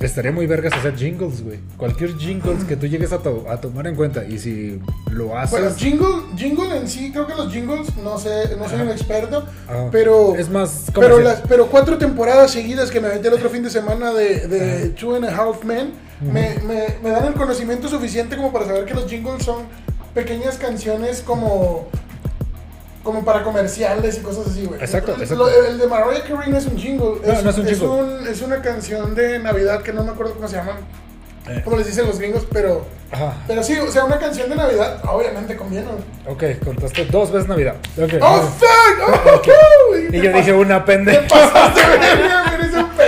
estaría 0.00 0.32
muy 0.32 0.46
vergas 0.46 0.72
hacer 0.72 0.96
jingles, 0.96 1.42
güey. 1.42 1.58
Cualquier 1.76 2.16
jingles 2.16 2.64
que 2.64 2.76
tú 2.76 2.86
llegues 2.86 3.12
a, 3.12 3.18
to- 3.18 3.44
a 3.50 3.60
tomar 3.60 3.86
en 3.88 3.94
cuenta. 3.96 4.24
Y 4.24 4.38
si 4.38 4.80
lo 5.10 5.36
haces... 5.36 5.50
Bueno, 5.60 5.74
jingle, 5.76 6.36
jingle 6.36 6.74
en 6.78 6.88
sí, 6.88 7.10
creo 7.12 7.26
que 7.26 7.34
los 7.34 7.52
jingles, 7.52 7.94
no 7.96 8.16
sé, 8.16 8.56
no 8.56 8.66
soy 8.68 8.80
un 8.80 8.88
experto, 8.88 9.44
ah, 9.68 9.88
pero... 9.92 10.36
Es 10.36 10.48
más 10.48 10.86
Pero, 10.94 11.20
las, 11.20 11.42
pero 11.46 11.66
cuatro 11.66 11.98
temporadas 11.98 12.52
seguidas 12.52 12.90
que 12.90 13.00
me 13.00 13.08
aventé 13.08 13.28
el 13.28 13.34
otro 13.34 13.50
fin 13.50 13.62
de 13.62 13.68
semana 13.70 14.12
de, 14.14 14.46
de 14.48 14.88
Two 14.90 15.16
and 15.16 15.26
a 15.26 15.36
Half 15.36 15.64
Men 15.64 15.92
me, 16.22 16.54
me, 16.66 16.84
me 17.02 17.10
dan 17.10 17.26
el 17.26 17.34
conocimiento 17.34 17.88
suficiente 17.88 18.36
como 18.36 18.52
para 18.52 18.66
saber 18.66 18.84
que 18.86 18.94
los 18.94 19.06
jingles 19.10 19.42
son 19.44 19.64
pequeñas 20.14 20.56
canciones 20.56 21.22
como 21.22 21.88
como 23.02 23.24
para 23.24 23.42
comerciales 23.42 24.18
y 24.18 24.20
cosas 24.20 24.48
así, 24.48 24.66
güey. 24.66 24.78
Exacto, 24.78 25.14
El- 25.14 25.22
exacto. 25.22 25.44
lo- 25.44 25.64
el 25.66 25.78
de 25.78 25.86
Mariah 25.86 26.22
Carey 26.22 26.50
no 26.50 26.58
es 26.58 26.66
un 26.66 26.76
jingle, 26.76 27.12
es, 27.24 27.42
no 27.42 27.48
es 27.50 27.56
un 27.58 27.66
jingle. 27.66 27.88
un- 27.88 28.28
es 28.28 28.42
una 28.42 28.60
canción 28.60 29.14
de 29.14 29.38
Navidad 29.38 29.82
que 29.82 29.92
no 29.94 30.04
me 30.04 30.10
acuerdo 30.10 30.34
cómo 30.34 30.46
se 30.46 30.56
llaman, 30.56 30.76
Eh. 31.48 31.62
cómo 31.64 31.78
les 31.78 31.86
dicen 31.86 32.06
los 32.06 32.18
gringos, 32.18 32.46
pero 32.52 32.84
Ajá. 33.10 33.32
pero 33.48 33.62
sí, 33.62 33.78
o 33.78 33.90
sea, 33.90 34.04
una 34.04 34.18
canción 34.18 34.50
de 34.50 34.56
Navidad 34.56 35.02
obviamente 35.10 35.56
conviene. 35.56 35.86
Ok, 36.28 36.44
contaste 36.62 37.06
dos 37.06 37.32
veces 37.32 37.48
Navidad. 37.48 37.76
¡Oh, 38.20 38.36
fuck! 38.42 39.48
¡Oh, 39.48 39.96
y 40.12 40.20
yo 40.20 40.32
dije 40.34 40.52
una 40.52 40.84
Te 40.84 40.92
pendeja. 40.92 41.22
pasaste, 41.26 41.80
eres 41.80 42.26
un 42.26 42.39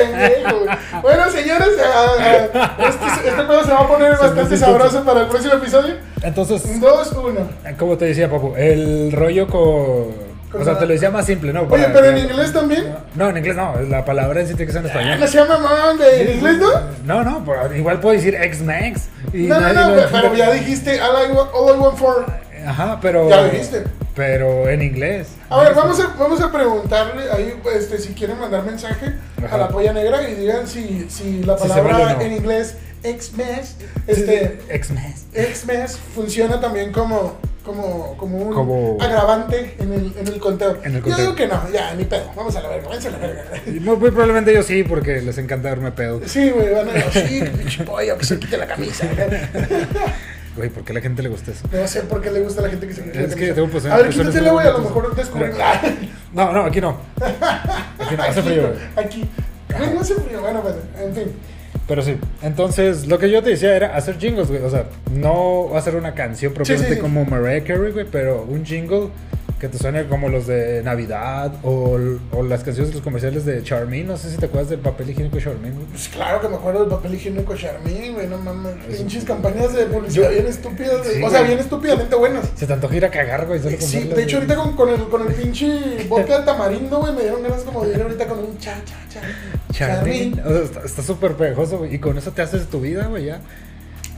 pendejo, 0.03 0.59
güey. 0.65 0.77
Bueno, 1.03 1.31
señores, 1.31 1.69
ah, 1.85 2.07
ah, 2.55 2.77
este, 2.89 3.29
este 3.29 3.43
juego 3.45 3.65
se 3.65 3.71
va 3.73 3.81
a 3.81 3.89
poner 3.89 4.11
bastante 4.17 4.57
sabroso 4.57 5.05
para 5.05 5.21
el 5.23 5.27
próximo 5.29 5.55
episodio. 5.55 5.95
Entonces, 6.23 6.81
2, 6.81 7.13
1. 7.13 7.49
Como 7.79 7.97
te 7.99 8.07
decía, 8.07 8.31
papu, 8.31 8.55
el 8.57 9.13
rollo 9.13 9.47
con... 9.49 10.33
O 10.55 10.63
sea, 10.65 10.75
la- 10.75 10.79
te 10.81 10.87
lo 10.87 10.93
decía 10.93 11.11
más 11.11 11.25
simple, 11.25 11.51
¿no? 11.53 11.61
Oye, 11.63 11.69
Para- 11.85 11.93
pero 11.95 12.07
en 12.11 12.19
inglés 12.19 12.53
también. 12.53 12.95
No, 13.15 13.31
en 13.31 13.39
inglés 13.39 13.57
no, 13.57 13.75
la 13.89 14.05
palabra 14.05 14.43
en 14.43 14.47
sí 14.49 14.55
tiene 14.55 14.67
que 14.67 14.73
ser 14.73 14.85
en 14.85 14.93
No 14.93 15.01
español. 15.01 15.29
se 15.29 15.39
llama 15.39 15.59
mamá, 15.59 15.95
güey. 15.97 16.21
¿En 16.21 16.37
inglés 16.37 16.59
no? 16.59 16.71
No, 17.07 17.25
no, 17.25 17.43
pero 17.45 17.75
igual 17.75 18.01
puedo 18.01 18.15
decir 18.15 18.35
X-Max. 18.35 19.09
y 19.33 19.45
No, 19.47 19.59
no, 19.59 19.73
no, 19.73 20.03
pero 20.13 20.35
ya 20.35 20.51
dijiste 20.53 21.01
all 21.01 21.31
I 21.31 21.33
want, 21.33 21.51
all 21.55 21.75
I 21.75 21.79
want 21.79 21.97
for. 21.97 22.27
Ajá, 22.67 22.99
pero... 23.01 23.31
Ya 23.31 23.39
lo 23.41 23.45
dijiste. 23.49 23.83
Pero 24.15 24.69
en 24.69 24.83
inglés. 24.83 25.29
A 25.49 25.63
ver, 25.63 25.75
vamos 25.75 25.99
a, 26.01 26.09
vamos 26.19 26.39
a 26.43 26.53
preguntarle 26.53 27.33
ahí 27.33 27.55
este, 27.75 27.97
si 27.97 28.13
quieren 28.13 28.39
mandar 28.39 28.63
mensaje 28.63 29.15
Ajá. 29.47 29.55
a 29.55 29.59
la 29.59 29.69
polla 29.69 29.93
negra 29.93 30.29
y 30.29 30.35
digan 30.35 30.67
si, 30.67 31.07
si 31.09 31.43
la 31.43 31.57
Si 31.59 31.69
palabra 31.69 31.93
vale 31.99 32.05
o 32.15 32.17
no. 32.17 32.21
en 32.23 32.33
inglés 32.33 32.77
X-Mes, 33.05 33.77
este. 34.07 34.59
X-Mes 34.69 35.99
funciona 36.15 36.61
también 36.61 36.93
como, 36.93 37.37
como, 37.65 38.17
como 38.17 38.37
un 38.39 38.53
Como- 38.55 38.99
agravante 39.01 39.75
en 39.81 39.93
el, 39.93 40.13
en 40.17 40.27
el 40.29 40.39
conteo. 40.39 40.79
En 40.85 40.95
el 40.97 41.03
Yo 41.05 41.17
digo 41.17 41.35
que 41.35 41.49
no, 41.49 41.69
ya, 41.73 41.95
ni 41.95 42.05
pedo. 42.05 42.31
Vamos 42.37 42.55
a 42.55 42.61
la 42.63 42.69
verga, 42.69 42.87
váyanse 42.89 43.09
a 43.09 43.11
la 43.13 43.19
verga. 43.19 43.43
Muy, 43.67 43.97
muy 43.97 44.11
probablemente 44.11 44.55
yo 44.55 44.63
sí, 44.63 44.85
porque 44.85 45.21
les 45.21 45.37
encanta 45.39 45.69
darme 45.71 45.91
pedo. 45.93 46.21
Sí, 46.27 46.51
güey, 46.51 46.73
van 46.73 46.89
a 46.91 46.93
decir, 46.93 47.29
sí, 47.29 47.59
pinche 47.59 47.83
pollo, 47.85 48.17
que 48.19 48.25
se 48.25 48.39
quite 48.39 48.57
la 48.57 48.67
camisa. 48.69 49.05
Güey, 50.57 50.69
¿por 50.69 50.85
qué 50.85 50.93
a 50.93 50.95
la 50.97 51.01
gente 51.01 51.23
le 51.23 51.29
gusta 51.31 51.51
eso? 51.51 51.67
No 51.73 51.87
sé 51.87 52.03
por 52.03 52.21
qué 52.21 52.31
le 52.31 52.41
gusta 52.41 52.61
a 52.61 52.65
la 52.65 52.71
gente 52.71 52.87
que 52.87 52.93
se 52.95 53.03
quite 53.03 53.19
la 53.21 53.27
Es 53.27 53.35
que 53.35 53.53
tengo 53.55 53.69
pues- 53.69 53.87
a 53.87 53.97
ver, 53.97 54.11
quítatela, 54.11 54.53
güey, 54.53 54.67
a 54.67 54.71
lo 54.73 54.79
mejor 54.81 55.15
descubrimos. 55.15 55.59
No, 56.33 56.51
no, 56.53 56.65
aquí 56.65 56.81
no. 56.81 56.97
Aquí 57.99 58.17
no, 58.17 58.23
hace 58.23 58.43
frío, 58.43 58.69
güey. 58.69 59.07
Aquí. 59.07 59.29
Güey, 59.77 59.95
no 59.95 60.01
hace 60.01 60.15
frío, 60.15 60.41
bueno, 60.41 60.63
pues, 60.63 60.75
en 60.99 61.15
fin. 61.15 61.33
Pero 61.89 62.03
sí, 62.03 62.17
entonces 62.43 63.07
lo 63.07 63.19
que 63.19 63.31
yo 63.31 63.43
te 63.43 63.51
decía 63.51 63.75
era 63.77 63.97
hacer 63.97 64.19
jingles, 64.19 64.49
güey. 64.49 64.63
O 64.63 64.71
sea, 64.71 64.85
no 65.15 65.77
hacer 65.77 65.97
una 65.97 66.15
canción 66.15 66.53
propiamente 66.55 66.95
sí. 66.95 67.01
como 67.01 67.25
Mariah 67.25 67.65
Carey, 67.65 67.93
güey, 67.93 68.07
pero 68.11 68.45
un 68.49 68.65
jingle 68.65 69.09
que 69.59 69.69
te 69.69 69.79
suene 69.79 70.07
como 70.07 70.29
los 70.29 70.49
de 70.49 70.83
Navidad 70.83 71.53
o, 71.63 71.97
o 72.33 72.43
las 72.43 72.65
canciones 72.65 72.89
de 72.91 72.95
los 72.97 73.05
comerciales 73.05 73.45
de 73.45 73.63
Charmin. 73.63 74.09
No 74.09 74.17
sé 74.17 74.29
si 74.31 74.37
te 74.37 74.47
acuerdas 74.47 74.71
del 74.71 74.81
papel 74.81 75.11
higiénico 75.11 75.39
Charmin, 75.39 75.73
güey. 75.75 75.87
Pues 75.87 76.09
claro 76.09 76.41
que 76.41 76.49
me 76.49 76.57
acuerdo 76.57 76.81
del 76.81 76.89
papel 76.89 77.15
higiénico 77.15 77.55
Charmin, 77.57 78.13
güey, 78.15 78.27
no 78.27 78.39
mames. 78.39 78.75
Pinches 78.97 79.23
campañas 79.25 79.73
de 79.73 79.85
publicidad 79.87 80.31
bien 80.31 80.49
estúpidas. 80.49 81.07
Sí, 81.07 81.23
o 81.23 81.31
sea, 81.31 81.43
bien 81.43 81.61
estúpidamente 81.61 82.17
buenas. 82.17 82.51
Se 82.57 82.67
te 82.67 82.73
antoja 82.73 82.97
ir 82.97 83.05
a 83.05 83.11
cagar, 83.13 83.47
güey. 83.47 83.61
con 83.61 83.71
Sí, 83.81 84.01
de 84.03 84.23
hecho 84.25 84.39
ahorita 84.39 84.57
con, 84.57 84.75
con 84.75 84.89
el, 84.89 85.09
con 85.09 85.29
el 85.29 85.33
pinche 85.33 86.07
vodka 86.09 86.41
de 86.41 86.45
tamarindo, 86.45 86.99
güey, 86.99 87.13
me 87.15 87.21
dieron 87.23 87.43
ganas 87.45 87.63
como 87.63 87.85
de 87.87 87.95
ir 87.95 88.03
ahorita 88.03 88.27
con 88.27 88.41
un 88.41 88.59
cha, 88.59 88.75
cha, 88.85 88.97
cha. 89.21 89.21
Charmin. 89.73 90.41
O 90.45 90.49
sea, 90.49 90.63
está- 90.65 90.81
está 90.85 91.03
súper 91.03 91.35
pegajoso, 91.35 91.72
güey. 91.79 91.95
Y 91.95 91.99
con 91.99 92.17
eso 92.19 92.31
te 92.33 92.43
haces 92.43 92.67
tu 92.69 92.81
vida, 92.81 93.07
güey, 93.07 93.27
ya. 93.27 93.41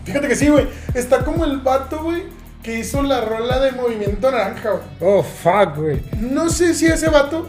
Fíjate 0.04 0.28
que 0.28 0.36
sí, 0.36 0.48
güey. 0.48 0.68
Está 0.94 1.24
como 1.24 1.44
el 1.44 1.58
vato, 1.58 2.02
güey, 2.02 2.24
que 2.62 2.78
hizo 2.78 3.02
la 3.02 3.20
rola 3.22 3.58
de 3.60 3.72
Movimiento 3.72 4.30
Naranja, 4.30 4.70
güey. 4.70 4.82
Oh, 5.00 5.22
fuck, 5.22 5.76
güey. 5.76 6.02
No 6.20 6.48
sé 6.50 6.74
si 6.74 6.86
a 6.86 6.94
ese 6.94 7.08
vato, 7.08 7.48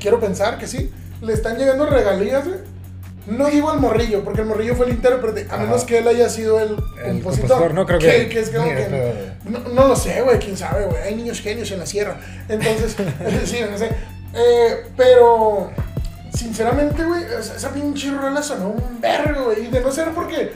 quiero 0.00 0.20
pensar 0.20 0.58
que 0.58 0.66
sí, 0.66 0.90
le 1.22 1.32
están 1.32 1.56
llegando 1.58 1.86
regalías, 1.86 2.46
güey. 2.46 2.58
No 3.26 3.46
digo 3.50 3.70
al 3.70 3.78
morrillo, 3.78 4.24
porque 4.24 4.40
el 4.40 4.46
morrillo 4.46 4.74
fue 4.74 4.86
el 4.86 4.92
intérprete, 4.92 5.46
a 5.50 5.54
Ajá. 5.56 5.64
menos 5.64 5.84
que 5.84 5.98
él 5.98 6.08
haya 6.08 6.30
sido 6.30 6.60
el, 6.60 6.70
El 7.04 7.12
compositor. 7.22 7.48
compositor, 7.48 7.74
no 7.74 7.84
creo 7.84 7.98
que- 7.98 8.40
es 8.40 8.48
como 8.48 8.64
ni 8.64 8.70
que- 8.70 8.76
de 8.76 8.84
pedo. 8.86 9.12
no, 9.50 9.58
no 9.74 9.88
lo 9.88 9.96
sé, 9.96 10.22
güey, 10.22 10.38
quién 10.38 10.56
sabe, 10.56 10.86
güey. 10.86 11.02
Hay 11.02 11.14
niños 11.14 11.40
genios 11.42 11.70
en 11.70 11.78
la 11.80 11.84
sierra. 11.84 12.18
Entonces, 12.48 12.96
sí, 13.44 13.58
no 13.70 13.76
sé. 13.76 13.90
Eh, 14.34 14.86
pero 14.96 15.70
sinceramente, 16.32 17.04
güey, 17.04 17.24
esa 17.24 17.72
pinche 17.72 18.10
rola 18.10 18.42
sonó 18.42 18.70
un 18.70 19.00
vergo, 19.00 19.46
güey. 19.46 19.68
De 19.68 19.80
no 19.80 19.90
ser 19.90 20.10
porque 20.10 20.52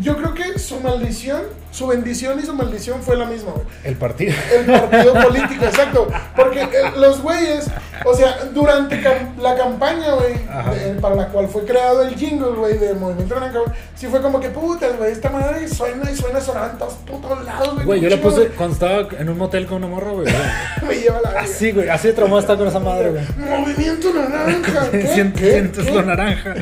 yo 0.00 0.16
creo 0.16 0.34
que 0.34 0.58
su 0.58 0.80
maldición, 0.80 1.42
su 1.70 1.86
bendición 1.86 2.38
y 2.38 2.42
su 2.46 2.54
maldición 2.54 3.02
fue 3.02 3.16
la 3.16 3.26
misma, 3.26 3.52
güey. 3.52 3.66
El 3.84 3.96
partido. 3.96 4.34
El 4.54 4.64
partido 4.66 5.12
político, 5.14 5.64
exacto. 5.64 6.08
Porque 6.34 6.62
eh, 6.62 6.68
los 6.96 7.20
güeyes, 7.22 7.66
o 8.04 8.14
sea, 8.14 8.36
durante 8.54 9.02
cam- 9.02 9.36
la 9.40 9.56
campaña, 9.56 10.12
güey, 10.14 10.34
de- 10.34 11.00
para 11.00 11.14
la 11.14 11.28
cual 11.28 11.48
fue 11.48 11.64
creado 11.64 12.02
el 12.02 12.14
jingle, 12.14 12.50
güey, 12.56 12.78
del 12.78 12.96
Movimiento 12.96 13.34
Naranja, 13.34 13.58
güey, 13.60 13.72
sí 13.94 14.06
fue 14.06 14.20
como 14.22 14.40
que 14.40 14.48
putas, 14.50 14.96
güey, 14.96 15.12
esta 15.12 15.30
madre 15.30 15.68
suena 15.68 16.10
y 16.10 16.16
suena 16.16 16.40
sonando 16.40 16.72
en 16.72 16.78
todos 16.78 16.94
putos 16.94 17.44
lados, 17.44 17.74
güey. 17.74 17.86
Güey, 17.86 18.00
yo 18.00 18.08
la 18.10 18.16
puse 18.20 18.48
cuando 18.48 18.74
estaba 18.74 19.08
en 19.18 19.28
un 19.28 19.38
motel 19.38 19.66
con 19.66 19.78
una 19.78 19.88
morra, 19.88 20.12
güey. 20.12 20.26
Me 20.88 20.94
lleva 20.96 21.20
la. 21.22 21.40
Así, 21.40 21.72
güey. 21.72 21.88
Así 21.88 22.08
de 22.08 22.14
traumado 22.14 22.40
estaba 22.40 22.58
con 22.58 22.68
esa 22.68 22.80
madre, 22.80 23.10
güey. 23.10 23.24
Movimiento 23.60 24.12
Naranja. 24.14 24.88
¿qué? 24.90 25.06
Sientes, 25.06 25.42
¿Qué? 25.42 25.50
sientes 25.52 25.84
¿Qué? 25.84 25.90
lo 25.92 26.02
naranja. 26.02 26.54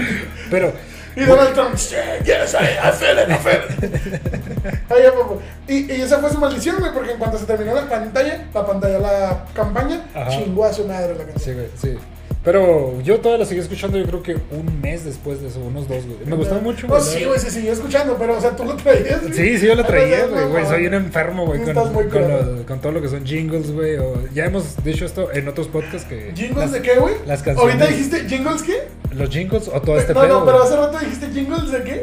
Pero, 0.51 0.73
Y 1.17 1.25
Donald 1.25 1.55
Trump, 1.55 1.77
"Sí, 1.77 1.95
yes, 2.25 2.55
I, 2.55 2.89
I 2.89 2.93
feel 2.93 3.19
it, 3.19 3.29
I 3.31 3.35
feel 3.39 3.63
it". 3.83 5.41
Y 5.69 5.91
esa 6.03 6.19
fue 6.19 6.31
su 6.31 6.39
maldición, 6.39 6.77
güey, 6.79 6.93
porque 6.93 7.13
en 7.13 7.19
cuanto 7.19 7.39
se 7.39 7.47
terminó 7.47 7.75
la 7.75 7.89
pantalla, 7.89 8.45
la 8.53 8.67
pantalla, 8.67 8.99
la 8.99 9.45
campaña, 9.55 10.05
Ajá. 10.15 10.29
chingó 10.31 10.65
a 10.65 10.73
su 10.73 10.87
madre 10.87 11.15
la 11.17 11.25
canción. 11.25 11.39
sí, 11.41 11.53
güey, 11.53 11.69
sí. 11.97 11.99
Pero 12.45 13.01
yo 13.03 13.21
todavía 13.21 13.45
la 13.45 13.49
seguí 13.49 13.61
escuchando, 13.63 13.97
yo 13.97 14.05
creo 14.05 14.23
que 14.23 14.35
un 14.55 14.81
mes 14.83 15.03
después 15.07 15.41
de 15.41 15.49
eso, 15.49 15.61
unos 15.61 15.89
dos, 15.89 16.05
güey. 16.05 16.19
Me 16.27 16.37
gustó 16.37 16.57
mucho, 16.57 16.87
No, 16.87 17.01
sí, 17.01 17.25
güey, 17.25 17.41
se 17.41 17.51
siguió 17.51 17.73
escuchando, 17.73 18.17
pero, 18.19 18.37
o 18.37 18.41
sea, 18.41 18.55
tú 18.55 18.65
lo 18.65 18.77
traías. 18.77 19.23
güey. 19.23 19.33
Sí, 19.33 19.59
sí, 19.59 19.67
yo 19.67 19.73
Ay, 19.73 19.85
traía, 19.85 20.27
no, 20.27 20.29
güey, 20.29 20.45
no, 20.45 20.51
güey. 20.51 20.63
no, 20.63 20.69
Soy 20.69 20.83
no. 20.83 20.89
un 20.89 20.95
enfermo, 20.95 21.47
güey, 21.47 21.63
con, 21.63 21.73
con, 21.75 22.29
lo- 22.29 22.67
con 22.67 22.81
todo 22.81 22.93
lo 22.93 23.01
que 23.01 23.09
son 23.09 23.25
jingles, 23.25 23.71
güey. 23.73 23.97
o- 23.97 24.29
Ya 24.35 24.45
hemos 24.45 24.77
dicho 24.85 25.07
esto 25.07 25.33
en 25.33 25.49
otros 25.49 25.69
podcasts 25.69 26.07
que. 26.07 26.33
¿Jingles 26.35 26.57
las- 26.59 26.73
de 26.73 26.83
qué, 26.83 26.97
güey? 26.99 27.15
las 27.27 27.43
canciones- 27.43 27.75
Ahorita 27.77 27.87
dijiste, 27.87 28.29
¿jingles 28.29 28.63
qué? 28.63 28.89
Los 29.15 29.31
jingles 29.31 29.69
o 29.73 29.81
todo 29.81 29.99
este 29.99 30.13
no, 30.13 30.21
pedo. 30.21 30.41
no, 30.41 30.45
pero 30.45 30.59
güey. 30.59 30.69
hace 30.69 30.77
rato 30.77 30.99
dijiste, 30.99 31.31
¿jingles 31.33 31.73
de 31.73 31.83
qué? 31.83 32.03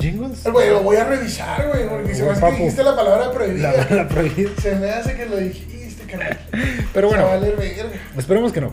¿Jingles? 0.00 0.44
Güey, 0.50 0.70
lo 0.70 0.80
voy 0.80 0.96
a 0.96 1.04
revisar, 1.04 1.68
güey, 1.68 1.86
porque 1.86 2.14
se 2.14 2.22
me 2.22 2.28
Güey, 2.28 2.38
hace 2.38 2.46
que 2.56 2.62
dijiste 2.62 2.82
la 2.82 2.96
palabra 2.96 3.30
prohibida. 3.30 3.72
La, 3.90 3.96
la 3.96 4.08
prohibida. 4.08 4.50
Se 4.62 4.74
me 4.76 4.90
hace 4.90 5.14
que 5.14 5.26
lo 5.26 5.36
dijiste, 5.36 6.04
carnal. 6.10 6.38
Pero 6.94 7.08
bueno, 7.08 7.28
esperemos 8.16 8.52
que 8.54 8.62
no. 8.62 8.70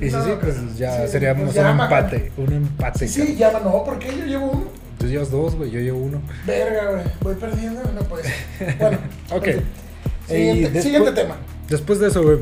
Y 0.00 0.06
No, 0.10 0.24
sí, 0.24 0.30
pues 0.40 0.76
ya 0.76 1.06
sí, 1.06 1.12
seríamos 1.12 1.44
pues 1.44 1.54
ya, 1.56 1.70
un 1.72 1.80
empate. 1.80 2.32
Un 2.36 2.52
empate. 2.52 3.08
Sí, 3.08 3.36
cabrón. 3.38 3.62
ya, 3.64 3.70
no, 3.70 3.84
¿por 3.84 3.98
qué? 3.98 4.08
Yo 4.18 4.24
llevo 4.26 4.50
uno. 4.50 4.64
Tú 4.98 5.06
llevas 5.06 5.30
dos, 5.30 5.54
güey. 5.56 5.70
Yo 5.70 5.80
llevo 5.80 5.98
uno. 5.98 6.20
Verga, 6.46 6.90
güey. 6.90 7.02
Voy 7.20 7.34
perdiendo, 7.34 7.80
no 7.94 8.00
puede 8.02 8.24
ser. 8.24 8.76
Bueno, 8.78 8.98
Ok. 9.32 9.46
Y 9.48 10.32
Siguiente, 10.32 10.60
después- 10.62 10.82
siguiente 10.84 11.12
tema. 11.12 11.36
Después 11.68 11.98
de 12.00 12.08
eso, 12.08 12.22
güey, 12.22 12.38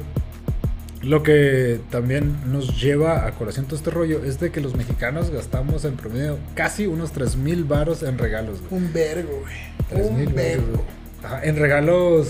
lo 1.02 1.22
que 1.22 1.80
también 1.90 2.36
nos 2.52 2.80
lleva 2.80 3.26
a 3.26 3.32
colación 3.32 3.66
todo 3.66 3.76
este 3.76 3.90
rollo 3.90 4.24
es 4.24 4.38
de 4.38 4.50
que 4.50 4.60
los 4.60 4.76
mexicanos 4.76 5.30
gastamos 5.30 5.84
en 5.84 5.96
promedio 5.96 6.38
casi 6.54 6.86
unos 6.86 7.10
3 7.12 7.36
mil 7.36 7.64
varos 7.64 8.02
en 8.02 8.18
regalos, 8.18 8.60
güey. 8.68 8.82
Un 8.82 8.92
vergo, 8.92 9.40
güey. 9.42 9.54
3 9.90 10.06
Un 10.10 10.18
mil 10.18 10.28
vergo. 10.32 10.84
Ajá, 11.24 11.40
En 11.44 11.56
regalos 11.56 12.28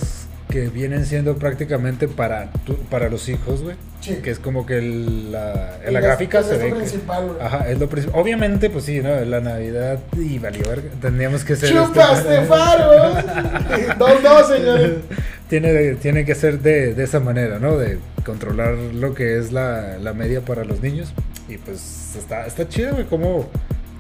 que 0.49 0.69
vienen 0.69 1.05
siendo 1.07 1.37
prácticamente 1.37 2.09
para, 2.09 2.51
tu- 2.65 2.77
para 2.77 3.09
los 3.09 3.29
hijos, 3.29 3.63
güey. 3.63 3.77
Sí. 4.03 4.17
Que 4.17 4.31
es 4.33 4.39
como 4.41 4.67
que 4.67 4.79
el- 4.79 5.31
la, 5.33 5.79
en 5.85 5.93
la 5.95 6.01
El 6.01 6.05
gráfica 6.05 6.39
gasto- 6.41 6.55
se 6.55 6.59
ve 6.59 6.69
que- 6.71 6.75
principal, 6.75 7.27
güey. 7.29 7.41
Ajá, 7.41 7.71
es 7.71 7.79
lo 7.79 7.89
principal. 7.89 8.21
Obviamente, 8.21 8.69
pues 8.69 8.85
sí, 8.85 9.01
¿no? 9.01 9.21
La 9.25 9.41
Navidad 9.41 10.01
y 10.19 10.39
valió. 10.41 10.65
Tendríamos 11.01 11.45
que 11.45 11.55
ser. 11.57 11.71
¡Chupaste 11.71 12.35
este- 12.35 12.47
faros! 12.47 13.17
dos, 13.99 14.23
dos, 14.23 14.49
señores. 14.49 14.91
tiene, 15.49 15.95
tiene 15.95 16.25
que 16.25 16.35
ser 16.35 16.59
de, 16.61 16.95
de 16.95 17.05
esa 17.05 17.21
manera, 17.21 17.59
¿no? 17.61 17.79
De 17.79 17.99
controlar 18.27 18.75
lo 18.75 19.15
que 19.15 19.39
es 19.39 19.53
la, 19.53 19.99
la 19.99 20.13
media 20.13 20.41
para 20.41 20.65
los 20.65 20.81
niños. 20.83 21.13
Y 21.49 21.59
pues 21.59 22.15
está, 22.19 22.47
está 22.47 22.69
chido, 22.69 22.95
güey, 22.95 23.07
cómo, 23.07 23.49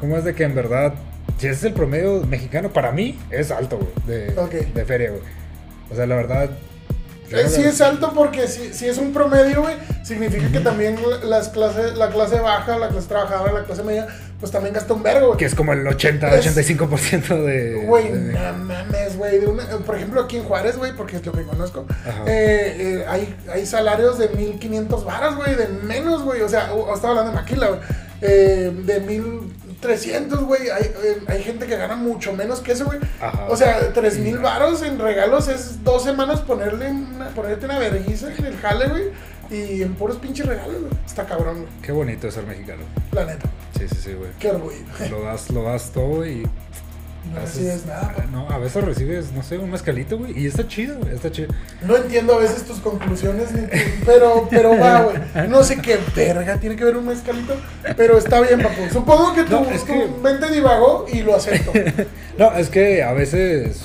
cómo 0.00 0.16
es 0.16 0.24
de 0.24 0.34
que 0.34 0.42
en 0.44 0.54
verdad, 0.56 0.94
si 1.38 1.46
ese 1.46 1.56
es 1.58 1.64
el 1.64 1.72
promedio 1.74 2.22
mexicano, 2.26 2.72
para 2.72 2.90
mí 2.92 3.18
es 3.30 3.50
alto, 3.52 3.78
güey, 3.78 3.90
de, 4.06 4.28
Ok. 4.36 4.52
de 4.74 4.84
feria, 4.84 5.10
güey. 5.10 5.22
O 5.90 5.94
sea, 5.94 6.06
la 6.06 6.16
verdad... 6.16 6.50
Eh, 7.34 7.42
no 7.44 7.48
Sí 7.50 7.62
es 7.62 7.80
alto 7.80 8.12
porque 8.14 8.46
si, 8.48 8.72
si 8.72 8.88
es 8.88 8.98
un 8.98 9.12
promedio, 9.12 9.62
güey, 9.62 9.76
significa 10.02 10.50
que 10.50 10.60
también 10.60 10.98
las 11.24 11.48
clases, 11.48 11.94
la 11.96 12.10
clase 12.10 12.40
baja, 12.40 12.78
la 12.78 12.88
clase 12.88 13.08
trabajadora, 13.08 13.52
la 13.52 13.64
clase 13.64 13.82
media, 13.82 14.06
pues 14.40 14.50
también 14.50 14.74
gasta 14.74 14.92
un 14.94 15.02
vergo, 15.02 15.28
güey. 15.28 15.38
Que 15.38 15.44
es 15.44 15.54
como 15.54 15.72
el 15.72 15.86
80, 15.86 16.34
Es- 16.34 16.46
85% 16.56 17.44
de... 17.44 17.84
Güey, 17.86 18.10
de- 18.10 18.32
no 18.32 18.52
mames, 18.64 19.16
güey. 19.16 19.38
de 19.38 19.46
una- 19.46 19.64
Por 19.78 19.96
ejemplo, 19.96 20.20
aquí 20.22 20.36
en 20.38 20.44
Juárez, 20.44 20.76
güey, 20.76 20.92
porque 20.96 21.16
es 21.16 21.24
lo 21.26 21.32
que 21.32 21.42
conozco, 21.44 21.86
eh, 22.26 22.76
eh, 22.78 23.04
hay, 23.08 23.34
hay 23.52 23.64
salarios 23.66 24.18
de 24.18 24.28
1500 24.30 25.04
varas, 25.04 25.36
güey, 25.36 25.54
de 25.54 25.68
menos, 25.68 26.22
güey. 26.22 26.42
O 26.42 26.48
sea, 26.48 26.72
o- 26.74 26.92
estaba 26.94 27.10
hablando 27.12 27.30
de 27.32 27.36
Maquila, 27.36 27.68
güey. 27.68 27.80
Eh, 28.24 28.72
de 28.84 29.00
1300, 29.82 30.44
güey. 30.44 30.70
Hay, 30.70 30.84
eh, 30.84 31.22
hay 31.26 31.42
gente 31.42 31.66
que 31.66 31.76
gana 31.76 31.96
mucho 31.96 32.32
menos 32.32 32.60
que 32.60 32.72
eso, 32.72 32.84
güey. 32.86 32.98
Ajá. 33.20 33.46
O 33.48 33.56
sea, 33.56 33.92
3000 33.92 34.36
Sí. 34.36 34.42
varos 34.42 34.82
en 34.82 34.98
regalos 34.98 35.48
es 35.48 35.82
dos 35.84 36.04
semanas 36.04 36.40
ponerle 36.40 36.90
una, 36.90 37.28
ponerte 37.30 37.64
una 37.66 37.78
vergüenza 37.78 38.32
en 38.32 38.44
el 38.46 38.56
jale, 38.58 38.88
güey. 38.88 39.04
Y 39.50 39.82
en 39.82 39.94
puros 39.94 40.16
pinches 40.16 40.46
regalos, 40.46 40.80
güey. 40.80 40.92
Está 41.04 41.26
cabrón, 41.26 41.62
güey. 41.62 41.68
Qué 41.82 41.92
bonito 41.92 42.28
es 42.28 42.34
ser 42.34 42.46
mexicano. 42.46 42.82
La 43.12 43.24
neta. 43.24 43.48
Sí, 43.78 43.86
sí, 43.88 43.96
sí, 44.02 44.12
güey. 44.14 44.30
Qué 44.38 44.50
orgullo. 44.50 44.76
Lo 45.10 45.22
das, 45.22 45.50
lo 45.50 45.62
das 45.64 45.90
todo 45.90 46.24
y... 46.26 46.46
No 47.32 47.40
recibes 47.40 47.86
nada. 47.86 48.14
No, 48.30 48.48
a 48.50 48.58
veces 48.58 48.84
recibes, 48.84 49.32
no 49.32 49.42
sé, 49.42 49.58
un 49.58 49.70
mezcalito, 49.70 50.18
güey. 50.18 50.38
Y 50.38 50.46
está 50.46 50.66
chido, 50.68 50.96
güey. 50.98 51.14
Está 51.14 51.30
chido. 51.30 51.48
No 51.82 51.96
entiendo 51.96 52.34
a 52.34 52.38
veces 52.38 52.64
tus 52.64 52.78
conclusiones, 52.78 53.48
pero, 54.04 54.46
pero 54.50 54.78
va, 54.78 55.00
güey. 55.02 55.48
No 55.48 55.62
sé 55.64 55.78
qué 55.80 55.98
verga 56.14 56.58
tiene 56.58 56.76
que 56.76 56.84
ver 56.84 56.96
un 56.96 57.06
mezcalito, 57.06 57.54
pero 57.96 58.18
está 58.18 58.40
bien, 58.40 58.60
papu. 58.60 58.82
Supongo 58.92 59.34
que 59.34 59.44
tu, 59.44 59.52
No, 59.60 59.70
es 59.70 59.80
tu 59.84 59.92
que- 59.92 60.08
mente 60.22 60.50
divagó 60.50 61.06
y 61.12 61.22
lo 61.22 61.34
acepto. 61.36 61.72
No, 62.38 62.50
es 62.56 62.70
que 62.70 63.02
a 63.02 63.12
veces 63.12 63.82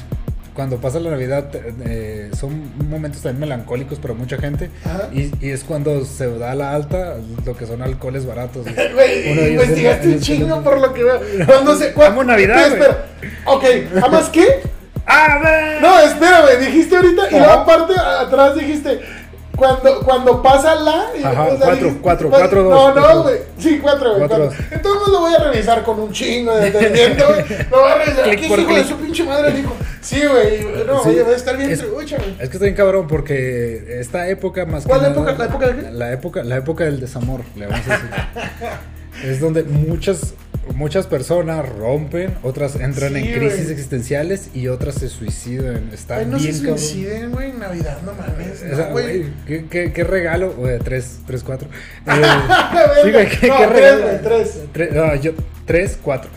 cuando 0.57 0.77
pasa 0.77 0.99
la 0.99 1.11
Navidad 1.11 1.45
eh, 1.85 2.31
son 2.37 2.71
momentos 2.89 3.21
también 3.21 3.41
melancólicos 3.41 3.99
para 3.99 4.15
mucha 4.15 4.37
gente 4.37 4.71
y, 5.13 5.31
y 5.39 5.51
es 5.51 5.63
cuando 5.63 6.03
se 6.03 6.27
da 6.39 6.55
la 6.55 6.73
alta 6.73 7.15
lo 7.45 7.55
que 7.55 7.67
son 7.67 7.83
alcoholes 7.83 8.25
baratos. 8.25 8.65
güey. 8.93 9.51
Investigaste 9.53 10.09
es- 10.09 10.15
un 10.15 10.19
chingo 10.19 10.63
por 10.63 10.81
lo 10.81 10.91
que 10.95 11.03
veo. 11.03 11.21
Cuando 11.45 11.75
se. 11.75 11.93
cua- 11.93 12.07
Amo 12.07 12.23
Navidad, 12.23 12.67
Espera. 12.73 13.05
Ok, 13.45 13.63
¿amas 14.03 14.29
qué? 14.29 14.61
¡Ah! 15.05 15.77
No, 15.79 15.99
espérame, 15.99 16.59
dijiste 16.65 16.95
ahorita 16.97 17.27
y 17.29 17.35
luego 17.37 17.51
aparte 17.53 17.93
atrás 17.97 18.55
dijiste. 18.55 18.99
Cuando, 19.57 19.99
cuando 20.01 20.41
pasa 20.41 20.75
la. 20.75 21.05
y- 21.19 21.23
Ajá, 21.23 21.47
cuatro, 21.59 21.97
cuatro, 22.01 22.29
pues, 22.29 22.39
cuatro, 22.41 22.63
dos, 22.63 22.71
No, 22.71 22.93
cuatro. 23.01 23.13
no, 23.15 23.23
güey. 23.23 23.35
Sí, 23.57 23.79
cuatro, 23.81 24.09
güey. 24.15 24.27
Cuatro, 24.27 24.45
cuatro. 24.49 24.65
Entonces 24.71 25.07
lo 25.11 25.19
voy 25.19 25.33
a 25.33 25.37
revisar 25.39 25.83
con 25.83 25.99
un 25.99 26.11
chingo 26.13 26.55
de 26.55 26.69
detenimiento, 26.71 27.25
güey. 27.27 27.45
Lo 27.71 27.81
voy 27.81 27.91
a 27.91 27.95
revisar. 27.95 28.23
¿Qué 28.35 28.45
hijo 28.45 28.55
de 28.75 28.83
su 28.83 28.95
pinche 28.97 29.23
madre 29.23 29.51
dijo? 29.51 29.73
Sí, 30.01 30.21
güey. 30.25 30.63
No, 30.85 31.01
Sí. 31.03 31.09
oye, 31.09 31.23
va 31.23 31.29
a 31.31 31.35
estar 31.35 31.57
bien 31.57 31.71
Es- 31.71 31.79
trucha, 31.79 32.17
güey. 32.17 32.31
Es 32.33 32.37
que 32.49 32.55
está 32.57 32.63
bien 32.65 32.75
cabrón 32.75 33.07
porque 33.07 33.97
esta 33.99 34.27
época 34.29 34.65
más 34.67 34.85
¿Cuál 34.85 34.99
que 35.01 35.07
época? 35.07 35.31
nada- 35.33 35.37
¿La 35.39 35.45
época 35.45 35.67
de 35.67 35.75
qué? 35.75 35.91
La 35.91 36.11
época, 36.13 36.43
la 36.43 36.55
época 36.57 36.83
del 36.85 36.99
desamor, 36.99 37.41
le 37.55 37.65
vamos 37.65 37.87
a 37.87 37.91
decir. 37.93 38.09
es 39.25 39.39
donde 39.39 39.63
muchas 39.63 40.35
muchas 40.75 41.07
personas 41.07 41.67
rompen, 41.67 42.35
otras 42.43 42.75
entran 42.75 43.13
Sí, 43.13 43.19
en 43.19 43.33
crisis 43.39 43.59
güey. 43.63 43.71
existenciales 43.71 44.49
y 44.53 44.67
otras 44.67 44.95
se 44.95 45.09
suicidan. 45.09 45.89
Está 45.93 46.17
Ay, 46.17 46.25
no 46.25 46.37
bien 46.37 46.53
se 46.53 46.65
suiciden, 46.67 47.31
güey, 47.31 47.49
en 47.51 47.59
Navidad, 47.59 47.99
no 48.05 48.13
mames. 48.13 48.63
O 48.71 48.75
sea, 48.75 48.89
no, 48.89 48.95
¿qué, 49.45 49.65
qué, 49.69 49.91
qué 49.93 50.03
regalo? 50.03 50.53
Tres, 50.83 51.19
tres, 51.25 51.43
cuatro. 51.43 51.69
Eh, 52.07 53.01
sí, 53.03 53.11
güey, 53.11 53.27
¿qué, 53.29 53.47
No, 53.47 53.57
qué 53.57 53.67
tres, 53.67 53.79
regalo? 53.95 54.01
güey, 54.03 54.21
tres. 54.21 54.59
Tre- 54.73 54.91
no, 54.91 55.15
yo, 55.15 55.31
tres, 55.65 55.97
cuatro. 56.01 56.29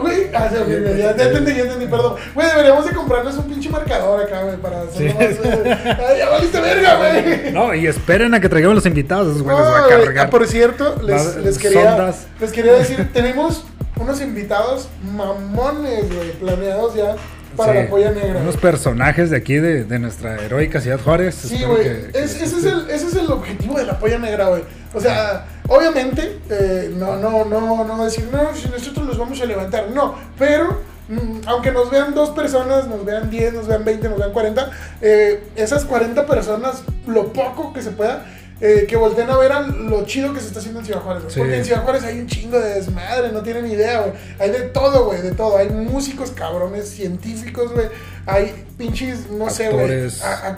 Güey. 0.00 0.30
Ah, 0.34 0.48
sí, 0.50 0.56
ya, 0.98 1.16
ya 1.16 1.24
entendí, 1.24 1.54
ya 1.54 1.62
entendí, 1.62 1.86
perdón. 1.86 2.16
Güey, 2.34 2.48
deberíamos 2.48 2.84
de 2.84 2.92
comprarnos 2.94 3.36
un 3.36 3.44
pinche 3.44 3.70
marcador 3.70 4.20
acá, 4.24 4.42
güey, 4.42 4.56
para 4.56 4.82
hacerlo 4.82 5.12
Sí. 5.12 5.14
más. 5.18 5.38
güey. 5.38 5.72
Ay, 5.72 6.18
ya 6.18 6.28
valiste 6.30 6.60
verga, 6.60 6.96
güey. 6.96 7.52
No, 7.52 7.72
y 7.74 7.86
esperen 7.86 8.34
a 8.34 8.40
que 8.40 8.48
traigamos 8.48 8.74
los 8.74 8.86
invitados, 8.86 9.28
esos 9.28 9.42
güey, 9.42 9.56
les 9.56 9.64
va 9.64 9.76
a 9.76 9.80
No, 9.82 9.86
güey. 9.86 10.04
cargar. 10.04 10.26
Ah, 10.26 10.30
por 10.30 10.46
cierto, 10.48 10.96
les, 11.02 11.58
quería, 11.58 11.90
sondas. 11.90 12.26
les 12.40 12.50
quería 12.52 12.72
decir, 12.72 13.08
tenemos 13.12 13.64
unos 14.00 14.20
invitados 14.20 14.88
mamones, 15.14 16.12
güey, 16.12 16.32
planeados 16.32 16.94
ya 16.94 17.14
para 17.56 17.72
Sí, 17.72 17.78
la 17.78 17.88
polla 17.90 18.10
negra. 18.10 18.40
Unos 18.40 18.56
personajes 18.56 19.30
de 19.30 19.36
aquí, 19.36 19.54
de, 19.54 19.84
de 19.84 19.98
nuestra 19.98 20.36
heroica 20.42 20.80
ciudad 20.80 20.98
Juárez. 21.00 21.34
Sí, 21.34 21.62
güey. 21.64 21.86
Es- 22.14 22.40
ese, 22.40 22.44
es 22.44 22.64
el, 22.64 22.90
ese 22.90 23.06
es 23.08 23.14
el 23.16 23.30
objetivo 23.30 23.78
de 23.78 23.86
la 23.86 23.98
polla 23.98 24.18
negra, 24.18 24.48
güey. 24.48 24.62
O 24.94 25.00
sea, 25.00 25.46
obviamente, 25.68 26.38
eh, 26.50 26.92
no, 26.96 27.16
no, 27.16 27.44
no, 27.44 27.84
no 27.84 28.04
decir, 28.04 28.28
no, 28.32 28.54
si 28.54 28.68
nosotros 28.68 29.06
los 29.06 29.18
vamos 29.18 29.40
a 29.40 29.44
levantar. 29.46 29.88
No, 29.90 30.14
pero 30.38 30.80
mm, 31.08 31.40
aunque 31.46 31.72
nos 31.72 31.90
vean 31.90 32.14
dos 32.14 32.30
personas, 32.30 32.86
nos 32.88 33.04
vean 33.04 33.30
10, 33.30 33.54
nos 33.54 33.66
vean 33.66 33.84
20, 33.84 34.08
nos 34.08 34.18
vean 34.18 34.32
40, 34.32 34.70
eh, 35.00 35.42
esas 35.56 35.84
40 35.84 36.26
personas, 36.26 36.82
lo 37.06 37.32
poco 37.32 37.72
que 37.72 37.80
se 37.82 37.90
pueda, 37.92 38.26
eh, 38.64 38.86
que 38.88 38.96
volteen 38.96 39.28
a 39.28 39.36
ver 39.36 39.50
a 39.52 39.60
lo 39.60 40.04
chido 40.06 40.32
que 40.32 40.38
se 40.40 40.46
está 40.46 40.60
haciendo 40.60 40.78
en 40.80 40.86
Ciudad 40.86 41.00
Juárez. 41.00 41.24
güey. 41.24 41.34
Sí. 41.34 41.40
Porque 41.40 41.56
en 41.58 41.64
Ciudad 41.64 41.82
Juárez 41.82 42.04
hay 42.04 42.20
un 42.20 42.26
chingo 42.28 42.58
de 42.60 42.74
desmadre, 42.74 43.32
no 43.32 43.42
tienen 43.42 43.66
idea, 43.70 44.00
güey. 44.02 44.12
Hay 44.38 44.50
de 44.50 44.60
todo, 44.68 45.04
güey, 45.06 45.20
de 45.20 45.32
todo. 45.32 45.56
Hay 45.58 45.68
músicos 45.68 46.30
cabrones, 46.30 46.88
científicos, 46.88 47.72
güey. 47.72 47.88
Hay 48.24 48.64
pinches, 48.78 49.28
no 49.30 49.50
sé, 49.50 49.68
güey. 49.70 50.08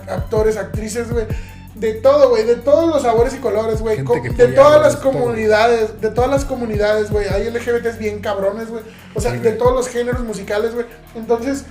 Actores. 0.08 0.56
actrices, 0.56 1.10
güey. 1.10 1.24
De 1.74 1.94
todo, 1.94 2.28
güey, 2.28 2.44
de 2.44 2.54
todos 2.56 2.88
los 2.88 3.02
sabores 3.02 3.34
y 3.34 3.38
colores, 3.38 3.80
güey. 3.80 3.96
De 4.36 4.48
todas 4.48 4.80
las 4.80 4.96
comunidades, 4.96 6.00
de 6.00 6.10
todas 6.10 6.30
las 6.30 6.44
comunidades, 6.44 7.10
güey. 7.10 7.26
Hay 7.28 7.50
LGBTs 7.50 7.98
bien 7.98 8.20
cabrones, 8.20 8.68
güey. 8.68 8.82
O 9.14 9.20
sea, 9.20 9.32
Sí, 9.32 9.38
de 9.38 9.52
todos 9.52 9.72
los 9.74 9.88
géneros 9.88 10.20
musicales, 10.22 10.72
güey. 10.74 10.86
Entonces, 11.16 11.64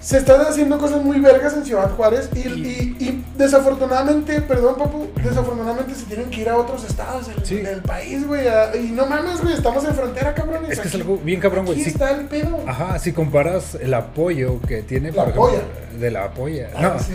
se 0.00 0.18
están 0.18 0.40
haciendo 0.42 0.78
cosas 0.78 1.02
muy 1.02 1.18
vergas 1.20 1.52
en 1.54 1.64
Ciudad 1.66 1.90
Juárez 1.96 2.30
y, 2.34 2.38
y- 2.38 2.96
y 3.00 3.15
desafortunadamente, 3.36 4.40
perdón, 4.42 4.76
papu, 4.76 5.06
desafortunadamente 5.22 5.94
se 5.94 6.04
tienen 6.04 6.30
que 6.30 6.40
ir 6.42 6.48
a 6.48 6.56
otros 6.56 6.84
estados 6.84 7.28
del, 7.28 7.44
Sí. 7.44 7.56
del 7.56 7.80
país, 7.82 8.26
güey. 8.26 8.46
Y 8.80 8.90
no 8.92 9.06
mames, 9.06 9.40
güey, 9.42 9.54
estamos 9.54 9.84
en 9.84 9.94
frontera, 9.94 10.34
cabrones. 10.34 10.70
Es 10.70 10.80
que 10.80 10.88
es 10.88 10.94
algo 10.94 11.18
bien 11.18 11.40
cabrón, 11.40 11.66
güey. 11.66 11.80
Aquí 11.80 11.88
está 11.90 12.10
el 12.12 12.26
pedo. 12.26 12.58
Ajá, 12.66 12.98
si 12.98 13.12
comparas 13.12 13.76
el 13.80 13.94
apoyo 13.94 14.60
que 14.66 14.82
tiene, 14.82 15.12
La 15.12 15.24
por 15.26 15.48
ejemplo, 15.50 15.68
de 15.98 16.10
la 16.10 16.24
apoya, 16.24 16.68
Ah, 16.76 16.82
no, 16.82 16.98
sí. 16.98 17.14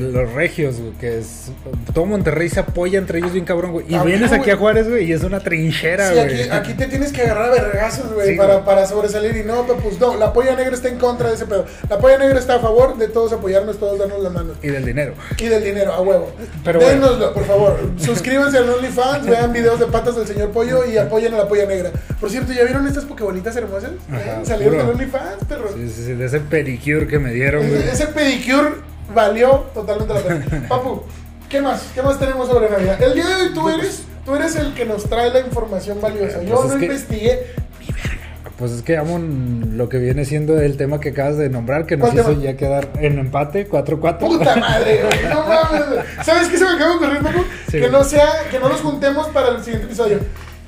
los 0.00 0.32
regios, 0.32 0.80
güey, 0.80 0.92
que 0.92 1.18
es, 1.18 1.50
todo 1.92 2.06
Monterrey 2.06 2.48
se 2.48 2.60
apoya 2.60 2.98
entre 2.98 3.18
ellos 3.18 3.32
bien 3.32 3.44
cabrón, 3.44 3.72
güey, 3.72 3.86
y 3.90 3.94
Ah, 3.94 4.04
vienes 4.04 4.28
güey. 4.30 4.40
aquí 4.40 4.50
a 4.50 4.56
Juárez, 4.56 4.88
güey, 4.88 5.04
y 5.04 5.12
es 5.12 5.22
una 5.22 5.40
trinchera, 5.40 6.08
Sí, 6.08 6.14
güey. 6.14 6.42
aquí, 6.42 6.50
aquí 6.50 6.74
te 6.74 6.86
tienes 6.86 7.12
que 7.12 7.22
agarrar 7.22 7.50
a 7.50 7.52
vergazos, 7.52 8.12
güey, 8.14 8.36
para, 8.36 8.54
güey. 8.54 8.64
para 8.64 8.86
sobresalir. 8.86 9.36
Y 9.36 9.42
no, 9.44 9.64
pues 9.66 10.00
no, 10.00 10.16
la 10.16 10.32
polla 10.32 10.54
negra 10.56 10.74
está 10.74 10.88
en 10.88 10.98
contra 10.98 11.28
de 11.28 11.34
ese 11.34 11.44
pedo. 11.46 11.66
La 11.90 11.98
polla 11.98 12.16
negra 12.18 12.38
está 12.38 12.54
a 12.54 12.58
favor 12.60 12.96
de 12.96 13.08
todos 13.08 13.32
apoyarnos, 13.34 13.78
todos 13.78 13.98
darnos 13.98 14.22
la 14.22 14.30
mano. 14.30 14.52
Y 14.62 14.68
del 14.68 14.84
dinero. 14.86 15.12
Y 15.36 15.45
del 15.48 15.64
dinero, 15.64 15.92
a 15.92 16.00
huevo. 16.00 16.30
Pero 16.64 16.80
Dénoslo, 16.80 17.32
por 17.32 17.44
favor. 17.44 17.78
Suscríbanse 17.98 18.58
al 18.58 18.68
OnlyFans, 18.68 19.26
vean 19.26 19.52
videos 19.52 19.78
de 19.80 19.86
patas 19.86 20.16
del 20.16 20.26
señor 20.26 20.50
Pollo 20.50 20.84
y 20.84 20.96
apoyen 20.98 21.34
a 21.34 21.38
la 21.38 21.48
polla 21.48 21.66
negra. 21.66 21.90
Por 22.20 22.30
cierto, 22.30 22.52
¿ya 22.52 22.64
vieron 22.64 22.86
estas 22.86 23.04
pokebolitas 23.04 23.56
hermosas? 23.56 23.92
Ajá, 24.10 24.40
¿Eh? 24.42 24.44
Salieron 24.44 24.78
del 24.78 24.88
OnlyFans, 24.88 25.44
perro. 25.48 25.68
Sí, 25.74 25.88
sí, 25.88 26.04
sí, 26.04 26.12
de 26.14 26.26
ese 26.26 26.40
pedicure 26.40 27.06
que 27.06 27.18
me 27.18 27.32
dieron, 27.32 27.68
güey. 27.68 27.88
Ese, 27.88 28.06
pedicure 28.06 28.74
valió 29.14 29.66
totalmente 29.74 30.14
la 30.14 30.20
pena. 30.20 30.66
Papu, 30.68 31.02
¿qué 31.48 31.60
más? 31.60 31.82
¿Qué 31.94 32.02
más 32.02 32.18
tenemos 32.18 32.48
sobre 32.48 32.68
Navidad? 32.70 33.00
El 33.02 33.14
día 33.14 33.26
de 33.26 33.34
hoy 33.34 33.54
tú 33.54 33.68
eres, 33.68 34.02
tú 34.24 34.34
eres 34.34 34.56
el 34.56 34.74
que 34.74 34.84
nos 34.84 35.04
trae 35.08 35.30
la 35.30 35.40
información 35.40 36.00
valiosa. 36.00 36.42
Yo 36.42 36.56
Pues 36.56 36.72
es 36.72 36.76
no 36.76 36.82
investigué. 36.82 37.46
Pues 38.58 38.72
es 38.72 38.80
que 38.80 38.96
amo 38.96 39.18
lo 39.18 39.88
que 39.90 39.98
viene 39.98 40.24
siendo 40.24 40.58
el 40.58 40.78
tema 40.78 40.98
que 40.98 41.10
acabas 41.10 41.36
de 41.36 41.50
nombrar, 41.50 41.84
que 41.84 41.98
nos 41.98 42.08
¿Cuál 42.08 42.20
hizo 42.20 42.30
tema? 42.30 42.42
ya 42.42 42.56
quedar 42.56 42.88
en 43.00 43.18
empate, 43.18 43.68
4-4. 43.68 44.18
Puta 44.18 44.56
madre, 44.56 45.02
güey. 45.02 45.24
No 45.30 45.44
mames. 45.46 46.04
¿Sabes 46.24 46.48
qué 46.48 46.56
se 46.56 46.64
me 46.64 46.70
acaba 46.70 46.90
de 46.92 46.96
ocurrir, 46.96 47.22
Papu? 47.22 47.44
Sí, 47.70 47.80
que 47.80 47.90
no 47.90 48.02
sea, 48.02 48.26
que 48.50 48.58
no 48.58 48.70
nos 48.70 48.80
juntemos 48.80 49.28
para 49.28 49.48
el 49.50 49.62
siguiente 49.62 49.86
episodio. 49.86 50.20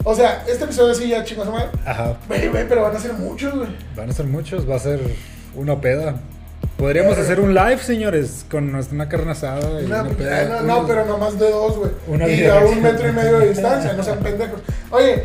O 0.05 0.15
sea, 0.15 0.45
este 0.47 0.65
episodio 0.65 0.95
sí 0.95 1.09
ya 1.09 1.25
chingos, 1.25 1.51
madre. 1.51 1.69
Ajá, 1.87 2.19
Güey, 2.29 2.49
güey, 2.49 2.69
pero 2.69 2.83
van 2.83 2.95
a 2.95 3.01
ser 3.01 3.15
muchos, 3.15 3.55
güey. 3.55 3.69
van 3.97 4.11
a 4.11 4.13
ser 4.13 4.27
muchos, 4.27 4.69
va 4.69 4.77
a 4.77 4.81
ser 4.81 5.01
una 5.55 5.81
peda. 5.81 6.17
Podríamos 6.77 7.17
Eh. 7.19 7.23
hacer 7.23 7.41
un 7.41 7.55
live, 7.55 7.79
señores, 7.79 8.45
con 8.51 8.73
una 8.75 9.09
carne 9.09 9.33
asada 9.33 9.81
y 9.83 9.87
Una- 9.87 10.03
una 10.03 10.11
peda. 10.11 10.45
no, 10.45 10.83
no, 10.83 10.87
pero 10.87 11.05
nomás 11.07 11.39
de 11.39 11.51
dos, 11.51 11.77
güey. 11.79 11.91
Una 12.07 12.29
Y 12.29 12.45
a 12.47 12.57
un 12.61 12.83
metro 12.83 13.09
y 13.09 13.13
medio 13.13 13.39
de 13.39 13.49
distancia, 13.49 13.95
no 13.95 14.03
sean 14.05 14.19
pendejos. 14.23 14.61
Oye, 14.91 15.25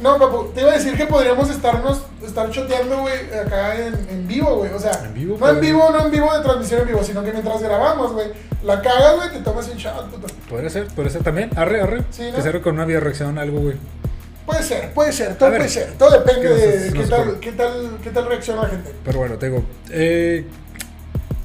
no, 0.00 0.18
papu, 0.18 0.44
te 0.54 0.60
iba 0.62 0.70
a 0.70 0.74
decir 0.74 0.96
que 0.96 1.06
podríamos 1.06 1.50
estarnos, 1.50 2.02
estar 2.24 2.50
choteando, 2.50 3.00
güey, 3.00 3.14
acá 3.44 3.76
en, 3.76 3.94
en 4.10 4.26
vivo, 4.28 4.56
güey. 4.56 4.72
O 4.72 4.78
sea, 4.78 4.92
En 5.04 5.14
vivo, 5.14 5.36
no 5.38 5.48
en 5.48 5.54
pero- 5.56 5.66
vivo, 5.66 5.90
no 5.90 6.04
en 6.04 6.10
vivo 6.10 6.32
de 6.36 6.42
transmisión 6.42 6.80
en 6.82 6.86
vivo, 6.88 7.02
sino 7.04 7.22
que 7.24 7.32
mientras 7.32 7.60
grabamos, 7.62 8.12
güey, 8.12 8.28
la 8.64 8.80
cagas, 8.82 9.16
güey, 9.16 9.30
te 9.30 9.38
tomas 9.40 9.68
un 9.68 9.76
shot, 9.76 10.10
puto. 10.10 10.26
Podría 10.48 10.70
ser, 10.70 10.86
podría 10.88 11.12
ser 11.12 11.22
también. 11.22 11.50
Arre, 11.56 11.80
arre. 11.80 12.04
Sí, 12.10 12.30
¿no? 12.36 12.42
Que 12.52 12.60
con 12.60 12.74
una 12.74 12.84
video 12.84 13.00
reacción, 13.00 13.38
algo, 13.38 13.60
güey. 13.60 13.76
Puede 14.46 14.62
ser, 14.62 14.92
puede 14.94 15.12
ser, 15.12 15.36
todo 15.36 15.50
ver, 15.50 15.58
puede 15.60 15.70
ser. 15.70 15.92
Todo 15.98 16.10
depende 16.10 16.40
¿qué 16.40 16.48
nos- 16.48 16.58
de 16.58 16.90
nos 16.90 17.04
qué 17.04 17.10
tal, 17.10 17.40
qué 17.40 17.52
tal, 17.52 17.98
qué 18.02 18.10
tal 18.10 18.26
reacciona 18.26 18.62
la 18.62 18.68
gente. 18.68 18.94
Pero 19.04 19.18
bueno, 19.18 19.36
te 19.36 19.46
digo, 19.50 19.62
eh, 19.90 20.46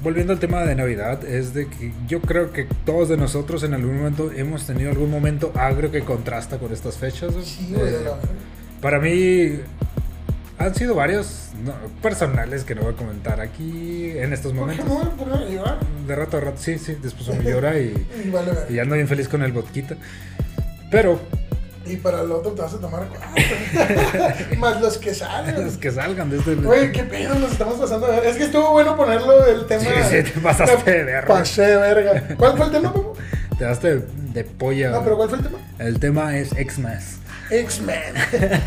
volviendo 0.04 0.32
al 0.32 0.38
tema 0.38 0.62
de 0.62 0.74
Navidad, 0.76 1.24
es 1.24 1.54
de 1.54 1.66
que 1.66 1.90
yo 2.06 2.20
creo 2.20 2.52
que 2.52 2.68
todos 2.86 3.08
de 3.08 3.16
nosotros 3.16 3.64
en 3.64 3.74
algún 3.74 3.96
momento 3.96 4.30
hemos 4.30 4.66
tenido 4.66 4.90
algún 4.90 5.10
momento 5.10 5.50
agrio 5.56 5.90
que 5.90 6.02
contrasta 6.02 6.58
con 6.58 6.72
estas 6.72 6.96
fechas. 6.98 7.34
Sí, 7.42 7.74
Eh, 7.76 7.98
para 8.80 9.00
mí 9.00 9.58
han 10.58 10.74
sido 10.74 10.94
varios 10.94 11.48
no, 11.64 11.72
personales 12.02 12.62
que 12.64 12.74
no 12.74 12.82
voy 12.82 12.92
a 12.92 12.96
comentar 12.96 13.40
aquí 13.40 14.10
en 14.16 14.32
estos 14.32 14.52
¿Por 14.52 14.70
qué 14.70 14.76
momentos. 14.82 15.04
no, 15.04 15.10
¿Por 15.16 15.32
qué 15.32 15.38
no 15.38 15.50
llorar? 15.50 15.78
De 16.06 16.14
rato 16.14 16.36
a 16.36 16.40
rato, 16.40 16.58
sí, 16.60 16.78
sí, 16.78 16.96
después 17.02 17.26
uno 17.28 17.42
llora 17.50 17.78
y, 17.80 18.06
Y 18.24 18.30
vale, 18.30 18.52
verga. 18.52 18.66
y 18.70 18.78
ando 18.78 18.94
bien 18.94 19.08
feliz 19.08 19.26
con 19.28 19.42
el 19.42 19.52
vodquita. 19.52 19.96
Pero 20.90 21.18
Y 21.86 21.96
para 21.96 22.22
el 22.22 22.32
otro 22.32 22.52
te 22.52 22.62
vas 22.62 22.72
a 22.72 22.78
tomar 22.78 23.06
cuatro. 23.08 24.56
Más 24.58 24.80
los 24.80 24.96
que 24.98 25.12
salen. 25.14 25.64
los 25.64 25.76
que 25.76 25.90
salgan 25.90 26.30
de 26.30 26.38
este... 26.38 26.56
Oye, 26.66 26.90
qué 26.92 27.02
pedo 27.04 27.34
nos 27.38 27.52
estamos 27.52 27.74
pasando 27.74 28.06
de. 28.06 28.28
Es 28.28 28.36
que 28.36 28.44
estuvo 28.44 28.70
bueno 28.70 28.96
ponerlo 28.96 29.42
del 29.44 29.66
tema. 29.66 29.82
Sí, 29.82 29.90
sí, 30.10 30.32
te 30.32 30.40
pasaste 30.40 30.90
de 30.90 31.04
verga. 31.04 31.28
Pasé 31.34 31.62
de 31.62 31.76
verga. 31.76 32.22
¿Cuál 32.38 32.56
fue 32.56 32.66
el 32.66 32.72
tema, 32.72 32.92
Papu? 32.92 33.12
Te 33.58 33.64
daste 33.64 34.02
de 34.32 34.44
polla. 34.44 34.90
No, 34.90 35.04
pero 35.04 35.16
¿cuál 35.16 35.28
fue 35.28 35.38
el 35.38 35.44
tema? 35.44 35.58
El 35.78 36.00
tema 36.00 36.36
es 36.38 36.52
X-Mas. 36.56 37.16
X-Men. 37.50 38.14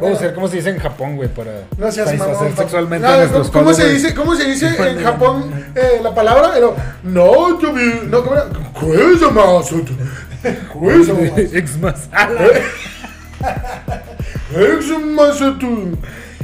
Vamos 0.00 0.18
a 0.18 0.22
ver 0.22 0.34
cómo 0.34 0.48
se 0.48 0.56
dice 0.56 0.70
en 0.70 0.78
Japón, 0.80 1.14
güey, 1.14 1.28
para 1.28 1.52
No 1.78 1.92
seas 1.92 2.18
mamón, 2.18 2.56
sexualmente 2.56 3.06
No, 3.06 3.14
a 3.14 3.16
nuestros 3.18 3.48
¿Cómo 3.50 3.72
se 3.72 3.82
güey. 3.82 3.94
dice, 3.94 4.12
cómo 4.12 4.34
se 4.34 4.44
dice 4.46 4.66
en 4.90 5.02
Japón 5.04 5.52
eh, 5.76 6.00
la 6.02 6.12
palabra? 6.12 6.50
Pero, 6.52 6.74
no, 7.04 7.60
yo 7.60 7.72
vi- 7.72 8.00
no, 8.08 8.22
¿cómo 8.24 8.34
era? 8.34 8.46
Größer. 10.72 11.38
X-Masala. 11.52 12.50
Höchste 14.52 14.98
Masse. 14.98 15.54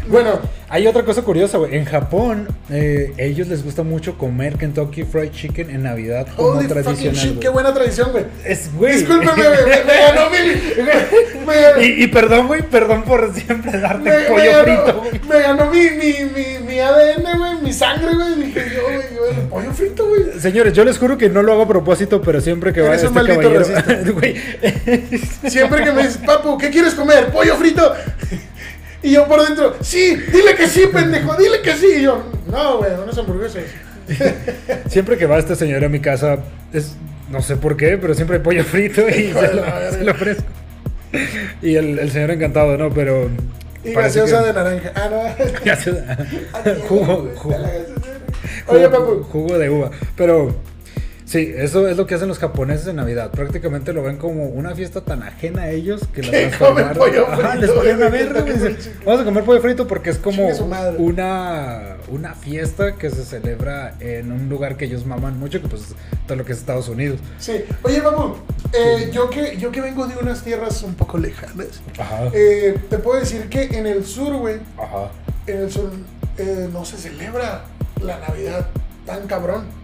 Bueno, 0.09 0.41
Hay 0.71 0.87
otra 0.87 1.03
cosa 1.03 1.23
curiosa, 1.23 1.57
güey. 1.57 1.77
En 1.77 1.87
Japón, 1.87 2.47
eh, 2.71 3.15
ellos 3.17 3.49
les 3.49 3.65
gusta 3.65 3.83
mucho 3.83 4.19
comer 4.19 4.57
Kentucky 4.57 5.03
Fried 5.05 5.31
Chicken 5.31 5.71
en 5.71 5.83
Navidad 5.85 6.27
como 6.37 6.49
holy 6.51 6.67
tradicional. 6.69 7.15
shit, 7.17 7.29
güey. 7.31 7.41
qué 7.41 7.49
buena 7.49 7.73
tradición, 7.73 8.13
güey. 8.13 8.25
Es, 8.45 8.71
güey. 8.75 8.93
Discúlpeme, 8.99 9.33
güey, 9.33 9.85
me, 9.87 9.95
ganó 9.95 10.29
mi. 10.31 10.83
Me 10.83 11.61
ganó, 11.63 11.81
Y, 11.83 12.05
y 12.05 12.07
perdón, 12.09 12.47
güey, 12.49 12.61
perdón 12.63 13.03
por 13.05 13.33
siempre 13.35 13.81
darte 13.81 14.11
me- 14.11 14.17
me 14.19 14.25
pollo 14.25 14.51
ganó- 14.53 14.65
frito, 14.65 15.01
güey. 15.01 15.21
Me 15.27 15.41
ganó 15.41 15.71
mi, 15.71 15.81
mi, 15.91 16.15
mi, 16.35 16.67
mi 16.67 16.79
ADN, 16.81 17.39
güey, 17.39 17.63
mi 17.63 17.73
sangre, 17.73 18.15
güey. 18.15 18.35
Dije 18.35 18.65
yo, 18.75 18.83
güey, 18.85 18.99
yo, 19.17 19.27
el 19.41 19.49
pollo 19.49 19.73
frito, 19.73 20.07
güey. 20.07 20.39
Señores, 20.39 20.75
yo 20.75 20.85
les 20.85 20.99
juro 20.99 21.17
que 21.17 21.31
no 21.31 21.43
lo 21.43 21.53
hago 21.53 21.63
a 21.63 21.69
propósito, 21.69 22.21
pero 22.21 22.43
siempre 22.43 22.75
que 22.75 22.83
va 22.83 22.89
Eres 22.89 23.05
este 23.05 23.09
un 23.09 23.15
maldito 23.15 23.41
caballero, 23.55 24.13
güey, 24.13 24.37
Siempre 25.51 25.83
que 25.85 25.93
me 25.93 26.03
dices, 26.03 26.19
papu, 26.19 26.59
¿qué 26.59 26.69
quieres 26.69 26.93
comer? 26.95 27.29
¿Pollo 27.29 27.57
frito? 27.57 27.95
Y 29.03 29.13
yo 29.13 29.27
por 29.29 29.45
dentro, 29.47 29.77
sí, 29.81 30.17
dile 30.17 30.55
que 30.57 30.67
sí, 30.67 30.87
pendejo, 30.93 31.35
dile 31.37 31.61
que 31.63 31.73
sí. 31.75 31.87
Y 31.99 32.03
yo, 32.03 32.23
no, 32.51 32.79
güey, 32.79 32.91
unas 33.03 33.17
hamburguesas. 33.19 33.63
siempre 34.89 35.17
que 35.19 35.27
va 35.27 35.39
este 35.39 35.55
señor 35.55 35.85
a 35.85 35.89
mi 35.89 36.01
casa, 36.01 36.39
es, 36.73 36.97
no 37.31 37.43
sé 37.43 37.57
por 37.57 37.77
qué, 37.77 37.99
pero 37.99 38.15
siempre 38.15 38.39
hay 38.39 38.43
pollo 38.43 38.65
frito 38.65 39.09
y 39.09 39.33
se 39.33 39.55
lo, 39.55 39.65
se 39.93 40.11
ofrezco. 40.11 40.45
Y 41.63 41.77
el, 41.77 41.99
el 41.99 42.11
señor 42.11 42.31
encantado, 42.33 42.77
¿no? 42.77 42.91
Pero... 42.93 43.31
Y 43.85 43.93
gaseosa 43.93 44.41
que- 44.41 44.47
de 44.49 44.53
naranja. 44.53 44.93
Ah, 44.95 45.09
no. 45.11 45.45
Gaseosa- 45.65 46.27
Ah, 46.55 46.63
jugo, 46.89 47.31
jugo. 47.37 47.57
Oye, 48.67 48.89
papu. 48.89 49.23
jugo 49.23 49.59
de 49.59 49.71
uva. 49.71 49.91
Pero 50.17 50.55
sí, 51.29 51.53
eso 51.55 51.87
es 51.87 51.97
lo 51.97 52.07
que 52.07 52.15
hacen 52.15 52.29
los 52.29 52.39
japoneses 52.39 52.89
en 52.89 52.97
Navidad. 52.97 53.31
Prácticamente 53.31 53.93
lo 53.93 54.03
ven 54.03 54.17
como 54.17 54.47
una 54.47 54.75
fiesta 54.75 55.03
tan 55.03 55.23
ajena 55.23 55.63
a 55.63 55.71
ellos 55.71 56.03
que 56.13 56.23
la 56.23 56.31
transformaron. 56.31 56.99
pollo 56.99 57.27
Ajá, 57.29 57.53
frito, 57.53 57.61
les 57.61 57.71
ponen 57.71 58.45
dicen, 58.47 58.75
comen 58.75 59.05
Vamos 59.05 59.21
a 59.21 59.25
comer 59.25 59.45
pollo 59.45 59.61
frito 59.61 59.87
porque 59.87 60.11
es 60.11 60.19
como 60.19 60.49
una, 60.99 61.97
una 62.09 62.35
fiesta 62.35 62.97
que 62.97 63.11
se 63.11 63.25
celebra 63.25 63.95
en 64.01 64.33
un 64.33 64.49
lugar 64.49 64.77
que 64.77 64.87
ellos 64.87 65.07
maman 65.07 65.39
mucho, 65.39 65.61
que 65.61 65.69
pues 65.69 65.95
todo 66.27 66.37
lo 66.37 66.45
que 66.45 66.53
es 66.53 66.59
Estados 66.59 66.89
Unidos. 66.89 67.21
Sí. 67.39 67.65
Oye, 67.83 68.01
papu, 68.01 68.37
eh, 68.73 69.11
yo, 69.13 69.31
que, 69.31 69.57
yo 69.57 69.71
que 69.71 69.81
vengo 69.81 70.07
de 70.07 70.17
unas 70.17 70.43
tierras 70.43 70.83
un 70.83 70.95
poco 70.95 71.19
lejanas, 71.19 71.81
Ajá. 71.99 72.31
eh, 72.33 72.77
te 72.89 72.99
puedo 72.99 73.21
decir 73.21 73.49
que 73.49 73.65
en 73.65 73.87
el 73.87 74.05
sur, 74.05 74.35
güey, 74.37 74.57
en 75.47 75.59
el 75.59 75.71
sur 75.71 75.91
eh, 76.39 76.69
no 76.73 76.85
se 76.85 76.97
celebra 76.97 77.65
la 78.03 78.19
Navidad 78.21 78.69
tan 79.07 79.27
cabrón 79.27 79.78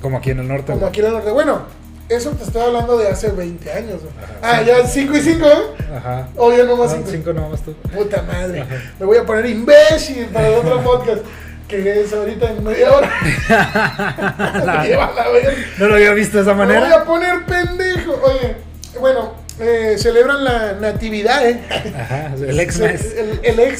Como 0.00 0.18
aquí 0.18 0.30
en 0.30 0.40
el 0.40 0.48
norte. 0.48 0.66
como 0.66 0.78
güey. 0.80 0.88
aquí 0.90 1.00
en 1.00 1.06
el 1.06 1.12
norte. 1.12 1.30
Bueno, 1.30 1.62
eso 2.08 2.30
te 2.32 2.44
estoy 2.44 2.62
hablando 2.62 2.98
de 2.98 3.08
hace 3.08 3.30
20 3.30 3.72
años. 3.72 4.00
güey. 4.02 4.12
Ajá. 4.22 4.58
Ah, 4.58 4.62
ya 4.62 4.86
5 4.86 5.16
y 5.16 5.20
5, 5.20 5.46
¿eh? 5.46 5.52
Ajá. 5.96 6.28
O 6.36 6.52
ya 6.52 6.64
no 6.64 6.76
más 6.76 6.90
No, 6.90 6.96
5. 6.98 7.08
cinco 7.10 7.32
nomás 7.32 7.62
tú. 7.62 7.72
Puta 7.94 8.22
madre. 8.22 8.60
Ajá. 8.62 8.74
Me 9.00 9.06
voy 9.06 9.16
a 9.16 9.24
poner 9.24 9.46
imbécil 9.46 10.26
para 10.26 10.48
el 10.48 10.54
otro 10.54 10.82
podcast. 10.82 11.22
Que 11.68 12.02
es 12.02 12.12
ahorita 12.12 12.50
en 12.50 12.62
media 12.62 12.92
hora. 12.92 13.10
Lleva 14.84 15.12
la 15.16 15.28
verga. 15.30 15.52
No 15.78 15.88
lo 15.88 15.94
había 15.94 16.12
visto 16.12 16.36
de 16.36 16.42
esa 16.42 16.52
Me 16.54 16.64
voy 16.66 16.74
manera. 16.74 16.96
a 17.00 17.04
poner 17.04 17.44
pendejo. 17.46 18.20
Oye, 18.22 18.56
bueno, 19.00 19.32
eh, 19.60 19.94
celebran 19.98 20.44
la 20.44 20.74
natividad, 20.74 21.46
¿eh? 21.48 21.60
Ajá. 21.98 22.34
El 22.36 22.60
ex-mes. 22.60 23.14
El, 23.16 23.40
el 23.44 23.74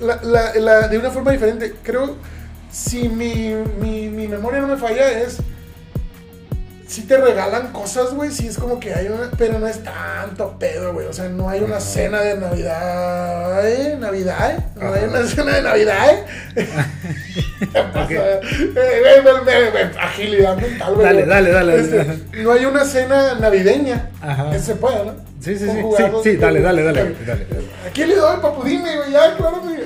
la, 0.00 0.20
la- 0.22 0.54
la- 0.54 0.88
de 0.88 0.98
una 0.98 1.10
forma 1.10 1.32
diferente. 1.32 1.74
Creo, 1.82 2.16
si 2.72 3.08
mi, 3.08 3.54
mi, 3.80 4.08
mi 4.08 4.26
memoria 4.28 4.60
no 4.60 4.68
me 4.68 4.76
falla, 4.76 5.10
es 5.20 5.38
sí 6.86 7.02
te 7.04 7.16
regalan 7.16 7.72
cosas, 7.72 8.12
güey, 8.12 8.30
sí 8.30 8.46
es 8.48 8.58
como 8.58 8.78
que 8.78 8.92
hay 8.92 9.06
una, 9.06 9.30
pero 9.38 9.58
no 9.58 9.66
es 9.66 9.82
tanto 9.82 10.58
pedo, 10.58 10.92
güey, 10.92 11.06
o 11.06 11.12
sea, 11.14 11.26
no 11.30 11.48
hay 11.48 11.60
una 11.62 11.80
cena 11.80 12.20
de 12.20 12.36
Navidad, 12.36 13.66
¿eh? 13.66 13.96
Navidad, 13.98 14.50
¿eh? 14.50 14.58
No 14.76 14.92
hay 14.92 15.04
una 15.04 15.26
cena 15.26 15.54
de 15.54 15.62
Navidad, 15.62 16.10
¿eh? 16.10 16.24
¿Qué 17.60 17.66
pasa? 17.94 18.02
Ok. 18.04 18.10
Eh, 18.10 18.42
güey, 18.76 19.22
me- 19.24 19.40
me- 19.40 19.70
me- 19.70 19.98
agilidad 19.98 20.56
mental, 20.56 20.94
güey. 20.94 21.06
Dale, 21.06 21.24
dale, 21.26 21.50
dale. 21.50 21.80
Este, 21.80 22.04
no 22.42 22.52
hay 22.52 22.64
una 22.66 22.84
cena 22.84 23.34
navideña, 23.36 24.10
Ajá. 24.20 24.50
que 24.50 24.58
se 24.58 24.74
puede, 24.74 25.02
¿no? 25.06 25.31
Sí, 25.42 25.58
sí, 25.58 25.66
sí, 25.66 25.82
sí, 25.96 26.04
sí, 26.22 26.36
dale, 26.36 26.60
dale, 26.60 26.82
dale, 26.84 27.02
Dale. 27.02 27.16
dale. 27.26 27.46
Aquí 27.88 28.04
le 28.04 28.14
doy, 28.14 28.36
papu, 28.40 28.62
dime, 28.62 28.96
güey, 28.96 29.10
ya, 29.10 29.36
claro, 29.36 29.60
güey. 29.60 29.76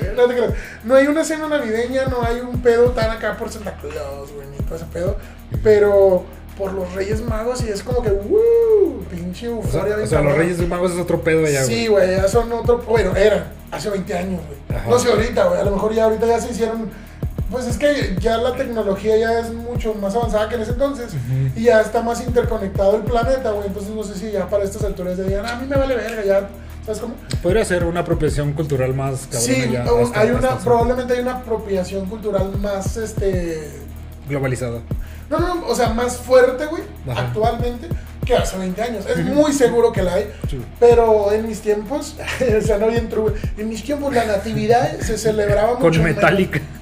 No, 0.83 0.95
hay 0.95 1.07
una 1.07 1.23
cena 1.23 1.47
navideña, 1.47 2.05
no 2.05 2.21
hay 2.23 2.39
un 2.41 2.61
pedo 2.61 2.91
tan 2.91 3.09
acá 3.09 3.35
por 3.37 3.49
Santa 3.49 3.75
Claus, 3.77 4.31
güey, 4.33 4.47
ni 4.49 4.57
todo 4.65 4.75
ese 4.75 4.85
pedo. 4.85 5.17
Pero 5.63 6.23
por 6.57 6.73
los 6.73 6.93
Reyes 6.93 7.21
Magos 7.21 7.63
y 7.63 7.69
es 7.69 7.81
como 7.83 8.01
que, 8.03 8.09
¡uh! 8.11 9.03
Pinche 9.09 9.47
O 9.49 9.61
sea, 9.63 9.81
euforia. 9.81 10.03
o 10.03 10.07
sea, 10.07 10.21
los. 10.21 10.35
Reyes 10.37 10.67
Magos 10.67 10.91
es 10.93 10.99
otro 10.99 11.21
pedo 11.21 11.45
allá, 11.45 11.63
Sí, 11.63 11.87
güey, 11.87 12.11
ya 12.15 12.27
son 12.27 12.51
otro. 12.51 12.79
Bueno, 12.79 13.15
era, 13.15 13.51
hace 13.71 13.89
20 13.89 14.13
años, 14.13 14.41
güey. 14.47 14.81
No 14.87 14.99
sé 14.99 15.09
ahorita, 15.09 15.45
güey, 15.45 15.59
a 15.59 15.63
lo 15.63 15.71
mejor 15.71 15.93
ya 15.93 16.03
ahorita 16.05 16.27
ya 16.27 16.39
se 16.39 16.51
hicieron. 16.51 16.89
Pues 17.51 17.65
es 17.65 17.77
que 17.77 18.15
ya 18.19 18.37
la 18.37 18.55
tecnología 18.55 19.17
ya 19.17 19.39
es 19.39 19.53
mucho 19.53 19.93
más 19.93 20.13
avanzada 20.15 20.49
que 20.49 20.55
en 20.55 20.61
ese 20.61 20.71
entonces. 20.71 21.13
Y 21.55 21.63
ya 21.63 21.79
está 21.81 22.01
más 22.01 22.21
interconectado 22.25 22.97
el 22.97 23.03
planeta, 23.03 23.51
güey. 23.51 23.67
Entonces 23.67 23.91
no 23.93 24.03
sé 24.03 24.15
si 24.15 24.31
ya 24.31 24.49
para 24.49 24.63
estas 24.65 24.83
alturas 24.83 25.17
de 25.17 25.23
día, 25.29 25.41
a 25.47 25.55
mí 25.55 25.65
me 25.67 25.77
vale 25.77 25.95
verga, 25.95 26.23
ya. 26.25 26.49
¿Sabes 26.85 27.01
cómo? 27.01 27.15
Podría 27.43 27.65
ser 27.65 27.83
una 27.85 28.01
apropiación 28.01 28.53
cultural 28.53 28.93
más 28.93 29.27
cabrón 29.29 29.41
Sí, 29.41 29.75
hasta- 29.75 30.19
hay 30.21 30.29
una, 30.31 30.49
hasta- 30.49 30.63
probablemente 30.63 31.13
hay 31.13 31.19
una 31.19 31.35
apropiación 31.37 32.05
cultural 32.05 32.51
más, 32.61 32.95
este, 32.97 33.69
globalizada. 34.29 34.79
no, 35.29 35.39
no, 35.39 35.55
no, 35.55 35.67
o 35.67 35.75
sea, 35.75 35.89
más 35.89 36.15
fuerte, 36.17 36.65
güey, 36.65 36.83
Ajá. 37.09 37.27
actualmente 37.27 37.89
que 38.25 38.35
hace 38.37 38.57
20 38.57 38.81
años. 38.81 39.05
Es 39.05 39.17
muy 39.25 39.51
seguro 39.51 39.91
que 39.91 40.01
la 40.01 40.13
hay, 40.13 40.31
Sí. 40.49 40.61
pero 40.79 41.31
en 41.33 41.45
mis 41.47 41.59
tiempos, 41.61 42.15
o 42.57 42.61
sea, 42.65 42.77
no 42.77 42.87
bien 42.87 43.09
true, 43.09 43.33
en 43.57 43.67
mis 43.67 43.83
tiempos 43.83 44.13
la 44.13 44.25
natividad 44.25 44.97
se 45.01 45.17
celebraba 45.17 45.73
mucho 45.73 45.81
Con 45.81 46.03
menos. 46.03 46.21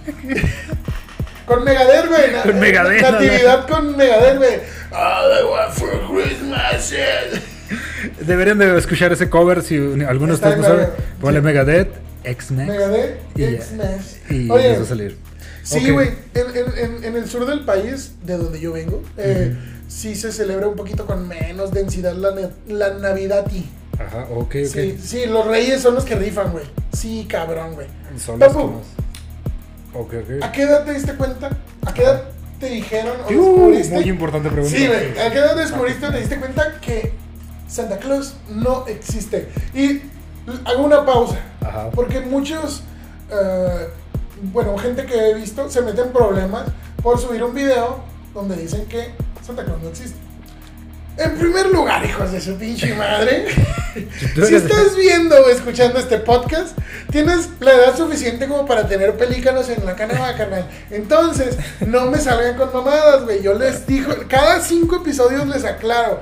Con 1.46 1.64
Megadeth, 1.64 2.08
güey. 2.08 2.42
Con 2.44 2.60
Megadeth, 2.60 3.02
Natividad 3.04 3.68
con 3.68 3.96
Megadeth, 3.96 4.38
güey. 4.38 4.56
All 4.92 5.32
I 5.32 5.44
want 5.44 5.74
for 5.74 5.90
Christmas 6.12 6.92
is... 6.92 7.42
Deberían 8.26 8.58
de 8.58 8.76
escuchar 8.78 9.14
ese 9.14 9.30
cover 9.30 9.62
si 9.62 9.76
alguno 9.78 10.28
de 10.28 10.34
ustedes 10.34 10.58
no 10.58 10.64
sabe. 10.64 10.90
Ponle 11.22 11.40
sí. 11.42 11.46
Megadeth, 11.46 11.90
X-Men. 12.24 12.68
Megadeth. 12.68 13.20
X-Men. 13.38 13.98
Y 14.30 14.50
Oye, 14.50 14.70
les 14.70 14.80
va 14.80 14.84
a 14.84 14.88
salir. 14.88 15.18
Sí, 15.64 15.90
güey. 15.92 16.10
En, 16.34 16.46
en- 16.56 16.78
en- 16.96 17.04
en 17.04 17.16
el 17.16 17.30
sur 17.30 17.46
del 17.46 17.64
país, 17.64 18.14
de 18.24 18.38
donde 18.38 18.60
yo 18.60 18.72
vengo, 18.74 19.04
eh, 19.18 19.56
sí 19.88 20.16
se 20.16 20.32
celebra 20.32 20.68
un 20.68 20.76
poquito 20.76 21.06
con 21.06 21.28
menos 21.28 21.72
densidad 21.72 22.14
la, 22.14 22.90
Navidad. 22.96 23.46
y 23.52 23.66
Ajá, 24.00 24.26
ok, 24.32 24.40
ok. 24.40 24.54
Sí, 24.72 24.98
sí, 25.04 25.26
los 25.28 25.46
reyes 25.48 25.82
son 25.82 25.94
los 25.96 26.06
que 26.06 26.16
rifan, 26.16 26.52
güey. 26.52 26.66
Sí, 26.92 27.26
cabrón, 27.30 27.74
güey. 27.76 27.88
Son 28.18 28.40
los 28.40 28.50
que 28.50 28.54
Papu. 28.56 28.68
más. 28.72 29.05
¿A 30.42 30.52
qué 30.52 30.64
edad 30.64 30.84
te 30.84 30.94
diste 30.94 31.14
cuenta? 31.16 31.50
¿A 31.86 31.94
qué 31.94 32.04
edad 32.04 32.24
te 32.60 32.68
dijeron 32.68 33.16
o 33.26 33.30
descubriste? 33.30 33.96
muy 33.96 34.10
importante 34.10 34.50
pregunta. 34.50 34.78
Sí, 34.78 34.88
güey. 34.88 35.18
¿A 35.20 35.32
qué 35.32 35.38
edad 35.38 35.56
descubriste 35.56 36.06
o 36.06 36.12
te 36.12 36.20
diste 36.22 36.38
cuenta 36.38 36.80
que 36.82 37.14
Santa 37.68 37.98
Claus 37.98 38.36
no 38.50 38.86
existe? 38.88 39.50
Y 39.74 40.02
hago 40.66 40.84
una 40.84 41.06
pausa. 41.06 41.38
Ajá. 41.62 41.90
Porque 41.92 42.20
muchos, 42.20 42.84
eh, 43.32 43.88
bueno, 44.54 44.78
gente 44.78 45.06
que 45.06 45.30
he 45.30 45.34
visto 45.34 45.70
se 45.70 45.82
mete 45.82 46.02
en 46.02 46.12
problemas 46.12 46.66
por 47.02 47.18
subir 47.18 47.44
un 47.44 47.54
video 47.54 48.00
donde 48.34 48.58
dicen 48.58 48.86
que 48.88 49.12
Santa 49.46 49.64
Claus 49.64 49.82
no 49.82 49.90
existe. 49.90 50.25
En 51.18 51.38
primer 51.38 51.68
lugar, 51.68 52.06
hijos 52.06 52.32
de 52.34 52.42
su 52.42 52.56
pinche 52.58 52.94
madre, 52.94 53.46
si 54.36 54.56
estás 54.56 54.96
viendo 54.98 55.36
o 55.38 55.50
escuchando 55.50 55.98
este 55.98 56.18
podcast, 56.18 56.78
tienes 57.10 57.50
la 57.62 57.72
edad 57.72 57.96
suficiente 57.98 58.48
como 58.48 58.66
para 58.66 58.88
tener 58.88 59.14
pelícanos 59.16 59.70
en 59.70 59.86
la 59.86 59.96
cana, 59.96 60.36
carnal. 60.38 60.68
Entonces, 60.92 61.58
no 61.86 62.08
me 62.12 62.18
salgan 62.18 62.56
con 62.58 62.74
mamadas, 62.74 63.24
güey. 63.24 63.42
Yo 63.42 63.54
les 63.54 63.88
digo, 63.88 64.14
cada 64.28 64.60
cinco 64.62 64.98
episodios 64.98 65.48
les 65.48 65.64
aclaro. 65.64 66.20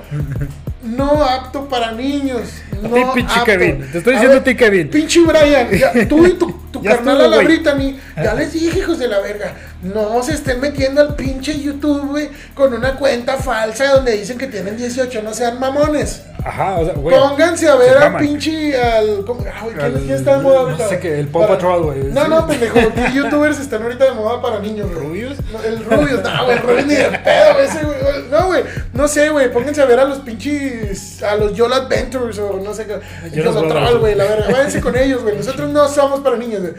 No 0.84 1.24
apto 1.24 1.68
para 1.68 1.92
niños. 1.92 2.42
A 2.72 2.86
No 2.88 2.94
ti, 2.94 3.02
pinche 3.14 3.32
apto. 3.32 3.44
Kevin. 3.46 3.90
Te 3.90 3.98
estoy 3.98 4.12
diciendo 4.12 4.36
a 4.38 4.44
ti, 4.44 4.54
Kevin. 4.54 4.90
Pinche 4.90 5.20
Brian. 5.22 5.70
ya, 5.70 6.06
tú 6.06 6.24
y 6.26 6.34
tu, 6.34 6.52
tu 6.70 6.82
carnal 6.84 7.20
a 7.22 7.28
la. 7.28 7.38
Brittany. 7.38 7.98
Ya 8.16 8.34
les 8.34 8.52
dije, 8.52 8.78
hijos 8.78 8.98
de 8.98 9.08
la 9.08 9.18
verga. 9.20 9.54
No 9.84 10.22
se 10.22 10.32
estén 10.32 10.60
metiendo 10.60 11.00
al 11.02 11.14
pinche 11.14 11.60
YouTube, 11.60 12.08
güey, 12.08 12.30
con 12.54 12.72
una 12.72 12.96
cuenta 12.96 13.36
falsa 13.36 13.92
donde 13.92 14.12
dicen 14.12 14.38
que 14.38 14.46
tienen 14.46 14.76
18. 14.76 15.22
No 15.22 15.34
sean 15.34 15.60
mamones. 15.60 16.22
Ajá, 16.42 16.74
o 16.78 16.84
sea, 16.84 16.94
güey. 16.94 17.16
Pónganse 17.18 17.68
a 17.68 17.74
ver 17.76 17.96
al 17.96 18.16
pinche. 18.18 18.78
Al, 18.80 19.24
¿cómo, 19.26 19.44
ah, 19.46 19.60
güey, 19.62 19.74
¿quién, 19.74 19.84
Al- 19.86 19.92
quién 19.94 20.10
está 20.10 20.36
de 20.36 20.42
moda 20.42 20.54
no 20.56 20.60
ahorita? 20.68 20.88
sé 20.88 20.98
qué, 21.00 21.18
el 21.20 21.28
Paw 21.28 21.46
Patrol, 21.48 21.82
güey. 21.84 22.02
No, 22.04 22.28
no, 22.28 22.46
pendejo. 22.46 22.74
¿Qué 22.94 23.12
youtubers 23.14 23.58
están 23.60 23.82
ahorita 23.82 24.04
de 24.06 24.12
moda 24.12 24.42
para 24.42 24.58
niños, 24.60 24.90
güey? 24.92 25.06
¿Rubios? 25.06 25.36
No, 25.52 25.62
el 25.62 25.84
Rubius, 25.84 26.22
no, 26.22 26.44
güey, 26.44 26.56
el 26.56 26.62
Rubius 26.62 26.86
ni 26.86 26.94
de 26.94 27.04
pedo, 27.18 27.58
ese, 27.60 27.84
güey. 27.84 27.96
No, 28.30 28.46
güey, 28.46 28.62
no 28.92 29.08
sé, 29.08 29.28
güey, 29.30 29.50
pónganse 29.52 29.80
a 29.82 29.86
ver 29.86 30.00
a 30.00 30.04
los 30.04 30.18
pinches, 30.18 31.22
a 31.22 31.36
los 31.36 31.54
Yola 31.54 31.76
Adventures 31.76 32.38
o 32.38 32.60
no 32.62 32.74
sé 32.74 32.86
qué. 32.86 33.00
Yolo 33.34 33.52
Brothers. 33.52 33.72
Troll, 33.74 33.98
güey, 34.00 34.14
la 34.14 34.24
verga. 34.24 34.46
Váyanse 34.52 34.80
con 34.80 34.96
ellos, 34.96 35.22
güey. 35.22 35.36
Nosotros 35.36 35.70
no 35.70 35.88
somos 35.88 36.20
para 36.20 36.36
niños, 36.36 36.60
güey. 36.60 36.72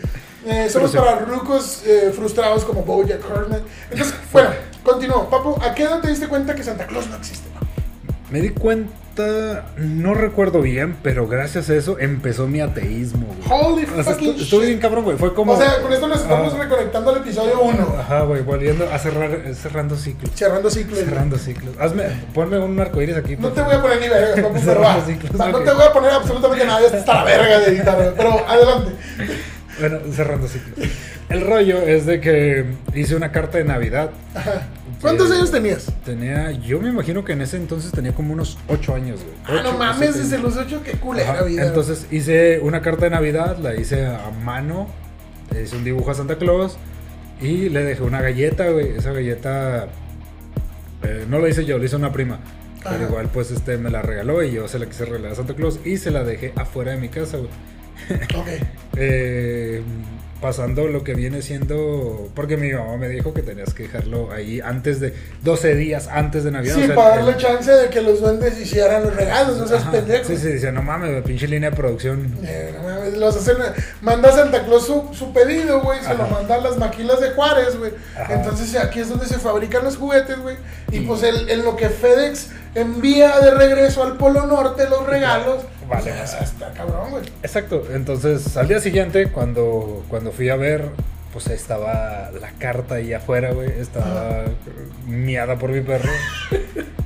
Eh, 0.46 0.70
somos 0.70 0.92
sí. 0.92 0.98
para 0.98 1.20
rucos 1.20 1.84
eh, 1.86 2.12
frustrados 2.16 2.64
como 2.66 2.84
Bojack 2.84 3.22
Horseman. 3.30 3.62
Entonces, 3.90 4.16
bueno, 4.32 4.50
continúo. 4.84 5.30
Papu, 5.30 5.56
¿a 5.62 5.74
qué 5.74 5.84
edad 5.84 6.02
te 6.02 6.10
diste 6.10 6.28
cuenta 6.28 6.54
que 6.56 6.64
Santa 6.64 6.86
Claus 6.88 7.08
no 7.10 7.16
existe? 7.18 7.46
Me 8.32 8.42
di 8.42 8.50
cuenta, 8.50 9.66
no 9.78 10.14
recuerdo 10.16 10.60
bien, 10.62 10.98
pero 11.04 11.28
gracias 11.28 11.70
a 11.70 11.76
eso 11.76 11.98
empezó 12.00 12.48
mi 12.48 12.60
ateísmo, 12.60 13.28
güey. 13.28 13.40
Holy 13.62 13.84
O 13.86 14.04
sea, 14.04 14.14
fucking 14.14 14.36
estu- 14.36 14.42
estuve 14.42 14.60
shit. 14.62 14.68
bien 14.70 14.80
cabrón, 14.80 15.04
güey. 15.06 15.16
Fue 15.18 15.34
como. 15.34 15.54
O 15.54 15.58
sea, 15.58 15.80
con 15.82 15.94
esto 15.94 16.08
nos 16.08 16.22
estamos 16.22 16.54
Ah. 16.54 16.58
reconectando 16.64 17.12
al 17.12 17.18
episodio 17.18 17.62
1. 17.62 17.96
Ajá, 18.00 18.22
güey, 18.24 18.42
volviendo 18.42 18.90
a 18.92 18.98
cerrar, 18.98 19.32
eh, 19.32 19.54
cerrando 19.54 19.96
ciclos. 19.96 20.32
Cerrando 20.34 20.70
ciclos. 20.72 21.00
Cerrando 21.00 21.38
ciclos. 21.38 21.76
Hazme, 21.80 22.04
ponme 22.34 22.58
un 22.58 22.78
arcoíris 22.80 23.16
aquí. 23.16 23.38
No 23.38 23.50
te 23.50 23.62
voy 23.62 23.76
a 23.76 23.82
poner 23.82 24.02
ni 24.02 24.10
verga, 24.10 24.36
papu, 24.42 24.54
pero 24.56 24.66
Cerrando 24.66 25.00
va. 25.00 25.06
ciclos, 25.06 25.32
O 25.34 25.38
sea, 25.38 25.48
No 25.52 25.60
te 25.60 25.72
voy 25.72 25.84
a 25.84 25.94
poner 25.94 26.12
absolutamente 26.12 26.66
nada, 26.66 26.82
ya 26.82 26.98
está 26.98 27.14
la 27.14 27.24
verga 27.24 27.60
de 27.60 27.66
editar, 27.68 28.14
pero 28.18 28.46
adelante. 28.50 28.92
Bueno, 29.80 30.00
cerrando 30.12 30.48
ciclos. 30.48 30.88
El 31.30 31.42
rollo 31.46 31.82
es 31.82 32.06
de 32.06 32.22
que 32.22 32.66
hice 32.94 33.16
una 33.16 33.32
carta 33.32 33.58
de 33.58 33.66
Navidad. 33.66 34.12
Ajá. 34.34 34.68
¿Cuántos 35.02 35.30
años 35.32 35.52
tenías? 35.52 35.92
Tenía, 36.06 36.52
yo 36.52 36.80
me 36.80 36.90
imagino 36.90 37.26
que 37.26 37.34
en 37.34 37.42
ese 37.42 37.58
entonces 37.58 37.92
tenía 37.92 38.14
como 38.14 38.34
unos 38.34 38.58
8 38.68 38.96
años, 38.96 39.20
güey. 39.22 39.60
Ah, 39.60 39.62
no 39.64 39.78
mames, 39.78 40.18
desde 40.18 40.38
los 40.38 40.56
8, 40.56 40.82
qué 40.84 40.94
culera 40.94 41.32
Ajá, 41.34 41.44
vida. 41.44 41.68
Entonces 41.68 42.08
hice 42.12 42.60
una 42.60 42.82
carta 42.82 43.06
de 43.06 43.12
Navidad, 43.12 43.58
la 43.58 43.76
hice 43.76 44.06
a 44.06 44.32
mano, 44.44 44.88
hice 45.62 45.76
un 45.76 45.84
dibujo 45.84 46.12
a 46.12 46.14
Santa 46.14 46.38
Claus 46.38 46.78
y 47.42 47.70
le 47.70 47.84
dejé 47.84 48.04
una 48.04 48.22
galleta, 48.22 48.70
güey. 48.70 48.96
Esa 48.96 49.12
galleta 49.12 49.88
eh, 51.04 51.26
no 51.28 51.40
la 51.40 51.50
hice 51.50 51.66
yo, 51.66 51.78
la 51.78 51.86
hizo 51.86 51.98
una 51.98 52.12
prima. 52.12 52.40
Pero 52.84 52.96
Ajá. 52.96 53.04
igual 53.06 53.30
pues 53.34 53.52
este 53.52 53.78
me 53.78 53.90
la 53.90 54.02
regaló 54.02 54.44
y 54.44 54.52
yo 54.54 54.68
se 54.68 54.80
la 54.80 54.86
quise 54.86 55.06
regalar 55.06 55.34
a 55.34 55.36
Santa 55.36 55.56
Claus 55.56 55.80
y 55.84 55.98
se 55.98 56.12
la 56.12 56.24
dejé 56.24 56.54
afuera 56.56 56.92
de 56.92 56.98
mi 56.98 57.10
casa, 57.10 57.38
güey. 57.38 57.50
Eh, 58.98 59.82
pasando 60.42 60.88
lo 60.88 61.04
que 61.04 61.16
viene 61.16 61.42
siendo. 61.42 62.30
Porque 62.34 62.56
mi 62.56 62.72
mamá 62.72 62.96
me 62.98 63.10
dijo 63.10 63.34
que 63.34 63.42
tenías 63.42 63.74
que 63.74 63.84
dejarlo 63.84 64.32
ahí 64.32 64.62
antes 64.62 65.00
de. 65.02 65.14
12 65.44 65.76
días 65.76 66.08
antes 66.10 66.44
de 66.46 66.52
Navidad. 66.52 66.76
Sí, 66.76 66.84
o 66.84 66.86
sea, 66.86 66.96
para 66.96 67.10
darle 67.18 67.32
el- 67.32 67.38
chance 67.38 67.70
de 67.72 67.90
que 67.90 68.02
los 68.02 68.22
duendes 68.22 68.58
hicieran 68.60 69.04
los 69.04 69.16
regalos, 69.16 69.58
no 69.58 69.68
seas 69.68 69.84
pendejo. 69.84 70.24
Sí, 70.26 70.38
sí, 70.38 70.48
dice, 70.54 70.72
no 70.72 70.82
mames, 70.82 71.24
pinche 71.24 71.48
línea 71.48 71.72
de 71.72 71.76
producción. 71.76 72.38
Eh, 72.44 72.74
no 72.78 72.84
mames, 72.88 73.18
los 73.18 73.36
hacen, 73.36 73.58
manda 74.02 74.30
a 74.30 74.32
Santa 74.32 74.64
Claus 74.64 74.86
su, 74.86 75.10
su 75.14 75.34
pedido, 75.34 75.82
güey, 75.82 76.00
se 76.02 76.14
lo 76.14 76.26
manda 76.28 76.56
a 76.56 76.62
las 76.62 76.78
maquilas 76.78 77.20
de 77.20 77.32
Juárez, 77.32 77.78
güey. 77.78 77.92
Entonces 78.30 78.76
aquí 78.78 79.00
es 79.02 79.10
donde 79.10 79.26
se 79.26 79.40
fabrican 79.40 79.84
los 79.84 79.98
juguetes, 79.98 80.40
güey. 80.40 80.56
Y, 80.92 80.98
Y- 80.98 81.02
pues 81.02 81.24
el- 81.24 81.50
en 81.50 81.64
lo 81.66 81.76
que 81.76 81.90
FedEx 81.90 82.50
envía 82.76 83.40
de 83.40 83.52
regreso 83.52 84.04
al 84.04 84.18
Polo 84.18 84.46
Norte 84.48 84.88
los 84.90 85.06
regalos, 85.08 85.64
Vale, 85.90 86.12
está 86.24 86.72
cabrón, 86.72 87.12
güey. 87.12 87.24
Exacto, 87.44 87.84
entonces 87.94 88.58
al 88.58 88.68
día 88.68 88.80
siguiente, 88.80 89.32
cuando, 89.32 90.04
cuando 90.10 90.32
fui 90.32 90.50
a 90.50 90.56
ver, 90.56 90.90
pues 91.34 91.48
estaba 91.48 92.32
la 92.40 92.52
carta 92.52 92.96
ahí 92.96 93.14
afuera, 93.14 93.52
güey. 93.52 93.70
Estaba 93.80 94.46
miada 95.06 95.58
por 95.58 95.70
mi 95.70 95.82
perro. 95.82 96.10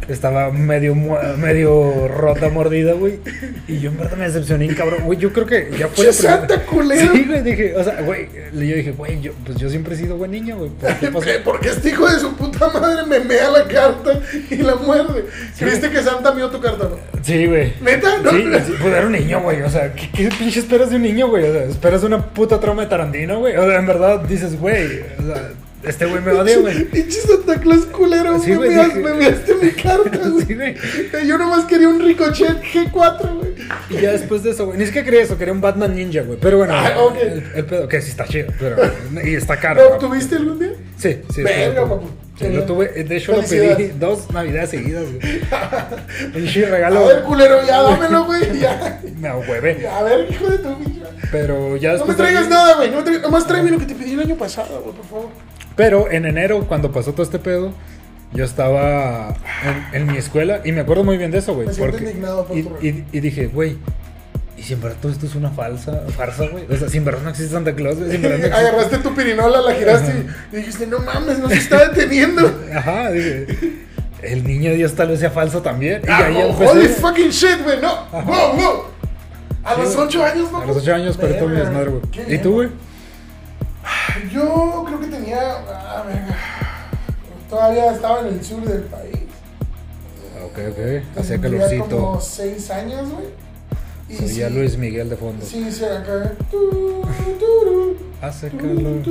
Estaba 0.08 0.50
medio, 0.50 0.96
medio 1.38 2.08
rota, 2.08 2.50
mordida, 2.50 2.94
güey. 2.94 3.20
Y 3.68 3.80
yo 3.80 3.92
en 3.92 3.98
verdad 3.98 4.18
me 4.18 4.26
decepcioné, 4.26 4.68
cabrón. 4.74 5.04
Güey, 5.06 5.20
yo 5.20 5.32
creo 5.32 5.46
que 5.46 5.70
ya 5.78 5.88
fue 5.88 6.08
la 6.08 6.14
santa 6.14 6.66
culero. 6.66 7.14
Sí, 7.14 7.26
güey, 7.28 7.44
dije, 7.44 7.76
o 7.76 7.84
sea, 7.84 8.02
güey, 8.02 8.28
yo 8.54 8.60
dije, 8.60 8.92
güey, 8.94 9.22
yo, 9.22 9.34
pues 9.46 9.58
yo 9.60 9.70
siempre 9.70 9.94
he 9.94 9.98
sido 9.98 10.18
buen 10.18 10.32
niño, 10.32 10.58
güey. 10.58 10.72
¿Por 10.72 10.96
qué 10.96 11.08
pasó? 11.12 11.30
Porque 11.44 11.70
este 11.70 11.90
hijo 11.90 12.08
de 12.08 12.20
su 12.20 12.36
puta 12.36 12.70
madre 12.70 13.06
me 13.06 13.20
mea 13.20 13.50
la 13.52 13.64
carta 13.68 14.20
y 14.50 14.56
la 14.56 14.76
muerde. 14.78 15.26
¿Creíste 15.58 15.92
que 15.92 16.02
Santa 16.02 16.34
mió 16.34 16.50
tu 16.50 16.60
carta, 16.60 16.86
no? 16.86 16.98
Sí, 17.22 17.46
güey. 17.46 17.74
¿Neta? 17.82 18.18
¿No? 18.24 18.32
Sí, 18.32 18.44
sí, 18.66 18.74
pues 18.82 18.94
era 18.94 19.06
un 19.06 19.12
niño, 19.12 19.42
güey. 19.42 19.62
O 19.62 19.70
sea, 19.70 19.94
¿qué, 19.94 20.10
qué 20.12 20.30
pinche 20.30 20.60
esperas 20.60 20.90
de 20.90 20.96
un 20.96 21.04
niño, 21.04 21.28
güey? 21.28 21.44
O 21.48 21.54
sea, 21.54 21.64
esperas 21.66 22.02
una 22.04 22.26
puta 22.26 22.60
trama 22.60 22.82
de 22.84 22.88
Tarantino, 22.90 23.40
güey. 23.40 23.56
O 23.58 23.68
sea, 23.68 23.78
en 23.78 23.86
verdad 23.86 24.22
dices, 24.22 24.60
güey. 24.60 25.02
O 25.20 25.26
sea, 25.28 25.50
este 25.84 26.06
güey 26.06 26.22
me 26.22 26.32
odia, 26.32 26.58
güey. 26.60 26.84
Pinche 26.92 27.20
Santa 27.22 27.60
Claus 27.60 27.86
culero, 27.86 28.40
Sí, 28.40 28.52
me, 28.52 28.58
güey, 28.58 28.70
dije- 28.72 28.96
me 29.00 29.10
enviaste 29.12 29.56
mi 29.56 29.72
carta, 29.72 30.20
güey. 30.30 30.46
Sí. 30.76 31.28
Yo 31.28 31.38
nomás 31.38 31.66
quería 31.66 31.88
un 31.90 32.00
Ricochet 32.00 32.62
G4, 32.62 33.34
güey. 33.38 33.50
Y 33.90 34.02
ya 34.02 34.12
después 34.12 34.44
de 34.44 34.52
eso, 34.52 34.66
güey. 34.68 34.78
Ni 34.78 34.86
siquiera 34.86 35.06
quería 35.06 35.22
eso, 35.24 35.38
quería 35.38 35.54
un 35.54 35.62
Batman 35.62 35.96
Ninja, 35.96 36.22
güey. 36.24 36.40
Pero 36.40 36.58
bueno, 36.58 36.74
Ah, 36.76 36.92
ok. 37.00 37.16
el, 37.22 37.44
el 37.56 37.66
pedo, 37.66 37.88
que 37.88 38.02
sí 38.02 38.10
está 38.12 38.26
chido, 38.26 38.52
pero. 38.60 38.78
Y 39.24 39.36
está 39.36 39.58
caro. 39.60 39.84
¿Lo 39.84 39.90
¿no? 39.90 39.96
obtuviste 39.96 40.36
algún 40.36 40.60
día? 40.60 40.74
Sí, 40.98 41.22
sí. 41.34 41.42
Tuve. 41.44 41.72
papu. 41.76 42.10
Sí, 42.40 42.48
lo 42.48 42.64
tuve. 42.64 42.88
De 43.04 43.18
hecho, 43.18 43.34
lo 43.34 43.42
pedí 43.44 43.88
dos 44.00 44.32
navidades 44.32 44.70
seguidas, 44.70 45.04
güey. 45.12 45.42
El 46.36 46.50
chi 46.52 46.64
A 46.64 46.70
regalo. 46.70 47.06
ver, 47.06 47.24
culero, 47.24 47.58
ya 47.68 47.82
dámelo, 47.82 48.24
güey. 48.26 48.60
Ya. 48.60 49.02
Me 49.20 49.28
ahuevé. 49.28 49.86
A 49.88 50.04
ver, 50.04 50.26
hijo 50.32 50.48
de 50.48 50.58
tu 50.60 50.78
pinche. 50.80 51.02
Pero 51.32 51.76
ya 51.76 51.90
No 51.90 52.06
me 52.06 52.14
después. 52.14 52.18
de 52.18 52.24
traigas 52.24 52.50
nada, 52.50 52.76
güey. 52.76 52.92
No 52.92 52.98
me 52.98 53.04
traigas. 53.04 53.24
Nomás 53.24 53.46
tráeme 53.46 53.72
lo 53.72 53.78
que 53.80 53.86
te 53.86 53.94
pedí 53.96 54.14
el 54.14 54.22
año 54.22 54.36
pasado, 54.38 54.82
güey, 54.84 54.96
por 54.96 55.06
favor. 55.06 55.30
Pero 55.80 56.12
en 56.12 56.26
enero, 56.26 56.66
cuando 56.68 56.92
pasó 56.92 57.14
todo 57.14 57.24
este 57.24 57.40
pedo, 57.40 57.72
yo 58.34 58.44
estaba 58.44 59.34
en, 59.94 60.02
en 60.02 60.12
mi 60.12 60.18
escuela 60.18 60.60
y 60.66 60.74
me 60.74 60.82
acuerdo 60.82 61.06
muy 61.06 61.16
bien 61.18 61.32
de 61.32 61.38
eso, 61.38 61.56
güey. 61.56 61.68
Me 61.68 61.74
porque- 61.74 62.00
indignado 62.00 62.44
por 62.46 62.58
y, 62.58 62.64
tu 62.64 62.76
y- 62.86 63.06
y 63.14 63.20
dije, 63.22 63.48
güey, 63.48 63.78
¿y 64.58 64.62
si 64.64 64.74
en 64.74 64.82
verdad 64.82 64.98
todo 65.02 65.12
esto 65.14 65.26
es 65.26 65.36
una 65.36 65.52
falsa, 65.52 66.04
farsa, 66.18 66.48
güey? 66.48 66.66
O 66.70 66.76
sea, 66.76 66.90
si 66.90 66.98
en 66.98 67.06
verdad 67.06 67.22
no 67.24 67.30
existe 67.30 67.54
Santa 67.54 67.74
Claus, 67.74 67.96
güey, 67.98 68.10
si 68.10 68.18
en 68.18 68.22
verdad 68.24 68.38
no 68.40 68.46
existe... 68.48 68.68
Agarraste 68.68 68.98
tu 68.98 69.16
pirinola, 69.16 69.62
la 69.62 69.74
giraste 69.74 70.26
y 70.52 70.56
dijiste, 70.58 70.86
no 70.86 71.00
mames, 71.00 71.40
no 71.40 71.48
se 71.48 71.56
está 71.56 71.88
deteniendo. 71.88 72.52
Ajá, 72.76 73.10
dije, 73.12 73.48
el 74.22 74.44
niño 74.46 74.74
Dios 74.74 74.94
tal 74.96 75.08
vez 75.08 75.22
sea 75.22 75.32
falso 75.32 75.62
también. 75.62 76.02
Y 76.06 76.10
Ah, 76.12 76.26
ahí 76.26 76.36
oh, 76.36 76.50
empecé. 76.50 76.72
holy 76.72 76.88
fucking 76.90 77.30
shit, 77.30 77.64
güey, 77.64 77.80
no. 77.82 78.06
Wow, 78.12 78.26
wow. 78.58 78.84
A 79.64 79.76
Sí, 79.76 79.82
los. 79.82 79.96
8 79.96 80.24
años, 80.26 80.52
¿no? 80.52 80.62
A 80.62 80.66
los 80.66 80.76
8 80.76 80.94
años 80.94 81.16
perdí 81.16 81.40
todo 81.40 81.48
mi 81.48 81.56
desmadre, 81.56 81.90
güey. 81.90 82.02
¿Y 82.36 82.38
tú, 82.40 82.52
güey? 82.52 82.70
Yo 84.34 84.84
creo 84.86 84.99
tenía. 85.30 85.58
Ah. 85.70 86.06
Todavía 87.50 87.92
estaba 87.92 88.20
en 88.22 88.28
el 88.28 88.44
sur 88.44 88.62
del 88.64 88.84
país. 88.84 89.16
Ok, 90.46 90.60
ok. 90.72 91.20
Hacía 91.20 91.42
calorcito. 91.42 91.88
como 91.90 92.22
6 92.22 92.72
años, 92.72 93.10
güey. 93.10 93.26
Y 94.10 94.16
Sería 94.16 94.48
sí- 94.50 94.54
Luis 94.56 94.78
Miguel 94.78 95.10
de 95.10 95.16
fondo. 95.18 95.46
Sí, 95.46 95.72
sí, 95.72 95.84
acá. 95.86 96.32
Tu, 96.50 97.04
Hace 98.22 98.50
calor. 98.50 99.02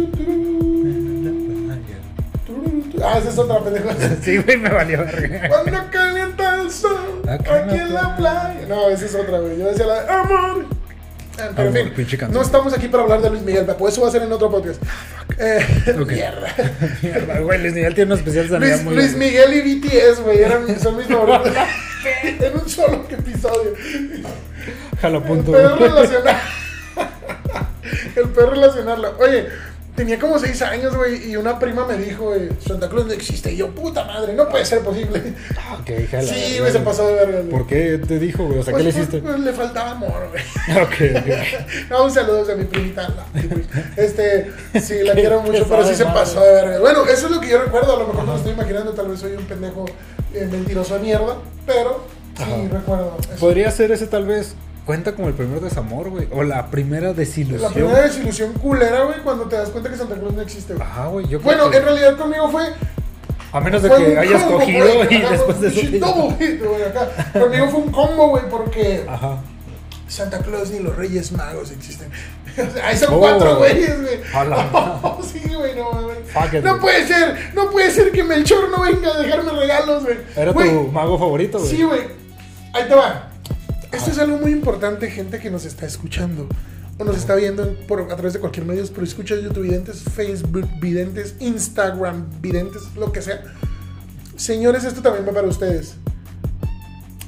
Ah, 3.02 3.18
esa 3.18 3.28
es 3.28 3.38
otra 3.38 3.60
pendeja. 3.60 3.94
Sí, 4.22 4.38
güey, 4.38 4.56
me 4.56 4.70
valió 4.70 4.98
verga. 4.98 5.48
Cuando 5.48 5.90
calienta 5.90 6.60
el 6.62 6.70
sol 6.70 7.22
Acá 7.28 7.64
aquí 7.64 7.76
en 7.76 7.94
la 7.94 8.16
playa. 8.16 8.66
No, 8.68 8.88
esa 8.88 9.04
es 9.04 9.14
otra, 9.14 9.38
güey. 9.38 9.58
Yo 9.58 9.66
decía 9.66 9.86
la 9.86 10.02
de 10.02 10.10
amor. 10.10 10.66
Ah, 11.40 11.50
Pero 11.54 11.68
en 11.76 11.92
fin, 11.94 12.18
no 12.32 12.42
estamos 12.42 12.72
aquí 12.72 12.88
para 12.88 13.04
hablar 13.04 13.22
de 13.22 13.30
Luis 13.30 13.42
Miguel, 13.42 13.64
pues 13.78 13.92
eso 13.94 14.02
va 14.02 14.08
a 14.08 14.10
ser 14.10 14.22
en 14.22 14.32
otro 14.32 14.50
podcast. 14.50 14.82
Eh, 15.38 15.94
Ok. 16.00 16.10
Mierda. 16.12 16.54
Mierda, 17.02 17.38
güey, 17.40 17.60
Luis 17.60 17.72
Miguel 17.74 17.94
tiene 17.94 18.12
una 18.12 18.20
especial 18.20 18.48
sanidad 18.48 18.70
Luis, 18.72 18.84
muy 18.84 18.94
Luis. 18.96 19.14
Miguel 19.16 19.54
y 19.54 19.78
BTS, 19.78 20.20
güey, 20.22 20.42
eran, 20.42 20.80
son 20.80 20.96
mis 20.96 21.06
favoritos. 21.08 21.52
en 22.22 22.54
un 22.58 22.68
solo 22.68 23.06
episodio. 23.08 23.74
Jalo 25.00 25.18
El 25.18 25.42
peor 25.44 25.78
güey. 25.78 25.90
relacionar. 25.90 26.40
El 28.16 28.28
peor 28.30 28.50
relacionarlo. 28.50 29.16
Oye, 29.18 29.46
tenía 29.98 30.18
como 30.18 30.38
seis 30.38 30.62
años, 30.62 30.96
güey, 30.96 31.30
y 31.30 31.36
una 31.36 31.58
prima 31.58 31.84
me 31.86 31.98
dijo, 31.98 32.26
güey, 32.26 32.48
Santa 32.66 32.88
Claus 32.88 33.06
no 33.06 33.12
existe. 33.12 33.52
Y 33.52 33.56
yo, 33.56 33.68
puta 33.74 34.04
madre, 34.04 34.32
no 34.32 34.48
puede 34.48 34.64
ser 34.64 34.80
posible. 34.80 35.34
Ok, 35.80 35.90
jala. 36.10 36.22
Sí, 36.22 36.58
güey, 36.60 36.72
se 36.72 36.78
pasó 36.78 37.06
de 37.08 37.14
verga. 37.14 37.38
güey. 37.40 37.50
¿Por 37.50 37.66
qué 37.66 37.98
te 37.98 38.18
dijo, 38.18 38.44
güey? 38.46 38.60
O 38.60 38.62
sea, 38.62 38.72
¿qué 38.74 38.82
le 38.84 38.92
Pues, 38.92 38.96
hiciste? 38.96 39.18
pues, 39.20 39.40
le 39.40 39.52
faltaba 39.52 39.90
amor, 39.90 40.30
güey. 40.30 40.42
Ok, 40.82 41.16
ok. 41.20 41.32
No, 41.90 42.04
un 42.04 42.10
saludo 42.10 42.50
a 42.50 42.54
mi 42.56 42.64
primita. 42.64 43.08
Este, 43.96 44.50
sí, 44.80 45.02
la 45.02 45.14
quiero 45.14 45.42
mucho, 45.42 45.66
pero 45.68 45.86
sí 45.86 45.94
se 45.94 46.04
pasó 46.04 46.40
de 46.40 46.52
verga. 46.52 46.78
Bueno, 46.78 47.04
eso 47.04 47.26
es 47.26 47.32
lo 47.32 47.40
que 47.40 47.48
yo 47.48 47.58
recuerdo. 47.62 47.96
A 47.96 47.98
lo 47.98 48.06
mejor 48.06 48.24
no 48.24 48.32
lo 48.32 48.38
estoy 48.38 48.52
imaginando, 48.52 48.92
tal 48.92 49.08
vez 49.08 49.20
soy 49.20 49.32
un 49.32 49.44
pendejo 49.44 49.84
eh, 50.32 50.48
mentiroso 50.50 50.94
de 50.94 51.00
mierda, 51.00 51.36
pero 51.66 52.04
sí 52.36 52.42
Ajá. 52.44 52.56
recuerdo. 52.78 53.16
eso. 53.20 53.30
Podría 53.40 53.70
ser 53.70 53.90
ese 53.92 54.06
tal 54.06 54.26
vez. 54.26 54.54
Cuenta 54.88 55.12
como 55.14 55.28
el 55.28 55.34
primer 55.34 55.60
desamor, 55.60 56.08
güey. 56.08 56.26
O 56.32 56.42
la 56.42 56.68
primera 56.70 57.12
desilusión. 57.12 57.60
La 57.60 57.68
primera 57.68 58.00
desilusión 58.00 58.54
culera, 58.54 59.02
güey, 59.04 59.18
cuando 59.22 59.44
te 59.44 59.56
das 59.56 59.68
cuenta 59.68 59.90
que 59.90 59.96
Santa 59.98 60.14
Claus 60.14 60.32
no 60.32 60.40
existe, 60.40 60.72
güey. 60.72 60.86
Ajá, 60.88 61.08
güey. 61.08 61.28
Yo 61.28 61.40
Bueno, 61.40 61.68
que- 61.70 61.76
en 61.76 61.84
realidad 61.84 62.16
conmigo 62.16 62.48
fue. 62.50 62.72
A 63.52 63.60
menos 63.60 63.82
de 63.82 63.90
que 63.90 64.16
hayas 64.18 64.44
combo, 64.44 64.60
cogido 64.60 64.86
güey, 64.94 65.14
y 65.14 65.20
después 65.20 65.60
de 65.60 65.68
eso. 65.68 65.80
hit, 66.38 66.64
güey, 66.64 66.82
acá. 66.84 67.06
Conmigo 67.38 67.68
fue 67.68 67.80
un 67.80 67.92
combo, 67.92 68.28
güey, 68.28 68.44
porque 68.48 69.04
Ajá. 69.06 69.42
Santa 70.08 70.38
Claus 70.38 70.70
ni 70.70 70.78
los 70.78 70.96
Reyes 70.96 71.32
Magos 71.32 71.70
existen. 71.70 72.08
Ahí 72.82 72.96
son 72.96 73.12
Oh. 73.12 73.18
cuatro 73.18 73.56
güeyes, 73.58 74.00
güey. 74.00 74.20
Oh, 74.72 75.20
sí, 75.22 75.42
güey, 75.54 75.76
no 75.76 76.10
it, 76.12 76.64
No 76.64 76.70
güey. 76.70 76.80
puede 76.80 77.06
ser, 77.06 77.50
no 77.54 77.70
puede 77.70 77.90
ser 77.90 78.10
que 78.10 78.24
Melchor 78.24 78.70
no 78.70 78.80
venga 78.80 79.12
a 79.12 79.18
dejarme 79.18 79.50
regalos, 79.52 80.04
güey. 80.04 80.16
Era 80.34 80.52
Güey, 80.52 80.70
tu 80.70 80.90
mago 80.92 81.18
favorito, 81.18 81.58
güey. 81.58 81.70
Sí, 81.70 81.82
güey. 81.82 82.00
Ahí 82.72 82.84
te 82.88 82.94
va. 82.94 83.27
Esto 83.92 84.10
es 84.10 84.18
algo 84.18 84.38
muy 84.38 84.52
importante, 84.52 85.10
gente 85.10 85.38
que 85.40 85.50
nos 85.50 85.64
está 85.64 85.86
escuchando 85.86 86.46
o 86.98 87.04
nos 87.04 87.16
está 87.16 87.34
viendo 87.36 87.62
en- 87.64 87.76
por, 87.86 88.00
a 88.02 88.06
través 88.08 88.32
de 88.34 88.40
cualquier 88.40 88.66
medio, 88.66 88.84
pero 88.92 89.04
escucha 89.04 89.34
YouTube 89.36 89.62
videntes, 89.62 90.02
Facebook 90.02 90.68
videntes, 90.80 91.34
Instagram 91.40 92.26
videntes, 92.40 92.82
lo 92.96 93.12
que 93.12 93.22
sea. 93.22 93.42
Señores, 94.36 94.84
esto 94.84 95.00
también 95.00 95.26
va 95.26 95.32
para 95.32 95.46
ustedes. 95.48 95.94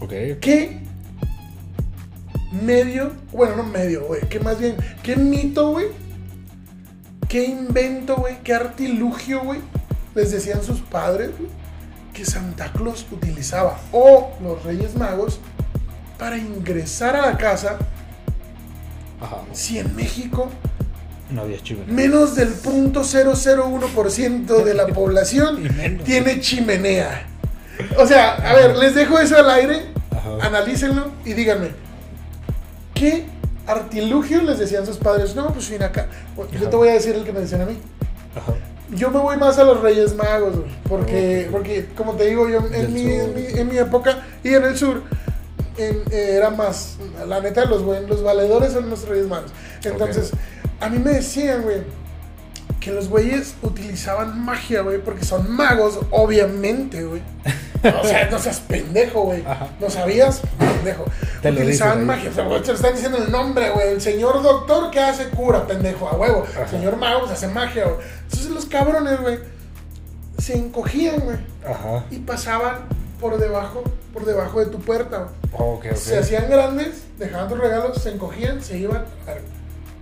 Ok. 0.01 0.13
¿Qué 0.41 0.81
medio, 2.63 3.13
bueno, 3.33 3.57
no 3.57 3.63
medio, 3.65 4.05
güey, 4.07 4.23
que 4.29 4.41
más 4.41 4.59
bien, 4.59 4.77
qué 5.03 5.17
mito, 5.17 5.71
güey, 5.71 5.87
qué 7.29 7.45
invento, 7.45 8.17
güey, 8.17 8.43
qué 8.43 8.55
artilugio, 8.55 9.43
güey, 9.45 9.61
les 10.17 10.33
decían 10.33 10.63
sus 10.63 10.81
padres, 10.81 11.31
güey, 11.39 11.49
que 12.13 12.25
Santa 12.25 12.73
Claus 12.73 13.07
utilizaba. 13.13 13.81
O 13.93 14.33
los 14.43 14.65
Reyes 14.65 14.97
Magos 14.97 15.39
para 16.21 16.37
ingresar 16.37 17.17
a 17.17 17.27
la 17.31 17.37
casa 17.39 17.79
Ajá. 19.21 19.39
si 19.53 19.79
en 19.79 19.95
México 19.97 20.49
No 21.31 21.43
había 21.43 21.59
chimenea. 21.63 21.93
menos 21.93 22.35
del 22.37 22.55
0.001% 22.55 24.65
de 24.65 24.75
la 24.75 24.87
población 24.89 25.63
tiene 26.05 26.41
chimenea. 26.41 27.27
O 27.99 28.07
sea, 28.07 28.35
a 28.35 28.53
ver, 28.55 28.77
les 28.77 28.95
dejo 28.95 29.19
eso 29.19 29.37
al 29.39 29.49
aire, 29.51 29.87
Ajá. 30.11 30.47
analícenlo 30.47 31.11
y 31.25 31.33
díganme, 31.33 31.69
¿qué 32.95 33.25
artilugio 33.67 34.43
les 34.43 34.59
decían 34.59 34.85
sus 34.85 34.99
padres? 34.99 35.35
No, 35.35 35.51
pues 35.55 35.71
mira 35.71 35.87
acá, 35.87 36.09
yo 36.37 36.45
Ajá. 36.61 36.69
te 36.71 36.77
voy 36.77 36.89
a 36.89 36.93
decir 36.93 37.15
el 37.15 37.25
que 37.25 37.33
me 37.33 37.41
decían 37.41 37.63
a 37.63 37.67
mí. 37.67 37.79
Ajá. 38.37 38.53
Yo 38.95 39.11
me 39.11 39.19
voy 39.21 39.37
más 39.39 39.57
a 39.59 39.65
los 39.65 39.81
Reyes 39.81 40.15
Magos, 40.17 40.57
porque, 40.89 41.49
porque 41.51 41.87
como 41.97 42.13
te 42.15 42.27
digo, 42.27 42.49
yo 42.51 42.59
en 42.73 42.93
mi, 42.93 43.11
en, 43.13 43.35
mi, 43.35 43.47
en 43.47 43.69
mi 43.69 43.79
época 43.79 44.19
y 44.45 44.53
en 44.53 44.65
el 44.65 44.77
sur 44.77 45.03
eh, 45.85 46.35
era 46.37 46.51
más, 46.51 46.97
la 47.27 47.41
neta, 47.41 47.65
los, 47.65 47.83
buen- 47.85 48.07
los 48.09 48.23
valedores 48.23 48.73
son 48.73 48.89
los 48.91 49.07
Reyes 49.09 49.27
Magos. 49.27 49.51
Entonces, 49.85 50.31
a 50.81 50.89
mí 50.89 50.99
me 50.99 51.13
decían, 51.13 51.63
güey, 51.63 51.83
que 52.81 52.93
los 52.93 53.09
güeyes 53.09 53.55
utilizaban 53.63 54.43
magia, 54.45 54.81
güey, 54.83 54.99
porque 55.03 55.25
son 55.25 55.51
magos, 55.51 56.01
obviamente, 56.11 57.05
güey. 57.05 57.23
O 57.83 58.05
sea, 58.07 58.29
no 58.31 58.39
seas 58.39 58.61
pendejo, 58.61 59.23
güey. 59.23 59.43
¿No 59.81 59.89
sabías? 59.91 60.43
Pendejo. 60.59 61.05
Te 61.43 61.51
lo 61.51 61.59
utilizaban 61.61 61.95
dicen 61.95 62.07
magia. 62.07 62.31
O 62.31 62.35
sea, 62.35 62.45
güey, 62.47 62.61
te 62.63 62.69
lo 62.69 62.75
están 62.75 62.95
diciendo 62.95 63.19
el 63.19 63.31
nombre, 63.31 63.71
güey. 63.71 63.89
El 63.89 64.01
señor 64.01 64.43
doctor 64.43 64.91
que 64.91 65.01
hace 65.01 65.29
cura, 65.31 65.67
pendejo, 65.67 66.09
a 66.09 66.15
huevo. 66.17 66.45
Ajá. 66.51 66.63
El 66.65 66.69
señor 66.69 66.97
mago 66.97 67.21
pues, 67.21 67.33
hace 67.33 67.49
magia, 67.49 67.85
güey. 67.85 67.97
Entonces 68.25 68.51
los 68.51 68.67
cabrones, 68.67 69.21
güey, 69.21 69.39
se 70.39 70.57
encogían, 70.57 71.21
güey. 71.21 71.39
Ajá. 71.67 72.05
Y 72.11 72.19
pasaban 72.19 72.81
por 73.21 73.39
debajo, 73.39 73.85
por 74.13 74.25
debajo 74.25 74.61
de 74.61 74.67
tu 74.67 74.79
puerta, 74.79 75.19
güey. 75.19 75.31
Ok, 75.53 75.87
ok. 75.91 75.97
Se 75.97 76.19
hacían 76.19 76.49
grandes, 76.51 77.05
dejaban 77.19 77.49
tus 77.49 77.59
regalos, 77.59 77.99
se 78.03 78.11
encogían, 78.11 78.63
se 78.63 78.79
iban. 78.79 79.05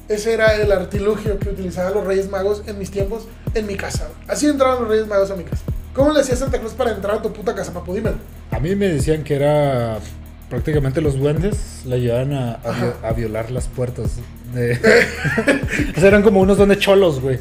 Ese 0.08 0.32
era 0.32 0.54
el 0.54 0.72
artilugio 0.72 1.38
que 1.38 1.50
utilizaban 1.50 1.92
los 1.92 2.04
Reyes 2.04 2.30
Magos 2.30 2.62
en 2.66 2.78
mis 2.78 2.90
tiempos, 2.90 3.24
en 3.54 3.66
mi 3.66 3.76
casa. 3.76 4.08
Así 4.26 4.46
entraban 4.46 4.80
los 4.80 4.88
Reyes 4.88 5.06
Magos 5.06 5.30
a 5.30 5.36
mi 5.36 5.44
casa. 5.44 5.62
¿Cómo 5.94 6.12
le 6.12 6.20
hacía 6.20 6.36
Santa 6.36 6.58
Claus 6.58 6.72
para 6.74 6.92
entrar 6.92 7.16
a 7.16 7.22
tu 7.22 7.32
puta 7.32 7.54
casa, 7.54 7.72
papu? 7.74 7.92
Dímelo. 7.92 8.16
A 8.50 8.58
mí 8.60 8.74
me 8.74 8.88
decían 8.88 9.24
que 9.24 9.34
era 9.34 9.98
prácticamente 10.48 11.00
los 11.00 11.18
duendes 11.18 11.82
la 11.84 11.96
llevaban 11.96 12.32
a, 12.32 12.52
a 12.54 13.08
a 13.08 13.12
violar 13.12 13.50
las 13.50 13.68
puertas. 13.68 14.12
De... 14.52 14.76
sea, 15.98 16.08
eran 16.08 16.22
como 16.22 16.40
unos 16.40 16.56
duendes 16.56 16.78
cholos, 16.78 17.20
güey. 17.20 17.38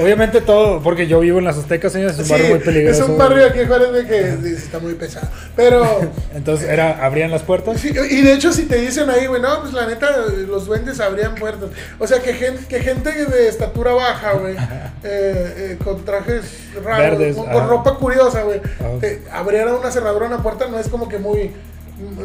Obviamente 0.00 0.40
todo, 0.40 0.82
porque 0.82 1.06
yo 1.06 1.20
vivo 1.20 1.38
en 1.38 1.44
las 1.44 1.56
Aztecas, 1.56 1.92
señores, 1.92 2.14
es 2.14 2.20
un 2.20 2.24
Sí, 2.26 2.32
barrio 2.32 2.48
muy 2.48 2.58
peligroso. 2.58 3.02
Es 3.02 3.08
un 3.08 3.18
barrio 3.18 3.46
aquí 3.46 3.60
Juárez 3.66 3.92
de 3.92 4.06
que 4.06 4.52
está 4.54 4.78
muy 4.80 4.94
pesado. 4.94 5.28
Pero, 5.54 6.10
Entonces 6.34 6.68
era, 6.68 7.04
abrían 7.04 7.30
las 7.30 7.42
puertas. 7.42 7.80
sí, 7.80 7.90
y 7.90 8.22
de 8.22 8.34
hecho, 8.34 8.52
si 8.52 8.64
te 8.64 8.76
dicen 8.76 9.08
ahí, 9.10 9.26
güey, 9.26 9.40
no, 9.40 9.60
pues 9.60 9.72
la 9.72 9.86
neta, 9.86 10.10
los 10.48 10.66
duendes 10.66 10.98
abrían 11.00 11.36
puertas. 11.36 11.70
O 11.98 12.06
sea, 12.06 12.20
que 12.20 12.34
gente, 12.34 12.66
que 12.66 12.80
gente 12.80 13.26
de 13.26 13.48
estatura 13.48 13.92
baja, 13.92 14.32
güey, 14.32 14.54
eh, 15.04 15.04
eh, 15.04 15.78
con 15.82 16.04
trajes 16.04 16.44
raros, 16.84 17.18
Verdes, 17.18 17.36
con, 17.36 17.68
ropa 17.68 17.94
curiosa, 17.94 18.42
güey, 18.42 18.58
Ajá. 18.58 18.98
te 19.00 19.22
abriera 19.30 19.74
una 19.74 19.90
cerradura, 19.90 20.26
una 20.26 20.42
puerta, 20.42 20.66
no 20.68 20.78
es 20.78 20.88
como 20.88 21.08
que 21.08 21.18
muy. 21.18 21.52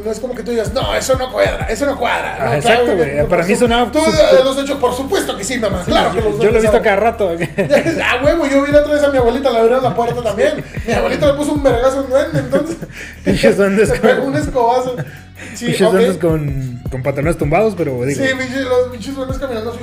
No 0.04 0.12
es 0.12 0.20
como 0.20 0.36
que 0.36 0.44
tú 0.44 0.52
digas, 0.52 0.72
no, 0.74 0.96
eso 0.96 1.16
no 1.18 1.32
cuadra, 1.32 1.66
eso 1.70 1.86
no 1.86 1.98
cuadra. 1.98 2.38
Ah, 2.40 2.46
No, 2.50 2.54
exacto, 2.54 2.86
claro, 2.86 2.98
güey. 2.98 3.28
Para 3.28 3.44
mí 3.44 3.56
sonaba 3.56 3.92
Tú 3.92 4.00
eh, 4.00 4.40
los 4.44 4.58
has 4.58 4.64
hecho, 4.64 4.80
por 4.80 4.94
supuesto 4.96 5.36
que 5.38 5.44
sí, 5.44 5.58
mamá. 5.58 5.84
claro 5.86 6.14
que 6.14 6.22
los 6.22 6.40
yo 6.40 6.52
lo 6.52 6.58
he 6.58 6.62
visto 6.62 6.82
cada 6.82 6.96
rato. 6.96 7.32
Ah, 8.04 8.22
huevo, 8.24 8.46
yo 8.48 8.64
vi 8.64 8.72
la 8.72 8.80
otra 8.80 8.94
vez 8.94 9.04
a 9.04 9.10
mi 9.10 9.18
abuelita, 9.18 9.50
la 9.52 9.60
abrieron 9.60 9.84
la 9.84 9.96
puerta 9.96 10.22
también. 10.22 10.64
Mi 10.86 10.94
abuelita 10.94 11.28
le 11.28 11.34
puso 11.34 11.54
un 11.54 11.64
vergazo 11.64 12.00
a 12.00 12.02
un 12.04 12.10
duende, 12.10 12.40
entonces. 12.40 12.78
Pinches 13.26 13.58
duendes 13.58 13.92
con- 14.00 14.20
un 14.20 14.36
escobazo. 14.36 14.96
Sí, 15.56 15.66
Pinches 15.68 15.88
ok. 15.88 15.94
duendes 15.94 16.18
con, 16.18 16.82
con 16.92 17.04
pantalones 17.04 17.38
tumbados, 17.38 17.74
pero 17.78 18.04
digo. 18.06 18.24
Sí, 18.24 18.30
los 18.64 18.88
pinches 18.92 19.16
duendes 19.16 19.38
caminando 19.38 19.72
así. 19.72 19.80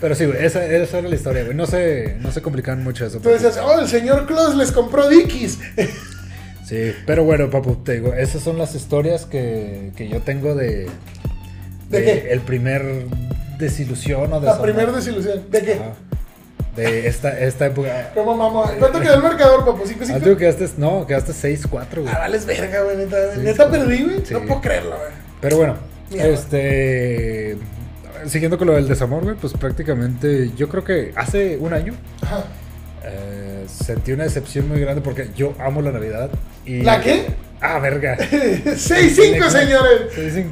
Pero 0.00 0.14
sí, 0.14 0.26
güey, 0.26 0.44
esa, 0.44 0.64
esa 0.64 0.98
era 0.98 1.08
la 1.08 1.14
historia, 1.14 1.44
güey. 1.44 1.56
No 1.56 1.66
se, 1.66 2.16
no 2.20 2.32
se 2.32 2.42
complicaban 2.42 2.82
mucho 2.82 3.04
eso. 3.06 3.18
Entonces 3.18 3.42
decías, 3.42 3.64
oh, 3.64 3.78
el 3.80 3.88
señor 3.88 4.26
Claus 4.26 4.54
les 4.56 4.72
compró 4.72 5.08
Dickies. 5.08 5.58
Sí, 6.68 6.92
pero 7.06 7.24
bueno, 7.24 7.48
papu, 7.50 7.76
te 7.76 7.94
digo, 7.94 8.12
esas 8.14 8.42
son 8.42 8.58
las 8.58 8.74
historias 8.74 9.24
que, 9.24 9.92
que 9.96 10.08
yo 10.08 10.20
tengo 10.20 10.54
de. 10.54 10.86
¿De 11.88 12.04
qué? 12.04 12.28
El 12.30 12.40
primer 12.40 13.06
desilusión 13.58 14.30
o 14.32 14.40
de 14.40 14.46
La 14.46 14.60
primera 14.60 14.92
desilusión. 14.92 15.44
¿De 15.50 15.62
qué? 15.62 15.80
De 16.76 17.08
esta, 17.08 17.38
esta 17.40 17.66
época. 17.66 18.10
¿Cómo 18.14 18.36
mamá? 18.36 18.70
¿Cuánto 18.78 19.00
quedó 19.00 19.14
el 19.14 19.22
marcador, 19.22 19.64
papu? 19.64 19.86
¿Cinco, 19.86 20.00
Ah, 20.04 20.06
cinco? 20.06 20.20
tú 20.20 20.36
quedaste, 20.36 20.68
no, 20.76 21.06
quedaste 21.06 21.32
6-4, 21.32 21.68
güey. 22.02 22.08
Ah, 22.14 22.18
vales 22.18 22.44
verga, 22.46 22.82
güey, 22.82 22.96
neta. 22.98 23.16
Neta 23.36 23.70
perdí, 23.70 24.04
güey. 24.04 24.24
Sí. 24.24 24.34
No 24.34 24.40
puedo 24.42 24.60
creerlo, 24.60 24.90
güey. 24.90 25.10
Pero 25.40 25.56
bueno, 25.56 25.76
Mierda. 26.10 26.28
este. 26.28 27.56
Siguiendo 28.26 28.58
con 28.58 28.66
lo 28.68 28.74
del 28.74 28.86
desamor, 28.88 29.24
güey, 29.24 29.36
pues 29.36 29.54
prácticamente 29.54 30.50
yo 30.56 30.68
creo 30.68 30.84
que 30.84 31.12
hace 31.16 31.56
un 31.56 31.72
año 31.72 31.94
Ajá. 32.20 32.44
eh, 33.04 33.64
sentí 33.68 34.12
una 34.12 34.24
decepción 34.24 34.68
muy 34.68 34.80
grande 34.80 35.00
porque 35.00 35.30
yo 35.36 35.54
amo 35.58 35.80
la 35.82 35.92
Navidad. 35.92 36.28
Y... 36.68 36.82
¿La 36.82 37.00
qué? 37.00 37.26
Ah, 37.60 37.78
verga. 37.78 38.16
6-5, 38.18 39.48
señores. 39.48 40.14
6-5. 40.14 40.50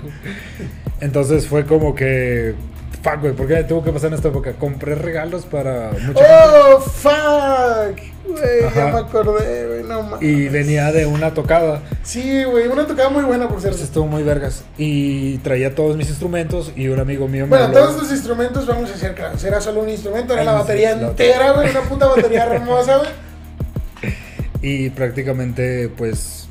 Entonces 1.01 1.47
fue 1.47 1.67
como 1.67 1.95
que. 1.95 2.55
Fuck, 3.03 3.21
güey, 3.21 3.33
¿por 3.35 3.47
qué 3.47 3.63
tuvo 3.65 3.85
que 3.85 3.93
pasar 3.93 4.09
en 4.09 4.15
esta 4.15 4.29
época? 4.29 4.55
Compré 4.55 4.95
regalos 4.95 5.45
para 5.45 5.91
mucha 5.91 6.05
gente. 6.07 6.23
Oh, 6.25 6.81
fuck. 6.81 8.01
Güey, 8.27 8.75
ya 8.75 8.87
me 8.87 8.99
acordé, 8.99 9.67
güey, 9.69 9.83
no 9.85 10.03
mames. 10.03 10.23
Y 10.23 10.49
venía 10.49 10.91
de 10.91 11.07
una 11.07 11.33
tocada. 11.33 11.83
Sí, 12.03 12.43
güey, 12.45 12.67
una 12.67 12.87
tocada 12.87 13.11
muy 13.11 13.23
buena, 13.23 13.49
por 13.49 13.61
cierto. 13.61 13.81
Estuvo 13.81 14.07
muy 14.07 14.25
vergas. 14.25 14.65
Y 14.77 15.39
traía 15.39 15.75
todos 15.75 15.97
mis 15.97 16.09
instrumentos. 16.09 16.73
Y 16.75 16.89
un 16.89 16.99
amigo 16.99 17.29
mío 17.29 17.45
me 17.47 17.51
Bueno, 17.51 17.73
todos 17.73 18.03
los 18.03 18.11
instrumentos, 18.11 18.67
vamos 18.67 18.91
a 18.91 18.95
hacer 18.95 19.15
claro, 19.15 19.37
era 19.45 19.61
solo 19.61 19.83
un 19.83 19.91
instrumento, 19.91 20.33
era 20.33 20.43
Ay, 20.43 20.47
la 20.47 20.53
batería 20.55 20.93
entera, 20.93 21.53
güey, 21.53 21.71
una 21.71 21.83
puta 21.83 22.07
batería 22.07 22.47
hermosa, 22.53 22.97
güey. 22.97 23.26
Y 24.69 24.91
prácticamente, 24.91 25.89
pues. 25.97 26.49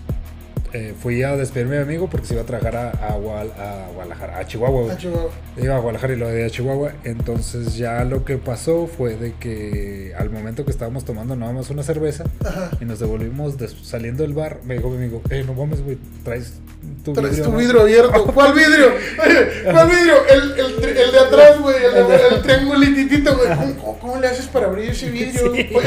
eh, 0.74 0.94
fui 1.02 1.24
a 1.24 1.36
despedirme 1.38 1.76
de 1.76 1.86
mi 1.86 1.88
amigo 1.92 2.10
porque 2.10 2.28
se 2.28 2.34
iba 2.34 2.44
a 2.44 2.46
trabajar 2.46 2.76
a, 2.76 2.90
a, 2.92 3.14
a 3.14 3.88
Guadalajara, 3.94 4.40
a 4.40 4.46
Chihuahua. 4.46 4.92
Ah, 4.94 4.98
Chihuahua. 4.98 5.32
Iba 5.58 5.76
a 5.76 5.80
Guadalajara 5.80 6.14
y 6.14 6.18
lo 6.18 6.28
de 6.28 6.46
a 6.46 6.50
Chihuahua. 6.50 6.92
Entonces 7.06 7.76
ya 7.78 8.04
lo 8.04 8.26
que 8.26 8.38
pasó 8.38 8.88
fue 8.88 9.16
de 9.16 9.34
que 9.40 10.14
al 10.18 10.30
momento 10.30 10.66
que 10.66 10.72
estábamos 10.72 11.06
tomando 11.06 11.36
nada 11.36 11.54
más 11.54 11.70
una 11.70 11.82
cerveza 11.84 12.26
Ajá. 12.46 12.72
y 12.82 12.86
nos 12.86 13.00
devolvimos 13.00 13.58
des- 13.58 13.76
saliendo 13.84 14.24
del 14.24 14.34
bar, 14.34 14.60
me 14.66 14.76
dijo 14.76 14.90
mi 14.90 14.98
amigo, 14.98 15.22
eh, 15.30 15.44
no 15.48 15.54
mames, 15.54 15.82
güey, 15.82 15.98
traes 16.26 16.54
tu 17.06 17.14
Traes 17.14 17.30
vidrio. 17.32 17.46
tu 17.46 17.52
¿no?" 17.52 17.58
vidrio 17.58 17.82
abierto. 17.82 18.26
¿Cuál 18.34 18.54
vidrio? 18.54 18.92
¿Cuál 19.72 19.90
vidrio? 19.90 20.16
El, 20.30 20.60
el, 20.60 21.12
de 21.12 21.20
atrás, 21.20 21.60
güey. 21.62 21.76
El, 21.86 22.08
de- 22.08 22.36
el 22.36 22.42
triangulititito, 22.42 23.36
güey. 23.38 23.48
¿Cómo, 23.50 23.76
cómo, 23.78 24.00
cómo 24.00 24.20
le 24.22 24.28
haces 24.28 24.48
para 24.48 24.66
abrir 24.68 24.90
ese 24.90 25.10
vidrio? 25.10 25.54
Sí. 25.54 25.70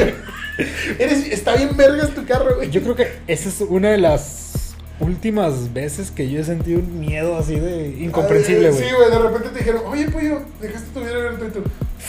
Eres, 0.99 1.25
está 1.31 1.55
bien 1.55 1.75
vergas 1.77 2.09
tu 2.13 2.25
carro, 2.25 2.55
güey. 2.57 2.69
Yo 2.69 2.81
creo 2.81 2.95
que 2.95 3.07
esa 3.27 3.49
es 3.49 3.61
una 3.61 3.91
de 3.91 3.97
las 3.97 4.75
últimas 4.99 5.73
veces 5.73 6.11
que 6.11 6.29
yo 6.29 6.41
he 6.41 6.43
sentido 6.43 6.79
un 6.79 6.99
miedo 6.99 7.37
así 7.37 7.57
de 7.57 7.95
incomprensible, 7.99 8.69
güey. 8.71 8.83
Sí, 8.83 8.89
güey. 8.95 9.09
De 9.09 9.17
repente 9.19 9.49
te 9.49 9.59
dijeron, 9.59 9.81
oye, 9.85 10.09
pollo, 10.09 10.41
dejaste 10.61 10.89
tu 10.93 10.99
abierto 10.99 11.45
y 11.47 11.49
tú. 11.51 11.63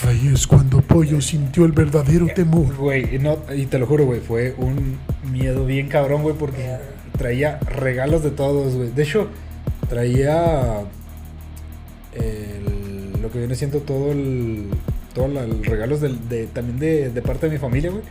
Ahí 0.08 0.30
es 0.34 0.46
cuando 0.46 0.80
Pollo 0.80 1.20
sintió 1.20 1.64
el 1.66 1.72
verdadero 1.72 2.26
temor. 2.34 2.74
Güey, 2.76 3.16
y 3.16 3.18
no, 3.18 3.38
y 3.54 3.66
te 3.66 3.78
lo 3.78 3.86
juro, 3.86 4.06
güey, 4.06 4.20
fue 4.20 4.54
un 4.56 4.96
miedo 5.30 5.66
bien 5.66 5.88
cabrón, 5.88 6.22
güey, 6.22 6.34
porque 6.34 6.76
traía 7.18 7.58
regalos 7.60 8.22
de 8.24 8.30
todos, 8.30 8.74
güey. 8.76 8.90
De 8.90 9.02
hecho, 9.02 9.28
traía 9.88 10.80
el- 12.14 13.20
lo 13.20 13.30
que 13.30 13.38
viene 13.38 13.54
siendo 13.54 13.80
todo 13.80 14.12
el, 14.12 14.66
todos 15.14 15.30
los 15.30 15.66
regalos 15.66 16.00
de, 16.00 16.46
también 16.46 16.78
de, 16.78 17.10
de 17.10 17.22
parte 17.22 17.46
de 17.46 17.52
mi 17.52 17.58
familia, 17.58 17.90
güey. 17.90 18.02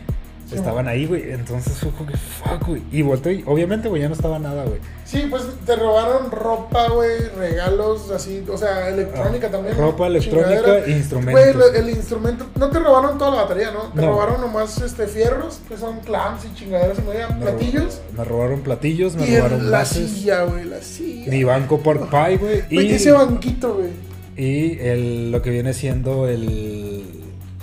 Estaban 0.52 0.88
ahí, 0.88 1.06
güey. 1.06 1.32
Entonces 1.32 1.78
fue 1.78 1.92
como 1.92 2.10
que 2.10 2.18
fuck, 2.18 2.68
güey. 2.68 2.82
Y 2.92 3.02
volteé 3.02 3.34
y 3.34 3.44
obviamente, 3.46 3.88
güey, 3.90 4.02
ya 4.02 4.08
no 4.08 4.16
estaba 4.16 4.40
nada, 4.40 4.64
güey. 4.66 4.80
Sí, 5.06 5.26
pues 5.30 5.44
te 5.66 5.76
robaron 5.76 6.30
ropa, 6.32 6.88
güey, 6.90 7.20
regalos, 7.38 8.12
así, 8.12 8.44
o 8.52 8.58
sea, 8.58 8.90
electrónica 8.90 9.48
Ah, 9.48 9.52
también. 9.52 9.78
ropa, 9.78 10.08
electrónica, 10.08 10.88
instrumentos. 10.88 11.56
Güey, 11.56 11.78
el 11.80 11.90
instrumento, 11.90 12.46
no 12.56 12.70
te 12.70 12.80
robaron 12.80 13.18
toda 13.18 13.32
la 13.36 13.42
batería, 13.44 13.72
¿no? 13.72 13.92
Te 13.92 14.02
No. 14.02 14.08
robaron 14.12 14.42
nomás 14.42 14.80
este, 14.82 15.08
fierros, 15.08 15.60
que 15.68 15.78
son 15.78 16.00
clamps 16.02 16.46
y 16.46 16.54
chingaderas 16.54 17.00
y 17.00 17.02
media, 17.08 17.28
Me 17.30 17.42
platillos. 17.42 18.02
Me 18.16 18.24
robaron 18.24 18.62
platillos, 18.62 19.16
me 19.16 19.28
y 19.28 19.38
robaron 19.38 19.72
la 19.72 19.80
bases. 19.80 20.10
silla, 20.12 20.44
güey, 20.44 20.66
la 20.66 20.82
silla. 20.82 21.32
Mi 21.32 21.44
banco 21.44 21.80
por 21.80 22.10
pie, 22.10 22.38
güey. 22.38 22.62
Güey, 22.72 22.88
Y, 22.92 22.94
ese 22.94 23.12
banquito, 23.12 23.74
güey. 23.76 23.90
y 24.38 24.80
el, 24.80 25.32
lo 25.32 25.42
que 25.42 25.50
viene 25.50 25.74
siendo 25.74 26.28
el, 26.28 27.04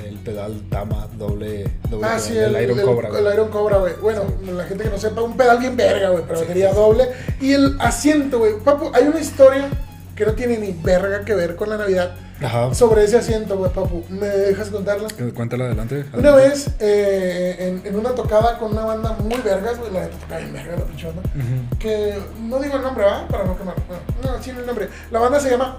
el 0.04 0.16
pedal 0.18 0.62
Tama 0.70 1.08
doble, 1.16 1.64
doble 1.88 2.06
Ah, 2.06 2.16
pedal 2.16 2.20
sí, 2.20 2.34
del 2.34 2.54
el, 2.56 2.62
Iron 2.64 2.78
el- 2.78 2.84
Cobra. 2.84 3.08
el. 3.18 3.32
Iron 3.34 3.48
Cobra, 3.50 3.76
güey. 3.78 3.94
Bueno, 4.00 4.22
la 4.54 4.64
gente 4.64 4.84
que 4.84 4.90
no 4.90 4.98
sepa, 4.98 5.22
un 5.22 5.36
pedal 5.36 5.58
bien 5.58 5.76
verga, 5.76 6.10
güey, 6.10 6.24
pero 6.26 6.40
batería 6.40 6.72
doble. 6.72 7.08
Y 7.40 7.52
el 7.52 7.76
asiento, 7.80 8.38
güey. 8.38 8.58
Papu, 8.58 8.90
hay 8.94 9.04
una 9.08 9.20
historia 9.20 9.68
que 10.14 10.24
no 10.26 10.32
tiene 10.32 10.58
ni 10.58 10.72
verga 10.72 11.24
que 11.24 11.34
ver 11.34 11.56
con 11.56 11.68
la 11.68 11.76
Navidad 11.76 12.14
Ajá. 12.42 12.74
sobre 12.74 13.04
ese 13.04 13.18
asiento, 13.18 13.56
güey, 13.58 13.70
papu. 13.70 14.02
¿Me 14.08 14.26
dejas 14.28 14.70
contarla? 14.70 15.08
Cuéntalo 15.34 15.64
adelante. 15.64 16.04
Una 16.14 16.30
adelante. 16.30 16.48
vez 16.48 16.70
eh, 16.80 17.56
en, 17.84 17.86
en 17.86 17.98
una 17.98 18.10
tocada 18.14 18.58
con 18.58 18.72
una 18.72 18.84
banda 18.84 19.12
muy 19.22 19.38
vergas, 19.40 19.78
güey, 19.78 19.92
la 19.92 20.00
neta 20.02 20.16
tocaba 20.18 20.40
bien 20.40 20.52
verga 20.54 20.76
la 20.76 20.84
pinche 20.84 21.06
banda. 21.06 21.22
Ujú. 21.34 21.78
Que 21.78 22.14
no 22.40 22.58
digo 22.60 22.76
el 22.76 22.82
nombre, 22.82 23.04
¿va? 23.04 23.28
Para 23.28 23.44
no 23.44 23.58
quemar. 23.58 23.74
No, 24.22 24.32
no, 24.32 24.42
sí, 24.42 24.50
el 24.50 24.64
nombre. 24.66 24.88
La 25.10 25.18
banda 25.20 25.38
se 25.40 25.50
llama. 25.50 25.78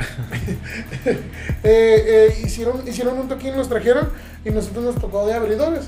eh, 1.06 1.14
eh, 1.64 2.40
hicieron, 2.44 2.86
hicieron 2.86 3.18
un 3.18 3.28
toquín, 3.28 3.56
nos 3.56 3.68
trajeron 3.68 4.08
y 4.44 4.50
nosotros 4.50 4.84
nos 4.84 4.94
tocó 4.96 5.26
de 5.26 5.34
abridores. 5.34 5.86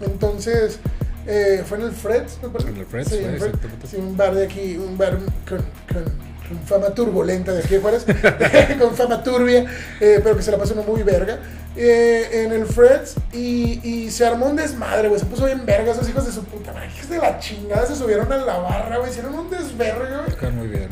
Entonces, 0.00 0.78
eh, 1.26 1.62
fue 1.66 1.78
en 1.78 1.84
el 1.84 1.92
Freds, 1.92 2.38
me 2.42 2.48
parece. 2.48 2.70
En 2.70 2.76
el 2.78 2.86
Freds, 2.86 3.10
sí, 3.10 3.18
fue, 3.20 3.34
exactamente. 3.34 3.86
Sí, 3.86 3.96
un 3.96 4.16
bar 4.16 4.34
de 4.34 4.44
aquí, 4.44 4.76
un 4.76 4.98
bar 4.98 5.18
con, 5.48 5.58
con- 5.58 6.32
con 6.48 6.58
fama 6.66 6.90
turbulenta 6.94 7.52
de 7.52 7.60
aquí 7.60 7.74
de 7.76 7.80
Juárez, 7.80 8.04
con 8.80 8.94
fama 8.94 9.22
turbia, 9.22 9.64
eh, 10.00 10.20
pero 10.22 10.36
que 10.36 10.42
se 10.42 10.50
la 10.50 10.58
pasó 10.58 10.74
uno 10.74 10.82
muy 10.82 11.02
verga. 11.02 11.38
eh, 11.76 12.42
en 12.44 12.52
el 12.52 12.66
Freds 12.66 13.14
y, 13.32 13.80
y 13.88 14.10
se 14.10 14.26
armó 14.26 14.46
un 14.46 14.56
desmadre, 14.56 15.08
güey. 15.08 15.18
Se 15.20 15.24
puso 15.26 15.46
bien 15.46 15.64
verga 15.64 15.92
esos 15.92 16.06
hijos 16.08 16.26
de 16.26 16.32
su 16.32 16.44
puta 16.44 16.72
madre. 16.72 16.90
Hijos 16.94 17.08
de 17.08 17.16
la 17.18 17.38
chingada 17.38 17.86
se 17.86 17.94
subieron 17.96 18.30
a 18.30 18.36
la 18.38 18.58
barra, 18.58 18.98
güey. 18.98 19.10
Hicieron 19.10 19.34
un 19.34 19.48
desverga, 19.48 20.24
güey. 20.26 20.36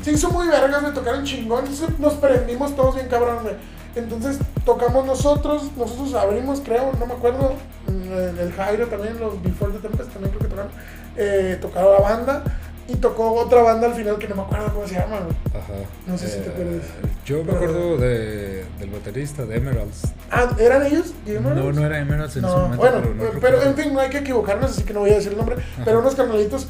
Se 0.02 0.12
hizo 0.12 0.30
muy 0.30 0.48
vergas, 0.48 0.82
me 0.82 0.90
tocaron 0.90 1.24
chingón. 1.24 1.60
Entonces 1.66 1.98
nos 1.98 2.14
prendimos 2.14 2.74
todos 2.76 2.94
bien 2.94 3.08
cabrón, 3.08 3.38
güey. 3.42 3.54
Entonces 3.94 4.38
tocamos 4.64 5.04
nosotros, 5.04 5.64
nosotros 5.76 6.14
abrimos, 6.14 6.60
creo, 6.64 6.92
no 6.98 7.06
me 7.06 7.14
acuerdo. 7.14 7.54
mm, 7.86 8.38
El 8.40 8.52
Jairo 8.52 8.86
también, 8.86 9.18
los 9.18 9.42
Before 9.42 9.72
the 9.72 9.78
Tempest 9.80 10.10
también 10.12 10.30
creo 10.30 10.42
que 10.42 10.48
tocaron. 10.48 10.72
Eh, 11.16 11.58
tocaron 11.60 11.92
la 11.94 12.00
banda 12.00 12.44
y 12.88 12.94
tocó 12.96 13.32
otra 13.34 13.62
banda 13.62 13.88
al 13.88 13.94
final 13.94 14.16
que 14.18 14.26
no 14.28 14.36
me 14.36 14.42
acuerdo 14.42 14.72
cómo 14.74 14.86
se 14.86 14.94
llama, 14.94 15.18
güey. 15.20 15.36
Ajá. 15.62 15.72
Eh, 15.74 15.86
No 16.06 16.16
sé 16.18 16.28
si 16.28 16.38
te 16.40 16.50
acuerdas. 16.50 16.82
Yo 17.26 17.38
me 17.38 17.44
Pero- 17.44 17.56
acuerdo 17.56 17.96
de, 17.98 18.64
del 18.78 18.90
baterista 18.90 19.44
de 19.44 19.56
Emeralds. 19.56 20.02
Ah, 20.30 20.50
¿eran 20.58 20.86
ellos? 20.86 21.12
No, 21.42 21.72
no 21.72 21.84
era 21.86 21.98
Emeralds 21.98 22.36
en 22.36 22.42
No, 22.42 22.48
momento. 22.56 22.76
bueno, 22.78 22.96
pero, 23.02 23.14
no 23.14 23.20
pero, 23.20 23.32
recuerdo. 23.32 23.62
en 23.62 23.76
fin, 23.76 23.92
no 23.94 24.00
hay 24.00 24.10
que 24.10 24.18
equivocarnos, 24.18 24.70
así 24.70 24.82
que 24.84 24.94
no 24.94 25.00
voy 25.00 25.10
a 25.10 25.14
decir 25.14 25.32
el 25.32 25.38
nombre. 25.38 25.56
Pero 25.84 25.98
unos 26.00 26.14
carnalitos 26.14 26.68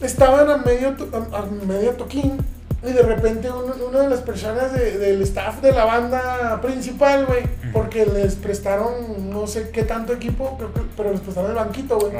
estaban 0.00 0.50
a 0.50 0.56
medio, 0.58 0.94
a, 1.32 1.38
a 1.38 1.42
medio 1.66 1.90
toquín 1.92 2.38
y 2.86 2.92
de 2.92 3.02
repente 3.02 3.50
uno- 3.50 3.74
una 3.88 4.00
de 4.00 4.10
las 4.10 4.20
personas 4.20 4.72
de- 4.72 4.98
del 4.98 5.22
staff 5.22 5.60
de 5.60 5.72
la 5.72 5.84
banda 5.86 6.60
principal, 6.60 7.26
güey, 7.26 7.42
porque 7.72 8.06
les 8.06 8.34
prestaron 8.36 9.30
no 9.30 9.46
sé 9.46 9.70
qué 9.70 9.82
tanto 9.82 10.12
equipo, 10.12 10.56
creo 10.58 10.72
que- 10.72 10.82
pero 10.96 11.10
les 11.10 11.20
prestaron 11.20 11.50
el 11.50 11.56
banquito, 11.56 11.98
güey. 11.98 12.12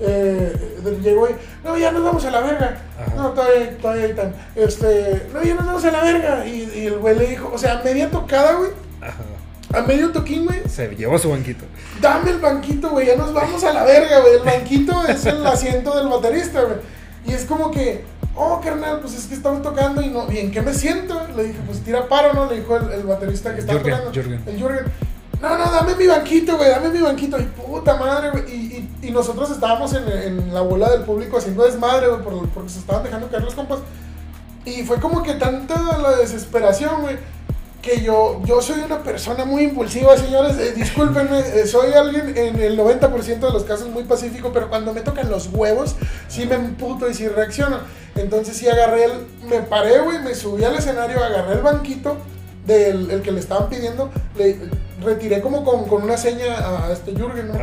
Eh, 0.00 0.52
llegó 1.02 1.28
y, 1.28 1.34
no, 1.64 1.78
ya 1.78 1.92
nos 1.92 2.02
vamos 2.02 2.24
a 2.24 2.30
la 2.30 2.40
verga. 2.40 2.78
Ajá. 3.00 3.14
No, 3.14 3.30
todavía, 3.30 3.78
todavía 3.78 4.04
hay 4.06 4.14
tan. 4.14 4.34
Este, 4.56 5.28
no, 5.32 5.42
ya 5.42 5.54
nos 5.54 5.66
vamos 5.66 5.84
a 5.84 5.90
la 5.92 6.02
verga. 6.02 6.46
Y, 6.46 6.70
y 6.74 6.86
el 6.86 6.98
güey 6.98 7.16
le 7.16 7.26
dijo, 7.28 7.50
o 7.54 7.58
sea, 7.58 7.78
a 7.78 7.82
media 7.84 8.10
tocada, 8.10 8.54
güey, 8.54 8.70
Ajá. 9.00 9.78
a 9.78 9.82
medio 9.86 10.10
toquín, 10.10 10.44
güey, 10.46 10.60
Se 10.68 10.88
llevó 10.96 11.16
su 11.18 11.30
banquito. 11.30 11.64
dame 12.00 12.30
el 12.32 12.38
banquito, 12.40 12.90
güey, 12.90 13.06
ya 13.06 13.16
nos 13.16 13.32
vamos 13.32 13.62
a 13.64 13.72
la 13.72 13.84
verga, 13.84 14.18
güey. 14.20 14.34
El 14.34 14.42
banquito 14.42 15.06
es 15.06 15.24
el 15.26 15.46
asiento 15.46 15.96
del 15.96 16.08
baterista, 16.08 16.62
güey. 16.62 16.76
Y 17.26 17.32
es 17.32 17.44
como 17.44 17.70
que, 17.70 18.04
oh, 18.34 18.60
carnal, 18.62 19.00
pues 19.00 19.14
es 19.14 19.26
que 19.26 19.34
estamos 19.34 19.62
tocando 19.62 20.02
y 20.02 20.08
no, 20.08 20.30
¿y 20.30 20.38
en 20.38 20.50
qué 20.50 20.60
me 20.62 20.74
siento? 20.74 21.20
Le 21.36 21.44
dije, 21.44 21.58
pues 21.66 21.80
tira 21.84 22.08
paro, 22.08 22.32
¿no? 22.34 22.46
Le 22.46 22.60
dijo 22.60 22.76
el, 22.76 22.90
el 22.92 23.02
baterista 23.04 23.54
que 23.54 23.60
estaba 23.60 23.78
Jürgen, 23.80 23.96
tocando. 23.98 24.12
Jürgen. 24.12 24.42
El 24.46 24.56
Jürgen. 24.58 24.84
no, 25.40 25.58
no, 25.58 25.70
dame 25.72 25.94
mi 25.94 26.06
banquito, 26.06 26.56
güey, 26.56 26.70
dame 26.70 26.88
mi 26.90 27.00
banquito. 27.00 27.38
Y 27.38 27.44
puta 27.44 27.96
madre, 27.96 28.30
güey. 28.30 28.44
Y, 28.52 28.88
y- 29.02 29.08
y 29.08 29.10
nosotros 29.10 29.50
estábamos 29.50 29.92
en, 29.94 30.06
en 30.08 30.54
la 30.54 30.60
bola 30.60 30.88
del 30.90 31.02
público 31.02 31.38
haciendo 31.38 31.64
desmadre, 31.64 32.08
güey, 32.08 32.22
por- 32.22 32.48
porque 32.50 32.70
se 32.70 32.78
estaban 32.80 33.02
dejando 33.02 33.28
caer 33.28 33.42
los 33.44 33.54
compas. 33.54 33.80
Y 34.64 34.84
fue 34.84 35.00
como 35.00 35.22
que 35.24 35.34
tanta 35.34 35.98
la 35.98 36.16
desesperación, 36.16 37.00
güey, 37.02 37.16
que 37.82 38.00
yo, 38.00 38.40
yo 38.44 38.62
soy 38.62 38.80
una 38.80 39.02
persona 39.02 39.44
muy 39.44 39.64
impulsiva, 39.64 40.16
señores. 40.16 40.56
Eh, 40.56 40.72
discúlpenme, 40.72 41.40
eh, 41.40 41.66
soy 41.66 41.92
alguien 41.92 42.36
en 42.36 42.60
el 42.60 42.78
90% 42.78 43.40
de 43.40 43.52
los 43.52 43.64
casos 43.64 43.88
muy 43.88 44.04
pacífico, 44.04 44.52
pero 44.54 44.70
cuando 44.70 44.94
me 44.94 45.00
tocan 45.00 45.28
los 45.28 45.48
huevos, 45.52 45.96
sí 46.28 46.46
me 46.46 46.54
emputo 46.54 47.10
y 47.10 47.14
sí 47.14 47.26
reacciono. 47.26 47.80
Entonces 48.14 48.56
sí 48.56 48.68
agarré 48.68 49.06
el, 49.06 49.12
me 49.48 49.60
paré, 49.62 49.98
güey, 49.98 50.20
me 50.20 50.34
subí 50.34 50.62
al 50.64 50.76
escenario, 50.76 51.22
agarré 51.22 51.54
el 51.54 51.62
banquito 51.62 52.16
del 52.66 53.10
el 53.10 53.22
que 53.22 53.32
le 53.32 53.40
estaban 53.40 53.68
pidiendo, 53.68 54.10
le 54.36 54.56
retiré 55.04 55.40
como 55.40 55.64
con, 55.64 55.86
con 55.86 56.02
una 56.02 56.16
seña 56.16 56.86
a 56.86 56.92
este 56.92 57.12
Jürgen, 57.12 57.48
¿no? 57.48 57.54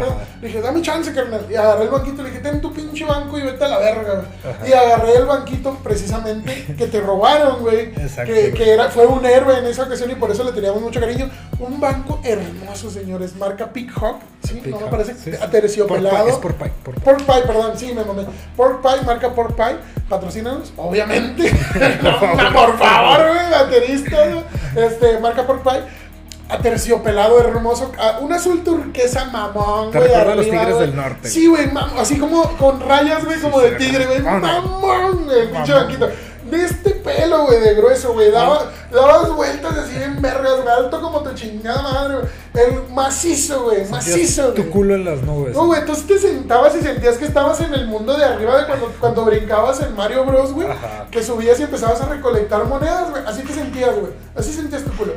Le 0.42 0.48
dije, 0.48 0.62
dame 0.62 0.82
chance, 0.82 1.14
carnal. 1.14 1.46
Y 1.50 1.56
agarré 1.56 1.84
el 1.84 1.90
banquito, 1.90 2.24
le 2.24 2.30
dije, 2.30 2.42
ten 2.42 2.62
tu 2.62 2.74
pinche 2.74 3.06
banco 3.06 3.38
y 3.38 3.42
vete 3.42 3.64
a 3.66 3.68
la 3.68 3.78
verga, 3.80 4.24
güey. 4.44 4.70
Y 4.70 4.74
agarré 4.74 5.18
el 5.18 5.26
banquito 5.26 5.78
precisamente 5.84 6.66
que 6.78 6.88
te 6.88 7.02
robaron, 7.02 7.62
güey. 7.62 7.94
Exacto, 7.96 8.34
Que, 8.34 8.52
que 8.52 8.74
era, 8.74 8.90
fue 8.90 9.06
un 9.06 9.26
héroe 9.26 9.58
en 9.60 9.66
esa 9.66 9.84
ocasión 9.84 10.12
y 10.12 10.16
por 10.16 10.32
eso 10.32 10.44
le 10.44 10.52
teníamos 10.52 10.82
mucho 10.82 11.00
cariño. 11.00 11.30
Un 11.60 11.80
banco 11.80 12.20
hermoso, 12.24 12.90
señores. 12.90 13.36
Marca 13.36 13.72
Peacock. 13.72 14.22
Sí, 14.44 14.56
Peacock, 14.64 14.80
no 14.80 14.86
me 14.88 14.92
parece 14.92 15.14
sí, 15.16 15.32
sí. 15.32 15.38
aterciopelado. 15.42 16.26
Pie, 16.26 16.34
es 16.34 16.40
por 16.40 16.56
pie, 16.56 16.72
por 16.84 16.96
pie. 16.96 17.04
Pork 17.04 17.24
Pie, 17.26 17.42
perdón, 17.46 17.72
sí, 17.78 17.94
me 17.94 18.04
mamé. 18.04 18.26
Pork 18.56 18.82
Pie, 18.82 19.02
marca 19.06 19.34
Pork 19.34 19.56
Pie, 19.56 19.78
patrocínanos, 20.08 20.74
obviamente. 20.78 21.50
No, 22.02 22.20
por 22.54 22.78
favor, 22.78 23.28
güey, 23.34 23.52
baterista, 23.52 24.26
¿no? 24.28 24.44
Este, 24.82 25.20
marca 25.20 25.46
Pork 25.46 25.64
Pie. 25.64 25.82
Aterciopelado, 26.50 27.40
hermoso. 27.40 27.92
ah, 28.00 28.18
Un 28.22 28.34
azul 28.34 28.64
turquesa 28.64 29.26
mamón, 29.26 29.92
güey. 29.92 30.04
recuerda 30.04 30.32
a 30.34 30.36
los 30.36 30.46
arriba, 30.46 30.60
tigres 30.62 30.76
güey. 30.76 30.88
del 30.88 30.96
norte. 30.96 31.30
Sí, 31.30 31.48
güey, 31.48 31.70
así 31.98 32.18
como 32.18 32.44
con 32.58 32.80
rayas, 32.82 33.24
güey, 33.24 33.40
como 33.40 33.60
Sí, 33.62 33.66
de 33.70 33.72
tigre, 33.78 34.06
güey. 34.08 34.22
mamón. 34.22 35.26
Güey, 35.26 35.40
el 35.42 35.50
pinche 35.50 35.74
banquito. 35.74 36.10
De 36.50 36.66
este 36.66 36.90
pelo, 36.92 37.46
güey, 37.46 37.60
de 37.60 37.76
grueso, 37.76 38.14
güey. 38.14 38.32
Daba, 38.32 38.72
dabas 38.92 39.30
vueltas 39.36 39.78
así 39.78 40.02
en 40.02 40.20
vergas, 40.20 40.56
güey. 40.64 40.68
Alto 40.76 41.00
como 41.00 41.22
tu 41.22 41.32
chingada 41.36 41.84
madre, 41.84 42.16
güey. 42.16 42.28
El 42.66 42.92
macizo, 42.92 43.66
güey. 43.66 43.88
Macizo, 43.88 44.48
Tu 44.54 44.62
güey. 44.64 44.72
culo 44.72 44.96
en 44.96 45.06
las 45.06 45.22
nubes. 45.22 45.54
No, 45.56 45.68
güey, 45.68 45.82
entonces 45.82 46.08
te 46.08 46.18
sentabas 46.18 46.76
y 46.76 46.82
sentías 46.82 47.18
que 47.18 47.26
estabas 47.26 47.62
en 47.62 47.72
el 47.76 47.86
mundo 47.86 48.18
de 48.18 48.26
arriba 48.26 48.58
de 48.58 48.66
cuando, 48.66 48.92
cuando 49.00 49.26
brincabas 49.26 49.80
en 49.82 49.96
Mario 49.96 50.26
Bros, 50.26 50.52
güey. 50.54 50.68
Que 51.12 51.22
subías 51.22 51.60
y 51.60 51.64
empezabas 51.64 52.02
a 52.02 52.06
recolectar 52.08 52.66
monedas, 52.66 53.12
güey. 53.12 53.22
Así 53.28 53.44
te 53.44 53.54
sentías, 53.54 53.94
güey. 53.96 54.12
Así 54.36 54.52
sentías 54.52 54.84
tu 54.84 54.92
culo. 54.94 55.14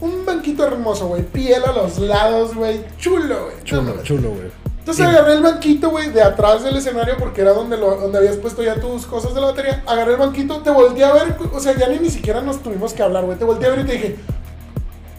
Un 0.00 0.26
banquito 0.26 0.64
hermoso, 0.66 1.06
güey. 1.08 1.22
Piel 1.22 1.64
a 1.64 1.72
los 1.72 1.98
lados, 1.98 2.54
güey. 2.54 2.84
Chulo, 2.98 3.44
güey. 3.46 3.64
Chulo, 3.64 4.02
chulo, 4.02 4.30
güey. 4.30 4.50
Entonces 4.78 5.04
Sí. 5.04 5.10
agarré 5.10 5.32
el 5.34 5.42
banquito, 5.42 5.90
güey, 5.90 6.10
de 6.10 6.22
atrás 6.22 6.62
del 6.62 6.76
escenario 6.76 7.16
porque 7.18 7.40
era 7.40 7.52
donde, 7.52 7.76
lo, 7.76 7.96
donde 7.96 8.18
habías 8.18 8.36
puesto 8.36 8.62
ya 8.62 8.76
tus 8.80 9.04
cosas 9.06 9.34
de 9.34 9.40
la 9.40 9.48
batería. 9.48 9.82
Agarré 9.86 10.12
el 10.12 10.18
banquito, 10.18 10.58
te 10.60 10.70
volteé 10.70 11.04
a 11.04 11.12
ver, 11.12 11.36
o 11.52 11.58
sea, 11.60 11.74
ya 11.76 11.88
ni, 11.88 11.98
ni 11.98 12.10
siquiera 12.10 12.40
nos 12.40 12.62
tuvimos 12.62 12.92
que 12.92 13.02
hablar, 13.02 13.24
güey. 13.24 13.36
Te 13.36 13.44
volteé 13.44 13.66
a 13.68 13.70
ver 13.70 13.80
y 13.80 13.84
te 13.84 13.92
dije, 13.94 14.16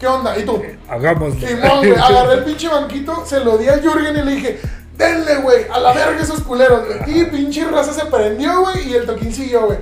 ¿qué 0.00 0.06
onda? 0.06 0.38
¿Y 0.38 0.44
tú? 0.46 0.62
Hagámoslo. 0.88 1.46
Simón, 1.46 1.78
güey, 1.80 1.94
agarré 2.02 2.34
el 2.34 2.44
pinche 2.44 2.68
banquito, 2.68 3.24
se 3.26 3.40
lo 3.40 3.58
di 3.58 3.68
a 3.68 3.78
Jürgen 3.78 4.16
y 4.16 4.22
le 4.22 4.32
dije, 4.36 4.60
denle, 4.96 5.36
güey, 5.42 5.66
a 5.70 5.78
la 5.80 5.92
verga 5.92 6.22
esos 6.22 6.40
culeros, 6.40 6.86
güey. 6.86 7.20
Y 7.20 7.24
pinche 7.26 7.66
raza 7.66 7.92
se 7.92 8.06
prendió, 8.06 8.60
güey, 8.62 8.88
y 8.88 8.94
el 8.94 9.04
toquín 9.04 9.34
siguió, 9.34 9.66
güey. 9.66 9.78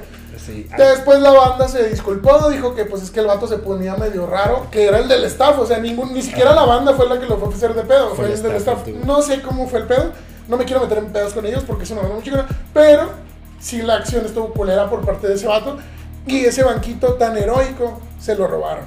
Sí. 0.46 0.68
Después 0.78 1.20
la 1.20 1.32
banda 1.32 1.66
se 1.66 1.88
disculpó, 1.88 2.48
dijo 2.48 2.74
que 2.74 2.84
pues 2.84 3.02
es 3.02 3.10
que 3.10 3.20
el 3.20 3.26
vato 3.26 3.48
se 3.48 3.58
ponía 3.58 3.96
medio 3.96 4.26
raro, 4.26 4.68
que 4.70 4.84
era 4.84 4.98
el 4.98 5.08
del 5.08 5.24
staff, 5.24 5.58
o 5.58 5.66
sea, 5.66 5.78
ningún, 5.78 6.14
ni 6.14 6.22
siquiera 6.22 6.54
la 6.54 6.64
banda 6.64 6.94
fue 6.94 7.08
la 7.08 7.18
que 7.18 7.26
lo 7.26 7.36
fue 7.38 7.48
a 7.48 7.56
hacer 7.56 7.74
de 7.74 7.82
pedo, 7.82 8.08
fue, 8.10 8.16
Fue 8.16 8.26
el 8.26 8.32
el 8.32 8.42
del 8.42 8.56
staff. 8.56 8.86
No 9.04 9.22
sé 9.22 9.42
cómo 9.42 9.66
fue 9.66 9.80
el 9.80 9.86
pedo, 9.86 10.12
no 10.48 10.56
me 10.56 10.64
quiero 10.64 10.82
meter 10.82 10.98
en 10.98 11.06
pedos 11.06 11.32
con 11.32 11.44
ellos 11.46 11.64
porque 11.66 11.82
es 11.82 11.90
una 11.90 12.02
banda 12.02 12.14
muy 12.14 12.24
chingona, 12.24 12.46
pero 12.72 13.10
sí 13.58 13.82
la 13.82 13.96
acción 13.96 14.24
estuvo 14.24 14.52
culera 14.52 14.88
por 14.88 15.04
parte 15.04 15.26
de 15.26 15.34
ese 15.34 15.48
vato 15.48 15.78
y 16.26 16.44
ese 16.44 16.62
banquito 16.62 17.14
tan 17.14 17.36
heroico 17.36 18.00
se 18.20 18.36
lo 18.36 18.46
robaron. 18.46 18.84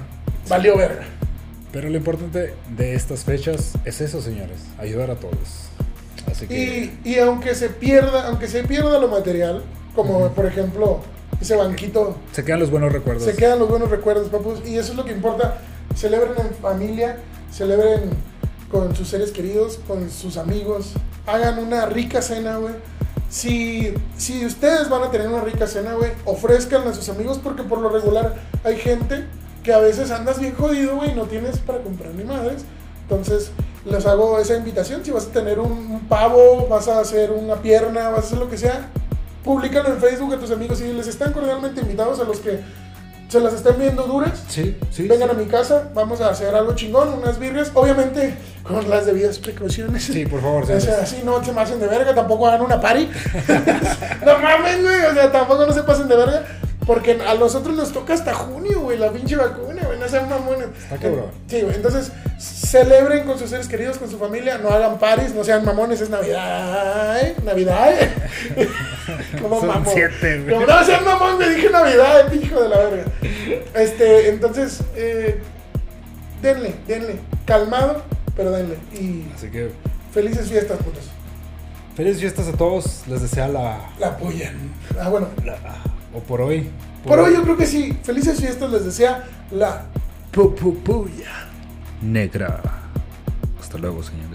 Valió 0.48 0.76
verga. 0.76 1.04
Pero 1.72 1.88
lo 1.88 1.96
importante 1.96 2.54
de 2.76 2.94
estas 2.94 3.24
fechas 3.24 3.74
es 3.84 4.00
eso, 4.00 4.20
señores. 4.20 4.58
Ayudar 4.78 5.10
a 5.10 5.16
todos. 5.16 5.68
Así 6.30 6.46
que. 6.46 6.54
Y, 7.04 7.10
y 7.10 7.18
aunque 7.18 7.54
se 7.54 7.68
pierda, 7.68 8.26
aunque 8.26 8.48
se 8.48 8.64
pierda 8.64 8.98
lo 8.98 9.08
material, 9.08 9.62
como 9.94 10.28
por 10.30 10.46
ejemplo 10.46 11.00
ese 11.40 11.56
banquito 11.56 12.16
Se 12.32 12.44
quedan 12.44 12.60
los 12.60 12.70
buenos 12.70 12.92
recuerdos. 12.92 13.24
Se 13.24 13.34
quedan 13.34 13.58
los 13.58 13.68
buenos 13.68 13.90
recuerdos, 13.90 14.28
papus. 14.28 14.60
Y 14.66 14.76
eso 14.76 14.92
es 14.92 14.96
lo 14.96 15.04
que 15.04 15.12
importa. 15.12 15.58
Celebren 15.96 16.34
en 16.38 16.54
familia, 16.54 17.18
celebren 17.50 18.10
con 18.70 18.94
sus 18.94 19.08
seres 19.08 19.32
queridos, 19.32 19.80
con 19.88 20.10
sus 20.10 20.36
amigos. 20.36 20.92
Hagan 21.26 21.58
una 21.58 21.86
rica 21.86 22.22
cena, 22.22 22.58
güey. 22.58 22.74
Si, 23.30 23.94
si 24.16 24.44
ustedes 24.44 24.88
van 24.88 25.02
a 25.04 25.10
tener 25.10 25.28
una 25.28 25.40
rica 25.40 25.66
cena, 25.66 25.94
güey, 25.94 26.10
ofrezcan 26.24 26.86
a 26.88 26.92
sus 26.92 27.08
amigos 27.08 27.38
porque 27.38 27.62
por 27.62 27.78
lo 27.78 27.88
regular 27.88 28.34
hay 28.64 28.76
gente 28.76 29.24
que 29.62 29.72
a 29.72 29.78
veces 29.78 30.10
andas 30.10 30.40
bien 30.40 30.54
jodido, 30.54 30.96
güey, 30.96 31.12
y 31.12 31.14
no 31.14 31.24
tienes 31.24 31.58
para 31.58 31.80
comprar 31.80 32.12
ni 32.14 32.24
madres. 32.24 32.64
Entonces, 33.02 33.52
les 33.84 34.04
hago 34.06 34.38
esa 34.38 34.56
invitación. 34.56 35.04
Si 35.04 35.10
vas 35.10 35.26
a 35.26 35.30
tener 35.30 35.58
un, 35.58 35.72
un 35.72 36.00
pavo, 36.08 36.66
vas 36.68 36.88
a 36.88 37.00
hacer 37.00 37.30
una 37.30 37.56
pierna, 37.56 38.10
vas 38.10 38.24
a 38.24 38.26
hacer 38.26 38.38
lo 38.38 38.50
que 38.50 38.58
sea, 38.58 38.88
públicalo 39.44 39.88
en 39.88 39.98
Facebook 39.98 40.34
a 40.34 40.38
tus 40.38 40.50
amigos 40.50 40.80
y 40.80 40.92
les 40.92 41.06
están 41.06 41.32
cordialmente 41.32 41.80
invitados 41.80 42.20
a 42.20 42.24
los 42.24 42.40
que 42.40 42.60
se 43.28 43.38
las 43.38 43.54
estén 43.54 43.78
viendo 43.78 44.02
duras. 44.02 44.42
Sí, 44.48 44.76
sí. 44.90 45.06
Vengan 45.06 45.28
sí. 45.28 45.36
a 45.36 45.38
mi 45.38 45.46
casa, 45.46 45.88
vamos 45.94 46.20
a 46.20 46.30
hacer 46.30 46.52
algo 46.54 46.74
chingón, 46.74 47.10
unas 47.14 47.38
birrias, 47.38 47.70
obviamente 47.74 48.34
con 48.64 48.90
las 48.90 49.06
debidas 49.06 49.38
precauciones. 49.38 50.04
Sí, 50.04 50.26
por 50.26 50.40
favor, 50.40 50.64
O 50.64 50.80
sea, 50.80 51.02
así 51.02 51.22
no 51.24 51.42
se 51.44 51.52
me 51.52 51.60
hacen 51.60 51.78
de 51.78 51.86
verga, 51.86 52.14
tampoco 52.14 52.48
hagan 52.48 52.62
una 52.62 52.80
party. 52.80 53.08
no 54.26 54.38
mames, 54.38 54.82
güey, 54.82 55.04
o 55.04 55.14
sea, 55.14 55.30
tampoco 55.30 55.64
no 55.64 55.72
se 55.72 55.82
pasen 55.84 56.08
de 56.08 56.16
verga. 56.16 56.44
Porque 56.90 57.12
a 57.24 57.34
nosotros 57.36 57.76
nos 57.76 57.92
toca 57.92 58.14
hasta 58.14 58.34
junio, 58.34 58.80
güey, 58.80 58.98
la 58.98 59.12
pinche 59.12 59.36
vacuna, 59.36 59.80
güey, 59.86 59.96
no 59.96 60.08
sean 60.08 60.28
mamones. 60.28 60.66
Está 60.82 60.96
cabrón. 60.96 61.26
Sí, 61.46 61.60
güey, 61.60 61.76
entonces 61.76 62.10
celebren 62.36 63.24
con 63.26 63.38
sus 63.38 63.48
seres 63.48 63.68
queridos, 63.68 63.96
con 63.96 64.10
su 64.10 64.18
familia, 64.18 64.58
no 64.58 64.70
hagan 64.70 64.98
paris, 64.98 65.32
no 65.32 65.44
sean 65.44 65.64
mamones, 65.64 66.00
es 66.00 66.10
Navidad, 66.10 67.20
¿eh? 67.22 67.36
Navidad, 67.44 67.92
¿eh? 67.92 68.68
Como 69.40 69.60
mamón. 69.60 69.84
siete, 69.94 70.40
güey. 70.40 70.52
Como, 70.52 70.66
no 70.66 70.84
sean 70.84 71.04
mamón, 71.04 71.38
me 71.38 71.48
dije 71.50 71.70
Navidad, 71.70 72.32
eh, 72.34 72.40
hijo 72.42 72.60
de 72.60 72.68
la 72.68 72.78
verga. 72.78 73.04
Este, 73.76 74.28
entonces, 74.30 74.80
eh, 74.96 75.40
denle, 76.42 76.74
denle, 76.88 77.20
calmado, 77.46 78.02
pero 78.34 78.50
denle. 78.50 78.74
Y 78.94 79.30
Así 79.32 79.48
que. 79.48 79.70
felices 80.12 80.48
fiestas, 80.48 80.78
putos. 80.78 81.04
Felices 81.94 82.20
fiestas 82.20 82.48
a 82.48 82.52
todos. 82.54 83.04
Les 83.06 83.22
desea 83.22 83.46
la. 83.46 83.78
La 84.00 84.08
apoyan. 84.08 84.56
Ah, 85.00 85.08
bueno. 85.08 85.28
la- 85.44 85.84
o 86.14 86.20
por 86.20 86.40
hoy. 86.40 86.68
Por 87.04 87.18
hoy 87.18 87.34
yo 87.34 87.42
creo 87.42 87.56
que 87.56 87.66
sí. 87.66 87.96
Felices 88.02 88.40
fiestas 88.40 88.70
les 88.70 88.84
desea 88.84 89.24
la 89.50 89.84
pupupuya. 90.30 91.48
Negra. 92.02 92.60
Hasta 93.60 93.78
luego, 93.78 94.02
señoritas. 94.02 94.29